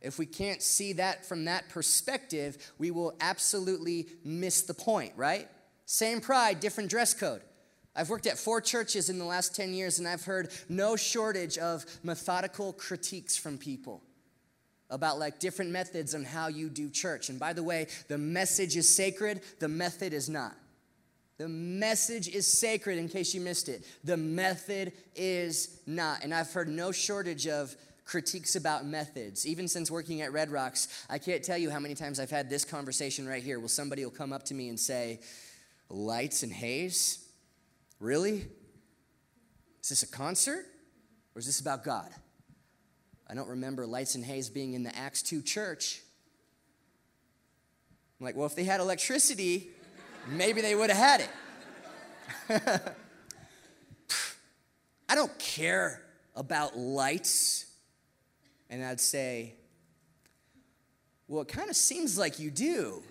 If 0.00 0.20
we 0.20 0.26
can't 0.26 0.62
see 0.62 0.92
that 0.92 1.26
from 1.26 1.46
that 1.46 1.68
perspective, 1.68 2.72
we 2.78 2.92
will 2.92 3.12
absolutely 3.20 4.06
miss 4.24 4.62
the 4.62 4.74
point, 4.74 5.14
right? 5.16 5.48
Same 5.84 6.20
pride, 6.20 6.60
different 6.60 6.90
dress 6.90 7.12
code. 7.12 7.42
I've 7.96 8.08
worked 8.08 8.26
at 8.26 8.38
four 8.38 8.60
churches 8.60 9.10
in 9.10 9.18
the 9.18 9.24
last 9.24 9.54
10 9.56 9.74
years, 9.74 9.98
and 9.98 10.06
I've 10.06 10.24
heard 10.24 10.50
no 10.68 10.96
shortage 10.96 11.58
of 11.58 11.84
methodical 12.02 12.72
critiques 12.72 13.36
from 13.36 13.58
people 13.58 14.02
about 14.90 15.18
like 15.18 15.38
different 15.38 15.70
methods 15.70 16.14
on 16.14 16.24
how 16.24 16.48
you 16.48 16.68
do 16.68 16.88
church. 16.90 17.28
And 17.28 17.38
by 17.38 17.52
the 17.52 17.62
way, 17.62 17.86
the 18.08 18.18
message 18.18 18.76
is 18.76 18.94
sacred, 18.94 19.40
the 19.58 19.68
method 19.68 20.12
is 20.12 20.28
not. 20.28 20.54
The 21.38 21.48
message 21.48 22.28
is 22.28 22.46
sacred 22.46 22.98
in 22.98 23.08
case 23.08 23.34
you 23.34 23.40
missed 23.40 23.70
it. 23.70 23.86
The 24.04 24.16
method 24.16 24.92
is 25.16 25.80
not. 25.86 26.22
And 26.22 26.34
I've 26.34 26.52
heard 26.52 26.68
no 26.68 26.92
shortage 26.92 27.46
of 27.46 27.74
critiques 28.04 28.56
about 28.56 28.84
methods. 28.84 29.46
Even 29.46 29.66
since 29.66 29.90
working 29.90 30.20
at 30.20 30.32
Red 30.32 30.50
Rocks, 30.50 31.06
I 31.08 31.18
can't 31.18 31.42
tell 31.42 31.56
you 31.56 31.70
how 31.70 31.78
many 31.78 31.94
times 31.94 32.20
I've 32.20 32.30
had 32.30 32.50
this 32.50 32.64
conversation 32.64 33.26
right 33.26 33.42
here 33.42 33.58
where 33.58 33.68
somebody 33.68 34.04
will 34.04 34.10
come 34.10 34.34
up 34.34 34.42
to 34.44 34.54
me 34.54 34.68
and 34.68 34.78
say, 34.78 35.20
Lights 35.88 36.42
and 36.42 36.52
haze? 36.52 37.29
Really? 38.00 38.46
Is 39.82 39.90
this 39.90 40.02
a 40.02 40.06
concert? 40.08 40.66
Or 41.34 41.38
is 41.38 41.46
this 41.46 41.60
about 41.60 41.84
God? 41.84 42.10
I 43.28 43.34
don't 43.34 43.48
remember 43.48 43.86
Lights 43.86 44.16
and 44.16 44.24
Haze 44.24 44.50
being 44.50 44.72
in 44.72 44.82
the 44.82 44.96
Acts 44.96 45.22
2 45.22 45.42
church. 45.42 46.00
I'm 48.18 48.24
like, 48.24 48.34
well, 48.34 48.46
if 48.46 48.56
they 48.56 48.64
had 48.64 48.80
electricity, 48.80 49.68
maybe 50.28 50.60
they 50.60 50.74
would 50.74 50.90
have 50.90 50.98
had 50.98 51.20
it. 51.20 51.30
I 55.08 55.14
don't 55.14 55.38
care 55.38 56.02
about 56.34 56.76
lights. 56.76 57.66
And 58.68 58.84
I'd 58.84 59.00
say, 59.00 59.54
well, 61.28 61.42
it 61.42 61.48
kind 61.48 61.70
of 61.70 61.76
seems 61.76 62.18
like 62.18 62.40
you 62.40 62.50
do. 62.50 63.02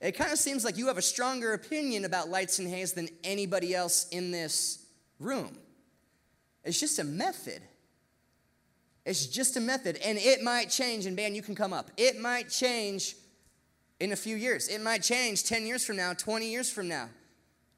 It 0.00 0.12
kind 0.12 0.32
of 0.32 0.38
seems 0.38 0.64
like 0.64 0.76
you 0.76 0.88
have 0.88 0.98
a 0.98 1.02
stronger 1.02 1.54
opinion 1.54 2.04
about 2.04 2.28
lights 2.28 2.58
and 2.58 2.68
haze 2.68 2.92
than 2.92 3.08
anybody 3.22 3.74
else 3.74 4.08
in 4.10 4.30
this 4.30 4.86
room. 5.18 5.58
It's 6.64 6.80
just 6.80 6.98
a 6.98 7.04
method. 7.04 7.62
It's 9.06 9.26
just 9.26 9.56
a 9.56 9.60
method, 9.60 9.98
and 10.04 10.16
it 10.18 10.42
might 10.42 10.70
change. 10.70 11.06
And 11.06 11.14
man, 11.14 11.34
you 11.34 11.42
can 11.42 11.54
come 11.54 11.72
up. 11.72 11.90
It 11.96 12.18
might 12.18 12.48
change 12.48 13.16
in 14.00 14.12
a 14.12 14.16
few 14.16 14.36
years. 14.36 14.68
It 14.68 14.80
might 14.80 15.02
change 15.02 15.44
10 15.44 15.66
years 15.66 15.84
from 15.84 15.96
now, 15.96 16.14
20 16.14 16.50
years 16.50 16.70
from 16.70 16.88
now. 16.88 17.08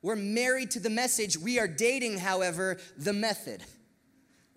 We're 0.02 0.16
married 0.16 0.70
to 0.72 0.80
the 0.80 0.90
message. 0.90 1.36
We 1.36 1.58
are 1.58 1.66
dating, 1.66 2.18
however, 2.18 2.78
the 2.96 3.12
method. 3.12 3.64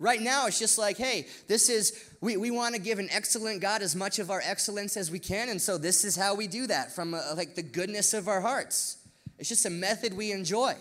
Right 0.00 0.22
now, 0.22 0.46
it's 0.46 0.58
just 0.58 0.78
like, 0.78 0.96
hey, 0.96 1.26
this 1.46 1.68
is, 1.68 2.10
we, 2.22 2.38
we 2.38 2.50
want 2.50 2.74
to 2.74 2.80
give 2.80 2.98
an 2.98 3.08
excellent 3.12 3.60
God 3.60 3.82
as 3.82 3.94
much 3.94 4.18
of 4.18 4.30
our 4.30 4.40
excellence 4.42 4.96
as 4.96 5.10
we 5.10 5.18
can. 5.18 5.50
And 5.50 5.60
so 5.60 5.76
this 5.76 6.06
is 6.06 6.16
how 6.16 6.34
we 6.34 6.46
do 6.46 6.66
that 6.68 6.90
from 6.90 7.12
a, 7.12 7.34
like 7.36 7.54
the 7.54 7.62
goodness 7.62 8.14
of 8.14 8.26
our 8.26 8.40
hearts. 8.40 8.96
It's 9.38 9.50
just 9.50 9.66
a 9.66 9.70
method 9.70 10.16
we 10.16 10.32
enjoy. 10.32 10.74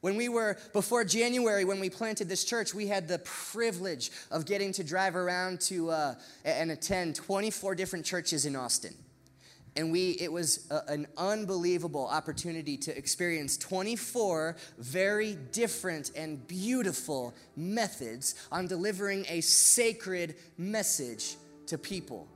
When 0.00 0.16
we 0.16 0.28
were, 0.28 0.58
before 0.72 1.04
January, 1.04 1.64
when 1.64 1.78
we 1.78 1.90
planted 1.90 2.28
this 2.28 2.44
church, 2.44 2.74
we 2.74 2.88
had 2.88 3.06
the 3.06 3.20
privilege 3.20 4.10
of 4.32 4.46
getting 4.46 4.72
to 4.72 4.82
drive 4.82 5.14
around 5.14 5.60
to 5.62 5.90
uh, 5.90 6.14
and 6.44 6.72
attend 6.72 7.14
24 7.14 7.76
different 7.76 8.04
churches 8.04 8.46
in 8.46 8.56
Austin. 8.56 8.94
And 9.76 9.92
we, 9.92 10.12
it 10.12 10.32
was 10.32 10.66
a, 10.70 10.80
an 10.88 11.06
unbelievable 11.18 12.06
opportunity 12.06 12.76
to 12.78 12.96
experience 12.96 13.56
24 13.58 14.56
very 14.78 15.36
different 15.52 16.12
and 16.16 16.46
beautiful 16.46 17.34
methods 17.56 18.34
on 18.50 18.66
delivering 18.66 19.26
a 19.28 19.42
sacred 19.42 20.36
message 20.56 21.36
to 21.66 21.76
people. 21.76 22.26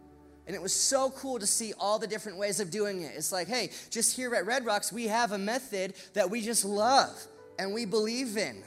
And 0.47 0.55
it 0.57 0.61
was 0.61 0.75
so 0.75 1.11
cool 1.11 1.39
to 1.39 1.47
see 1.47 1.73
all 1.79 1.99
the 1.99 2.07
different 2.07 2.37
ways 2.37 2.61
of 2.61 2.71
doing 2.71 3.03
it. 3.03 3.13
It's 3.15 3.33
like, 3.33 3.49
hey, 3.49 3.71
just 3.89 4.17
here 4.17 4.35
at 4.35 4.45
Red 4.47 4.67
Rocks, 4.67 4.93
we 4.93 5.07
have 5.07 5.33
a 5.33 5.39
method 5.39 5.95
that 6.15 6.29
we 6.29 6.41
just 6.43 6.65
love 6.65 7.11
and 7.59 7.73
we 7.73 7.85
believe 7.85 8.37
in. 8.37 8.63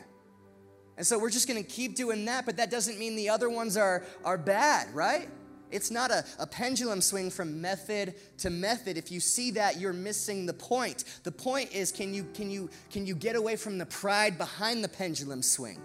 And 0.97 1.05
so 1.05 1.19
we're 1.19 1.29
just 1.29 1.47
gonna 1.47 1.63
keep 1.63 1.95
doing 1.95 2.25
that, 2.25 2.45
but 2.45 2.57
that 2.57 2.71
doesn't 2.71 2.97
mean 2.97 3.15
the 3.15 3.29
other 3.29 3.49
ones 3.49 3.75
are, 3.75 4.03
are 4.23 4.37
bad, 4.37 4.93
right? 4.95 5.27
It's 5.73 5.89
not 5.89 6.11
a, 6.11 6.23
a 6.37 6.45
pendulum 6.45 7.01
swing 7.01 7.31
from 7.31 7.59
method 7.59 8.13
to 8.37 8.49
method. 8.49 8.95
If 8.95 9.11
you 9.11 9.19
see 9.19 9.51
that, 9.51 9.79
you're 9.79 9.91
missing 9.91 10.45
the 10.45 10.53
point. 10.53 11.03
The 11.23 11.31
point 11.31 11.73
is 11.73 11.91
can 11.91 12.13
you, 12.13 12.25
can 12.33 12.51
you, 12.51 12.69
can 12.91 13.07
you 13.07 13.15
get 13.15 13.35
away 13.35 13.55
from 13.55 13.79
the 13.79 13.85
pride 13.87 14.37
behind 14.37 14.83
the 14.83 14.87
pendulum 14.87 15.41
swing? 15.41 15.81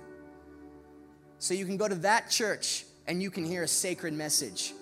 So 1.38 1.54
you 1.54 1.64
can 1.64 1.78
go 1.78 1.88
to 1.88 1.94
that 1.96 2.30
church 2.30 2.84
and 3.06 3.22
you 3.22 3.30
can 3.30 3.44
hear 3.44 3.62
a 3.62 3.68
sacred 3.68 4.12
message. 4.12 4.74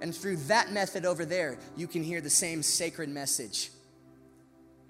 And 0.00 0.14
through 0.14 0.36
that 0.48 0.70
method 0.70 1.04
over 1.04 1.24
there, 1.24 1.58
you 1.76 1.88
can 1.88 2.04
hear 2.04 2.20
the 2.20 2.30
same 2.30 2.62
sacred 2.62 3.08
message. 3.08 3.70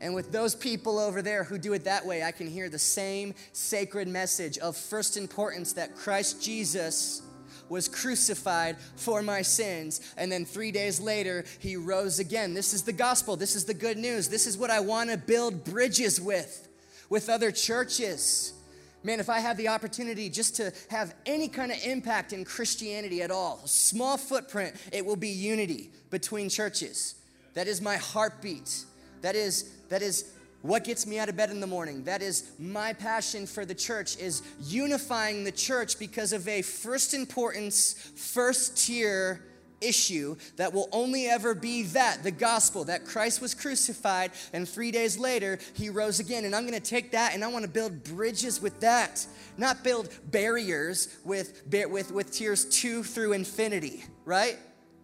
And 0.01 0.15
with 0.15 0.33
those 0.33 0.55
people 0.55 0.99
over 0.99 1.23
there 1.23 1.45
who 1.45 1.57
do 1.57 1.73
it 1.73 1.85
that 1.85 2.05
way, 2.05 2.23
I 2.23 2.33
can 2.33 2.49
hear 2.49 2.69
the 2.69 2.79
same 2.79 3.35
sacred 3.53 4.09
message 4.09 4.59
of 4.59 4.77
first 4.77 5.17
importance 5.17 5.73
that 5.75 5.95
Christ 5.95 6.43
Jesus 6.43 7.23
was 7.69 7.89
crucified 7.89 8.77
for 8.97 9.23
my 9.23 9.43
sins. 9.43 10.01
And 10.17 10.31
then 10.31 10.45
three 10.45 10.73
days 10.73 11.01
later, 11.01 11.45
he 11.59 11.77
rose 11.77 12.19
again. 12.19 12.55
This 12.55 12.73
is 12.75 12.83
the 12.83 12.93
gospel. 12.93 13.37
This 13.37 13.57
is 13.57 13.65
the 13.65 13.75
good 13.75 13.99
news. 13.99 14.29
This 14.29 14.47
is 14.47 14.57
what 14.57 14.71
I 14.71 14.81
want 14.81 15.11
to 15.11 15.17
build 15.17 15.65
bridges 15.65 16.21
with, 16.21 16.69
with 17.09 17.29
other 17.29 17.51
churches. 17.51 18.53
Man, 19.03 19.21
if 19.21 19.31
I 19.31 19.39
have 19.39 19.57
the 19.57 19.69
opportunity 19.69 20.29
just 20.29 20.57
to 20.57 20.73
have 20.91 21.15
any 21.27 21.49
kind 21.49 21.71
of 21.71 21.79
impact 21.85 22.33
in 22.33 22.45
Christianity 22.45 23.23
at 23.23 23.31
all, 23.31 23.61
a 23.65 23.69
small 23.69 24.17
footprint, 24.17 24.75
it 24.93 25.05
will 25.05 25.17
be 25.17 25.29
unity 25.29 25.91
between 26.11 26.49
churches. 26.49 27.15
That 27.55 27.69
is 27.69 27.81
my 27.81 27.97
heartbeat. 27.97 28.85
That 29.23 29.37
is 29.37 29.71
that 29.89 30.03
is 30.03 30.33
what 30.63 30.85
gets 30.85 31.07
me 31.07 31.19
out 31.19 31.29
of 31.29 31.37
bed 31.37 31.51
in 31.51 31.61
the 31.61 31.67
morning. 31.67 32.05
That 32.05 32.23
is 32.23 32.51
my 32.59 32.93
passion 32.93 33.47
for 33.47 33.65
the 33.65 33.75
church 33.75 34.17
is 34.19 34.43
unifying 34.61 35.45
the 35.45 35.53
church 35.53 35.99
because 35.99 36.33
of 36.33 36.49
a 36.49 36.63
first 36.63 37.15
importance, 37.15 37.95
first 38.17 38.87
tier 38.87 39.43
issue 39.81 40.35
that 40.57 40.73
will 40.73 40.89
only 40.91 41.27
ever 41.27 41.55
be 41.55 41.83
that 41.83 42.23
the 42.23 42.31
gospel 42.31 42.85
that 42.85 43.05
Christ 43.05 43.43
was 43.43 43.55
crucified 43.55 44.31
and 44.55 44.67
3 44.67 44.91
days 44.91 45.19
later 45.19 45.59
he 45.75 45.91
rose 45.91 46.19
again. 46.19 46.47
And 46.47 46.57
I'm 46.57 46.67
going 46.67 46.81
to 46.81 46.91
take 46.91 47.13
that 47.13 47.35
and 47.35 47.45
I 47.45 47.49
want 47.49 47.65
to 47.65 47.71
build 47.71 48.03
bridges 48.03 48.61
with 48.61 48.81
that. 48.81 49.27
Not 49.59 49.85
build 49.85 50.09
barriers 50.31 51.15
with 51.25 51.63
with 51.71 52.11
with 52.11 52.33
tiers 52.33 52.65
2 52.65 53.03
through 53.03 53.35
infinity 53.35 54.05
right 54.25 54.59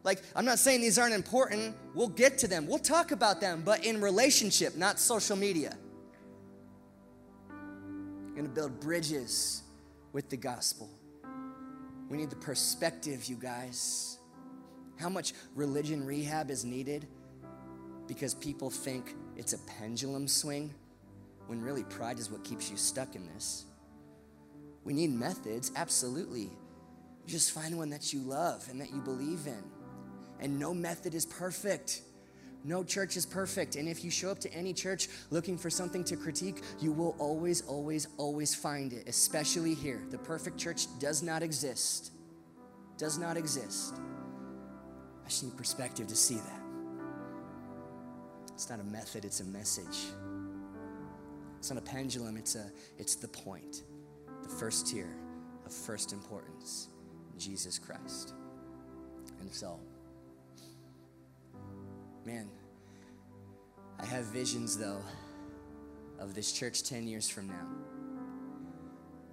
like, 0.05 0.23
I'm 0.35 0.45
not 0.45 0.59
saying 0.59 0.81
these 0.81 0.99
aren't 0.99 1.15
important. 1.15 1.77
We'll 1.95 2.09
get 2.09 2.39
to 2.39 2.49
them, 2.49 2.67
we'll 2.67 2.79
talk 2.79 3.13
about 3.13 3.41
them, 3.41 3.63
but 3.65 3.85
in 3.85 4.01
relationship, 4.01 4.77
not 4.77 4.99
social 4.99 5.37
media. 5.37 5.77
We're 7.49 8.37
gonna 8.37 8.49
build 8.49 8.81
bridges 8.81 9.63
with 10.13 10.29
the 10.29 10.37
gospel. 10.37 10.91
We 12.09 12.17
need 12.17 12.31
the 12.31 12.37
perspective, 12.37 13.27
you 13.27 13.37
guys. 13.37 14.19
How 14.99 15.09
much 15.09 15.33
religion 15.55 16.05
rehab 16.05 16.51
is 16.51 16.65
needed 16.65 17.07
because 18.07 18.35
people 18.35 18.71
think 18.71 19.15
it's 19.37 19.53
a 19.53 19.59
pendulum 19.79 20.29
swing 20.29 20.75
when 21.47 21.61
really 21.61 21.85
pride 21.85 22.19
is 22.19 22.31
what 22.31 22.45
keeps 22.45 22.71
you 22.71 22.77
stuck 22.77 23.15
in 23.15 23.27
this. 23.35 23.65
We 24.85 24.93
need 24.93 25.11
methods, 25.11 25.73
absolutely. 25.77 26.51
Just 27.27 27.53
find 27.53 27.79
one 27.79 27.91
that 27.91 28.13
you 28.13 28.21
love 28.21 28.67
and 28.71 28.81
that 28.81 28.91
you 28.91 29.01
believe 29.01 29.47
in. 29.47 29.63
And 30.43 30.59
no 30.59 30.75
method 30.75 31.15
is 31.15 31.25
perfect. 31.25 32.03
No 32.65 32.85
church 32.85 33.17
is 33.17 33.25
perfect. 33.25 33.77
And 33.77 33.89
if 33.89 34.05
you 34.05 34.11
show 34.11 34.31
up 34.31 34.41
to 34.41 34.53
any 34.53 34.73
church 34.73 35.09
looking 35.31 35.57
for 35.57 35.71
something 35.71 36.05
to 36.05 36.17
critique, 36.17 36.63
you 36.81 36.93
will 36.93 37.17
always, 37.19 37.63
always, 37.63 38.09
always 38.19 38.55
find 38.55 38.93
it, 38.93 39.09
especially 39.09 39.75
here. 39.75 40.03
The 40.11 40.19
perfect 40.19 40.59
church 40.59 40.87
does 40.99 41.23
not 41.23 41.43
exist. 41.43 42.13
Does 42.99 43.19
not 43.19 43.37
exist. 43.37 43.95
I 45.25 45.29
just 45.29 45.45
need 45.45 45.57
perspective 45.57 46.09
to 46.09 46.17
see 46.17 46.37
that. 46.37 46.61
It's 48.53 48.69
not 48.69 48.81
a 48.81 48.85
method, 48.85 49.25
it's 49.25 49.41
a 49.41 49.45
message. 49.45 50.13
It's 51.59 51.71
not 51.71 51.79
a 51.79 51.85
pendulum, 51.85 52.37
it's, 52.37 52.55
a, 52.55 52.71
it's 52.99 53.15
the 53.15 53.29
point, 53.29 53.83
the 54.43 54.49
first 54.49 54.89
tier 54.89 55.17
of 55.65 55.73
first 55.73 56.13
importance 56.13 56.89
Jesus 57.39 57.79
Christ. 57.79 58.35
And 59.41 59.53
so, 59.53 59.81
man, 62.25 62.49
I 63.99 64.07
have 64.07 64.25
visions, 64.27 64.77
though, 64.77 65.03
of 66.19 66.35
this 66.35 66.53
church 66.53 66.83
10 66.83 67.07
years 67.07 67.29
from 67.29 67.49
now. 67.49 67.67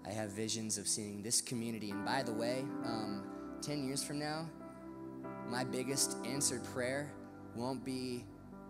I 0.06 0.12
have 0.12 0.32
visions 0.32 0.78
of 0.78 0.88
seeing 0.88 1.22
this 1.22 1.42
community. 1.42 1.92
And 1.92 2.04
by 2.04 2.24
the 2.24 2.34
way, 2.34 2.66
um, 2.84 3.24
10 3.62 3.86
years 3.86 4.04
from 4.04 4.20
now, 4.20 4.50
my 5.48 5.64
biggest 5.64 6.18
answered 6.26 6.64
prayer 6.64 7.12
won't 7.56 7.84
be 7.84 8.24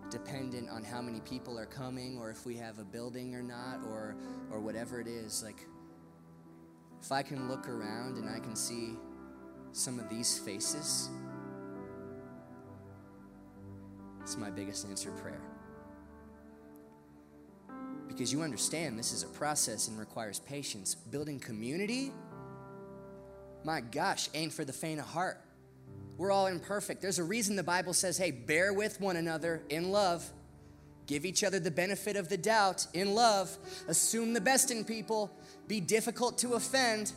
dependent 0.10 0.70
on 0.70 0.84
how 0.84 1.02
many 1.02 1.20
people 1.22 1.58
are 1.60 1.66
coming 1.66 2.18
or 2.18 2.32
if 2.32 2.46
we 2.46 2.56
have 2.56 2.80
a 2.80 2.84
building 2.84 3.36
or 3.36 3.44
not 3.44 3.80
or 3.88 4.16
or 4.50 4.60
whatever 4.60 5.00
it 5.00 5.08
is 5.08 5.44
like 5.44 5.68
if 7.00 7.12
I 7.12 7.22
can 7.22 7.48
look 7.48 7.70
around 7.70 8.18
and 8.18 8.28
I 8.28 8.40
can 8.40 8.56
see 8.56 8.96
some 9.72 10.00
of 10.00 10.10
these 10.10 10.40
faces 10.40 11.10
it's 14.30 14.38
my 14.38 14.52
biggest 14.52 14.88
answered 14.88 15.18
prayer 15.18 15.42
because 18.08 18.32
you 18.32 18.44
understand 18.44 18.98
this 18.98 19.12
is 19.12 19.24
a 19.24 19.28
process 19.28 19.88
and 19.88 19.98
requires 19.98 20.38
patience 20.38 20.94
building 20.94 21.40
community 21.40 22.14
my 23.64 23.82
gosh 23.82 24.30
ain't 24.36 24.54
for 24.54 24.64
the 24.64 24.72
faint 24.72 25.00
of 25.00 25.06
heart 25.08 25.42
we're 26.20 26.32
all 26.32 26.48
imperfect. 26.48 27.02
There's 27.02 27.18
a 27.18 27.24
reason 27.24 27.56
the 27.56 27.64
Bible 27.64 27.94
says, 27.94 28.18
hey, 28.18 28.32
bear 28.32 28.74
with 28.74 29.00
one 29.00 29.16
another 29.16 29.64
in 29.70 29.90
love. 29.90 30.30
Give 31.08 31.24
each 31.24 31.46
other 31.46 31.62
the 31.62 31.72
benefit 31.72 32.18
of 32.18 32.28
the 32.28 32.36
doubt 32.36 32.86
in 32.94 33.16
love. 33.16 33.58
Assume 33.88 34.34
the 34.34 34.42
best 34.42 34.70
in 34.70 34.84
people. 34.84 35.32
Be 35.70 35.80
difficult 35.80 36.38
to 36.40 36.56
offend. 36.56 37.14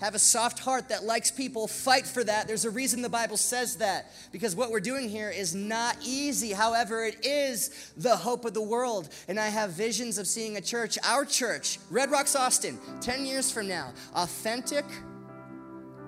Have 0.00 0.14
a 0.14 0.18
soft 0.18 0.58
heart 0.58 0.88
that 0.88 1.04
likes 1.04 1.30
people. 1.30 1.66
Fight 1.66 2.06
for 2.06 2.24
that. 2.24 2.46
There's 2.46 2.64
a 2.64 2.70
reason 2.70 3.02
the 3.02 3.08
Bible 3.08 3.36
says 3.36 3.76
that. 3.76 4.10
Because 4.32 4.56
what 4.56 4.70
we're 4.70 4.80
doing 4.80 5.08
here 5.08 5.28
is 5.30 5.54
not 5.54 5.96
easy. 6.02 6.52
However, 6.52 7.04
it 7.04 7.24
is 7.24 7.92
the 7.98 8.16
hope 8.16 8.46
of 8.46 8.54
the 8.54 8.62
world. 8.62 9.10
And 9.28 9.38
I 9.38 9.48
have 9.48 9.72
visions 9.72 10.16
of 10.16 10.26
seeing 10.26 10.56
a 10.56 10.60
church, 10.60 10.98
our 11.04 11.26
church, 11.26 11.78
Red 11.90 12.10
Rocks 12.10 12.34
Austin, 12.34 12.78
10 13.02 13.26
years 13.26 13.52
from 13.52 13.68
now, 13.68 13.92
authentic, 14.14 14.86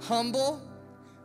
humble, 0.00 0.62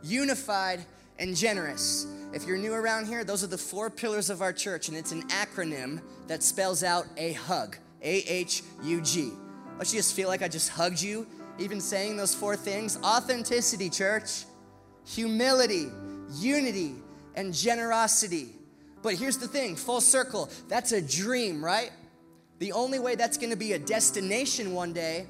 unified, 0.02 0.84
and 1.18 1.34
generous. 1.34 2.06
If 2.32 2.46
you're 2.46 2.58
new 2.58 2.74
around 2.74 3.06
here, 3.06 3.24
those 3.24 3.42
are 3.42 3.48
the 3.48 3.58
four 3.58 3.88
pillars 3.88 4.28
of 4.28 4.42
our 4.42 4.52
church, 4.52 4.88
and 4.88 4.96
it's 4.96 5.12
an 5.12 5.22
acronym 5.28 6.02
that 6.26 6.42
spells 6.42 6.84
out 6.84 7.06
a 7.16 7.32
hug 7.32 7.78
A 8.02 8.18
H 8.18 8.62
U 8.82 9.00
G. 9.00 9.32
Don't 9.78 9.92
you 9.92 9.98
just 9.98 10.14
feel 10.14 10.28
like 10.28 10.42
I 10.42 10.48
just 10.48 10.68
hugged 10.68 11.00
you, 11.00 11.26
even 11.58 11.80
saying 11.80 12.16
those 12.16 12.34
four 12.34 12.56
things? 12.56 12.98
Authenticity, 13.02 13.90
church, 13.90 14.44
humility, 15.04 15.88
unity, 16.34 16.94
and 17.34 17.52
generosity. 17.54 18.48
But 19.02 19.14
here's 19.14 19.38
the 19.38 19.48
thing 19.48 19.76
full 19.76 20.00
circle, 20.00 20.50
that's 20.68 20.92
a 20.92 21.00
dream, 21.00 21.64
right? 21.64 21.90
The 22.58 22.72
only 22.72 22.98
way 22.98 23.14
that's 23.14 23.36
gonna 23.36 23.56
be 23.56 23.74
a 23.74 23.78
destination 23.78 24.72
one 24.74 24.92
day 24.92 25.26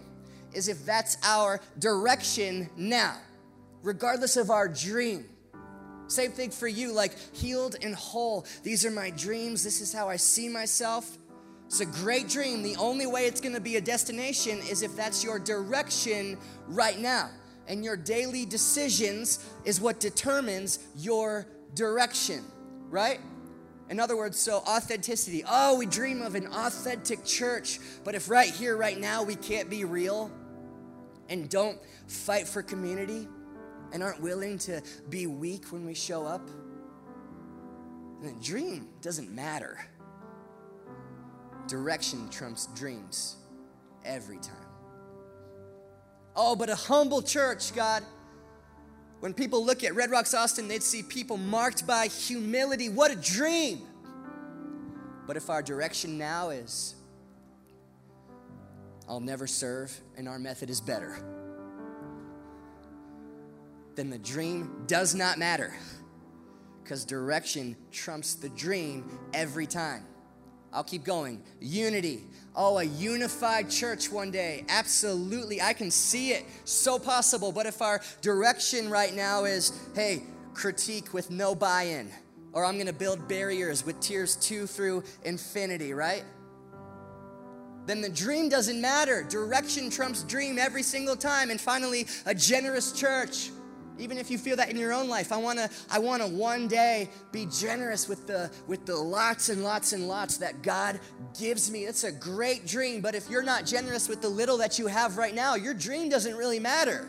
is 0.55 0.68
if 0.68 0.85
that's 0.87 1.16
our 1.22 1.61
direction 1.79 2.70
now, 2.76 3.16
regardless 3.83 4.37
of 4.37 4.51
our 4.51 4.68
dream. 4.68 5.26
Same 6.09 6.33
thing 6.33 6.51
for 6.51 6.66
you, 6.66 6.93
like 6.93 7.14
healed 7.35 7.76
and 7.83 7.95
whole. 7.95 8.47
These 8.62 8.87
are 8.87 8.91
my 8.91 9.11
dreams. 9.11 9.62
This 9.62 9.83
is 9.83 9.93
how 9.93 10.09
I 10.09 10.16
see 10.16 10.49
myself. 10.49 11.18
It's 11.69 11.81
a 11.81 11.87
great 11.87 12.29
dream. 12.29 12.62
The 12.62 12.77
only 12.77 13.07
way 13.07 13.27
it's 13.27 13.43
going 13.43 13.55
to 13.55 13.61
be 13.61 13.77
a 13.77 13.81
destination 13.81 14.59
is 14.71 14.83
if 14.83 14.97
that's 14.97 15.23
your 15.23 15.39
direction 15.39 16.39
right 16.66 16.99
now. 16.99 17.29
And 17.66 17.85
your 17.85 17.95
daily 17.95 18.47
decisions 18.47 19.45
is 19.66 19.79
what 19.79 20.01
determines 20.01 20.79
your 20.97 21.47
direction, 21.75 22.43
right? 22.89 23.21
In 23.91 24.01
other 24.01 24.16
words, 24.16 24.39
so 24.39 24.62
authenticity. 24.66 25.45
Oh, 25.47 25.77
we 25.77 25.85
dream 25.85 26.23
of 26.23 26.35
an 26.35 26.47
authentic 26.47 27.23
church, 27.27 27.79
but 28.03 28.14
if 28.14 28.31
right 28.31 28.51
here, 28.51 28.75
right 28.75 28.99
now, 28.99 29.23
we 29.23 29.35
can't 29.37 29.69
be 29.69 29.85
real 29.85 30.31
and 31.29 31.51
don't 31.51 31.79
fight 32.07 32.49
for 32.49 32.62
community, 32.62 33.29
and 33.93 34.03
aren't 34.03 34.21
willing 34.21 34.59
to 34.59 34.83
be 35.11 35.27
weak 35.27 35.73
when 35.73 35.85
we 35.85 35.95
show 35.95 36.25
up, 36.25 36.49
then 38.23 38.35
a 38.35 38.43
dream 38.43 38.89
doesn't 39.03 39.31
matter. 39.31 39.79
Direction 41.69 42.29
trumps 42.31 42.66
dreams 42.75 43.37
every 44.05 44.39
time. 44.39 44.55
Oh, 46.35 46.57
but 46.57 46.71
a 46.71 46.75
humble 46.75 47.23
church, 47.23 47.75
God. 47.75 48.03
When 49.21 49.35
people 49.35 49.64
look 49.64 49.85
at 49.85 49.95
Red 49.95 50.11
Rocks 50.11 50.35
Austin, 50.35 50.69
they'd 50.69 50.83
see 50.83 51.03
people 51.03 51.37
marked 51.37 51.87
by 51.87 52.07
humility. 52.07 52.89
What 52.89 53.11
a 53.11 53.16
dream! 53.16 53.83
But 55.27 55.37
if 55.37 55.51
our 55.51 55.62
direction 55.62 56.16
now 56.16 56.51
is, 56.51 56.95
I'll 59.09 59.21
never 59.21 59.47
serve 59.47 59.99
and 60.16 60.29
our 60.29 60.39
method 60.39 60.71
is 60.71 60.81
better 60.81 61.16
then 63.99 64.11
the 64.11 64.19
dream 64.19 64.85
does 64.87 65.16
not 65.16 65.39
matter 65.39 65.75
because 66.81 67.05
direction 67.05 67.77
trumps 67.91 68.37
the 68.37 68.49
dream 68.51 69.19
every 69.35 69.66
time. 69.66 70.05
I'll 70.79 70.85
keep 70.85 71.03
going. 71.03 71.43
Unity. 71.61 72.22
Oh, 72.55 72.79
a 72.79 72.85
unified 72.85 73.68
church 73.68 74.12
one 74.12 74.31
day. 74.31 74.64
Absolutely. 74.68 75.61
I 75.61 75.72
can 75.72 75.91
see 75.91 76.31
it. 76.31 76.45
So 76.66 77.01
possible. 77.01 77.51
But 77.51 77.66
if 77.66 77.83
our 77.83 78.01
direction 78.20 78.89
right 78.89 79.12
now 79.12 79.43
is, 79.43 79.72
hey, 79.97 80.22
critique 80.55 81.12
with 81.12 81.33
no 81.33 81.57
buy 81.57 81.83
in, 81.83 82.09
or 82.53 82.64
I'm 82.64 82.74
going 82.74 82.87
to 82.87 82.93
build 82.93 83.26
barriers 83.26 83.85
with 83.85 83.99
tiers 83.99 84.37
two 84.37 84.68
through 84.68 85.03
infinity, 85.24 85.95
right? 85.95 86.22
Then 87.87 88.01
the 88.01 88.09
dream 88.09 88.49
doesn't 88.49 88.81
matter. 88.81 89.24
Direction 89.24 89.91
trumps 89.91 90.22
dream 90.22 90.61
every 90.61 90.85
single 90.85 91.16
time. 91.16 91.51
And 91.51 91.61
finally, 91.61 92.07
a 92.24 92.37
generous 92.37 92.93
church. 92.93 93.51
Even 93.99 94.16
if 94.16 94.30
you 94.30 94.38
feel 94.38 94.57
that 94.57 94.70
in 94.70 94.76
your 94.76 94.92
own 94.92 95.09
life, 95.09 95.32
I 95.32 95.36
wanna, 95.36 95.68
I 95.90 95.99
wanna 95.99 96.28
one 96.28 96.68
day 96.68 97.11
be 97.32 97.46
generous 97.46 98.09
with 98.09 98.26
the 98.26 98.51
with 98.66 98.86
the 98.86 98.96
lots 98.96 99.49
and 99.49 99.64
lots 99.64 99.92
and 99.92 100.07
lots 100.07 100.36
that 100.38 100.62
God 100.62 101.01
gives 101.38 101.70
me. 101.70 101.84
It's 101.84 102.05
a 102.05 102.12
great 102.12 102.66
dream, 102.66 103.01
but 103.01 103.14
if 103.14 103.28
you're 103.28 103.42
not 103.42 103.66
generous 103.66 104.09
with 104.09 104.22
the 104.22 104.28
little 104.28 104.59
that 104.59 104.78
you 104.78 104.86
have 104.86 105.16
right 105.16 105.34
now, 105.34 105.57
your 105.57 105.74
dream 105.74 106.09
doesn't 106.09 106.36
really 106.36 106.61
matter. 106.61 107.09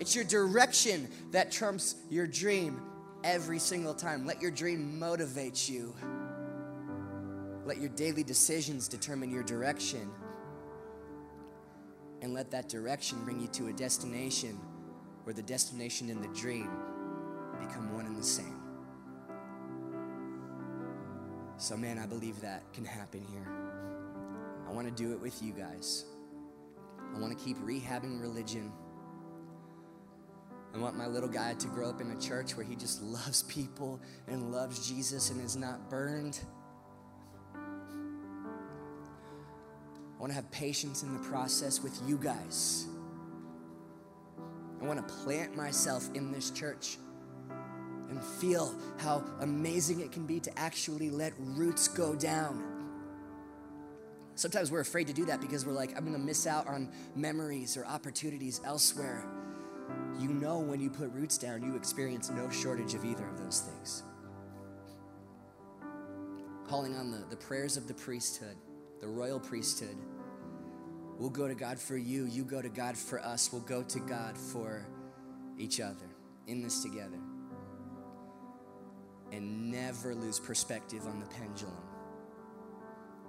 It's 0.00 0.16
your 0.16 0.24
direction 0.24 1.08
that 1.30 1.52
trumps 1.52 1.96
your 2.08 2.26
dream 2.26 2.80
every 3.22 3.58
single 3.58 3.94
time. 3.94 4.26
Let 4.26 4.40
your 4.40 4.50
dream 4.50 4.98
motivate 4.98 5.68
you. 5.68 5.94
Let 7.64 7.78
your 7.78 7.90
daily 7.90 8.24
decisions 8.24 8.88
determine 8.88 9.30
your 9.30 9.44
direction. 9.44 10.10
And 12.22 12.32
let 12.34 12.50
that 12.50 12.68
direction 12.68 13.22
bring 13.24 13.40
you 13.40 13.48
to 13.48 13.68
a 13.68 13.72
destination 13.72 14.58
where 15.24 15.34
the 15.34 15.42
destination 15.42 16.10
and 16.10 16.22
the 16.22 16.28
dream 16.38 16.70
become 17.60 17.94
one 17.94 18.06
and 18.06 18.16
the 18.16 18.22
same. 18.22 18.60
So, 21.56 21.76
man, 21.76 21.98
I 21.98 22.06
believe 22.06 22.40
that 22.40 22.62
can 22.72 22.84
happen 22.84 23.24
here. 23.30 23.46
I 24.68 24.72
want 24.72 24.88
to 24.88 25.02
do 25.02 25.12
it 25.12 25.20
with 25.20 25.40
you 25.42 25.52
guys. 25.52 26.04
I 27.14 27.18
want 27.20 27.36
to 27.36 27.44
keep 27.44 27.56
rehabbing 27.58 28.20
religion. 28.20 28.72
I 30.74 30.78
want 30.78 30.96
my 30.96 31.06
little 31.06 31.28
guy 31.28 31.54
to 31.54 31.68
grow 31.68 31.90
up 31.90 32.00
in 32.00 32.10
a 32.10 32.18
church 32.18 32.56
where 32.56 32.64
he 32.64 32.74
just 32.74 33.02
loves 33.02 33.42
people 33.44 34.00
and 34.26 34.50
loves 34.50 34.88
Jesus 34.88 35.30
and 35.30 35.40
is 35.44 35.54
not 35.54 35.90
burned. 35.90 36.40
I 37.54 37.58
want 40.18 40.30
to 40.30 40.34
have 40.34 40.50
patience 40.50 41.02
in 41.02 41.12
the 41.12 41.20
process 41.28 41.82
with 41.82 42.00
you 42.06 42.16
guys. 42.16 42.86
I 44.82 44.86
want 44.86 45.06
to 45.06 45.14
plant 45.14 45.56
myself 45.56 46.10
in 46.14 46.32
this 46.32 46.50
church 46.50 46.98
and 48.10 48.22
feel 48.22 48.74
how 48.98 49.24
amazing 49.40 50.00
it 50.00 50.10
can 50.10 50.26
be 50.26 50.40
to 50.40 50.58
actually 50.58 51.08
let 51.08 51.32
roots 51.38 51.86
go 51.86 52.14
down. 52.16 52.64
Sometimes 54.34 54.72
we're 54.72 54.80
afraid 54.80 55.06
to 55.06 55.12
do 55.12 55.24
that 55.26 55.40
because 55.40 55.64
we're 55.64 55.72
like, 55.72 55.96
I'm 55.96 56.04
gonna 56.04 56.18
miss 56.18 56.46
out 56.46 56.66
on 56.66 56.90
memories 57.14 57.76
or 57.76 57.86
opportunities 57.86 58.60
elsewhere. 58.64 59.24
You 60.18 60.28
know, 60.28 60.58
when 60.58 60.80
you 60.80 60.90
put 60.90 61.12
roots 61.12 61.38
down, 61.38 61.62
you 61.62 61.76
experience 61.76 62.30
no 62.30 62.50
shortage 62.50 62.94
of 62.94 63.04
either 63.04 63.26
of 63.26 63.38
those 63.38 63.60
things. 63.60 64.02
Calling 66.66 66.96
on 66.96 67.10
the, 67.10 67.24
the 67.30 67.36
prayers 67.36 67.76
of 67.76 67.86
the 67.86 67.94
priesthood, 67.94 68.56
the 69.00 69.06
royal 69.06 69.38
priesthood 69.38 69.96
We'll 71.22 71.30
go 71.30 71.46
to 71.46 71.54
God 71.54 71.78
for 71.78 71.96
you. 71.96 72.26
You 72.26 72.42
go 72.42 72.60
to 72.60 72.68
God 72.68 72.98
for 72.98 73.20
us. 73.20 73.52
We'll 73.52 73.62
go 73.62 73.84
to 73.84 74.00
God 74.00 74.36
for 74.36 74.84
each 75.56 75.78
other 75.78 76.08
in 76.48 76.64
this 76.64 76.82
together. 76.82 77.20
And 79.30 79.70
never 79.70 80.16
lose 80.16 80.40
perspective 80.40 81.06
on 81.06 81.20
the 81.20 81.26
pendulum. 81.26 81.76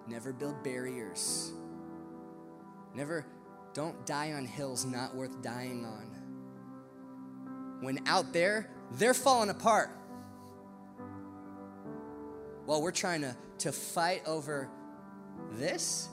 Never 0.08 0.34
build 0.34 0.64
barriers. 0.64 1.52
Never, 2.96 3.28
don't 3.76 4.04
die 4.08 4.32
on 4.34 4.46
hills 4.46 4.86
not 4.86 5.14
worth 5.16 5.44
dying 5.44 5.86
on. 5.86 6.08
When 7.80 8.00
out 8.08 8.34
there, 8.34 8.72
they're 8.94 9.14
falling 9.14 9.52
apart. 9.52 9.92
while 12.66 12.82
we're 12.82 12.90
trying 12.90 13.22
to, 13.22 13.38
to 13.60 13.72
fight 13.72 14.24
over 14.26 14.68
this? 15.52 16.10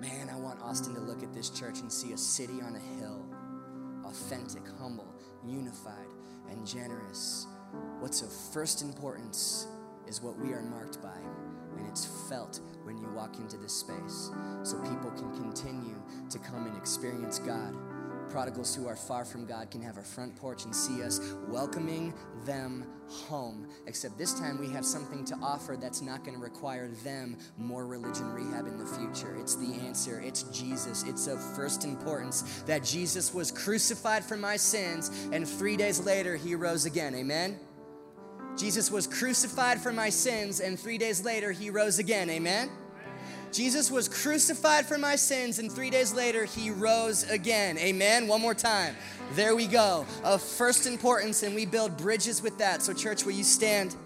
Man, 0.00 0.30
I 0.30 0.36
want 0.36 0.62
Austin 0.62 0.94
to 0.94 1.00
look 1.00 1.22
at 1.22 1.34
this 1.34 1.50
church 1.50 1.80
and 1.80 1.92
see 1.92 2.12
a 2.12 2.16
city 2.16 2.62
on 2.62 2.74
a 2.74 3.00
hill, 3.00 3.22
authentic, 4.06 4.62
humble, 4.78 5.14
unified, 5.44 6.08
and 6.48 6.66
generous. 6.66 7.46
What's 7.98 8.22
of 8.22 8.32
first 8.32 8.80
importance 8.80 9.66
is 10.08 10.22
what 10.22 10.38
we 10.38 10.54
are 10.54 10.62
marked 10.62 11.02
by, 11.02 11.18
and 11.76 11.86
it's 11.86 12.06
felt 12.30 12.60
when 12.84 12.96
you 12.96 13.08
walk 13.10 13.36
into 13.36 13.58
this 13.58 13.74
space 13.74 14.30
so 14.62 14.80
people 14.80 15.10
can 15.10 15.36
continue 15.36 16.02
to 16.30 16.38
come 16.38 16.66
and 16.66 16.76
experience 16.78 17.38
God 17.38 17.76
prodigals 18.30 18.74
who 18.74 18.86
are 18.86 18.96
far 18.96 19.24
from 19.24 19.44
God 19.44 19.70
can 19.70 19.82
have 19.82 19.96
our 19.96 20.04
front 20.04 20.36
porch 20.36 20.64
and 20.64 20.74
see 20.74 21.02
us 21.02 21.20
welcoming 21.48 22.14
them 22.44 22.86
home. 23.08 23.68
Except 23.86 24.16
this 24.16 24.38
time 24.38 24.58
we 24.58 24.68
have 24.70 24.84
something 24.84 25.24
to 25.26 25.34
offer 25.42 25.76
that's 25.76 26.00
not 26.00 26.24
going 26.24 26.36
to 26.36 26.42
require 26.42 26.88
them 27.04 27.36
more 27.58 27.86
religion 27.86 28.32
rehab 28.32 28.66
in 28.66 28.78
the 28.78 28.86
future. 28.86 29.36
It's 29.38 29.56
the 29.56 29.74
answer. 29.86 30.20
It's 30.20 30.44
Jesus. 30.44 31.02
It's 31.04 31.26
of 31.26 31.42
first 31.56 31.84
importance 31.84 32.62
that 32.66 32.84
Jesus 32.84 33.34
was 33.34 33.50
crucified 33.50 34.24
for 34.24 34.36
my 34.36 34.56
sins 34.56 35.10
and 35.32 35.46
three 35.46 35.76
days 35.76 36.00
later 36.00 36.36
he 36.36 36.54
rose 36.54 36.84
again. 36.84 37.14
Amen? 37.14 37.58
Jesus 38.56 38.90
was 38.90 39.06
crucified 39.06 39.80
for 39.80 39.92
my 39.92 40.10
sins 40.10 40.60
and 40.60 40.78
three 40.78 40.98
days 40.98 41.24
later 41.24 41.52
he 41.52 41.70
rose 41.70 41.98
again. 41.98 42.30
Amen? 42.30 42.70
Jesus 43.52 43.90
was 43.90 44.08
crucified 44.08 44.86
for 44.86 44.98
my 44.98 45.16
sins, 45.16 45.58
and 45.58 45.70
three 45.70 45.90
days 45.90 46.14
later, 46.14 46.44
he 46.44 46.70
rose 46.70 47.28
again. 47.30 47.78
Amen. 47.78 48.28
One 48.28 48.40
more 48.40 48.54
time. 48.54 48.94
There 49.32 49.56
we 49.56 49.66
go. 49.66 50.06
Of 50.24 50.42
first 50.42 50.86
importance, 50.86 51.42
and 51.42 51.54
we 51.54 51.66
build 51.66 51.96
bridges 51.96 52.42
with 52.42 52.58
that. 52.58 52.82
So, 52.82 52.92
church, 52.92 53.24
will 53.24 53.32
you 53.32 53.44
stand? 53.44 53.96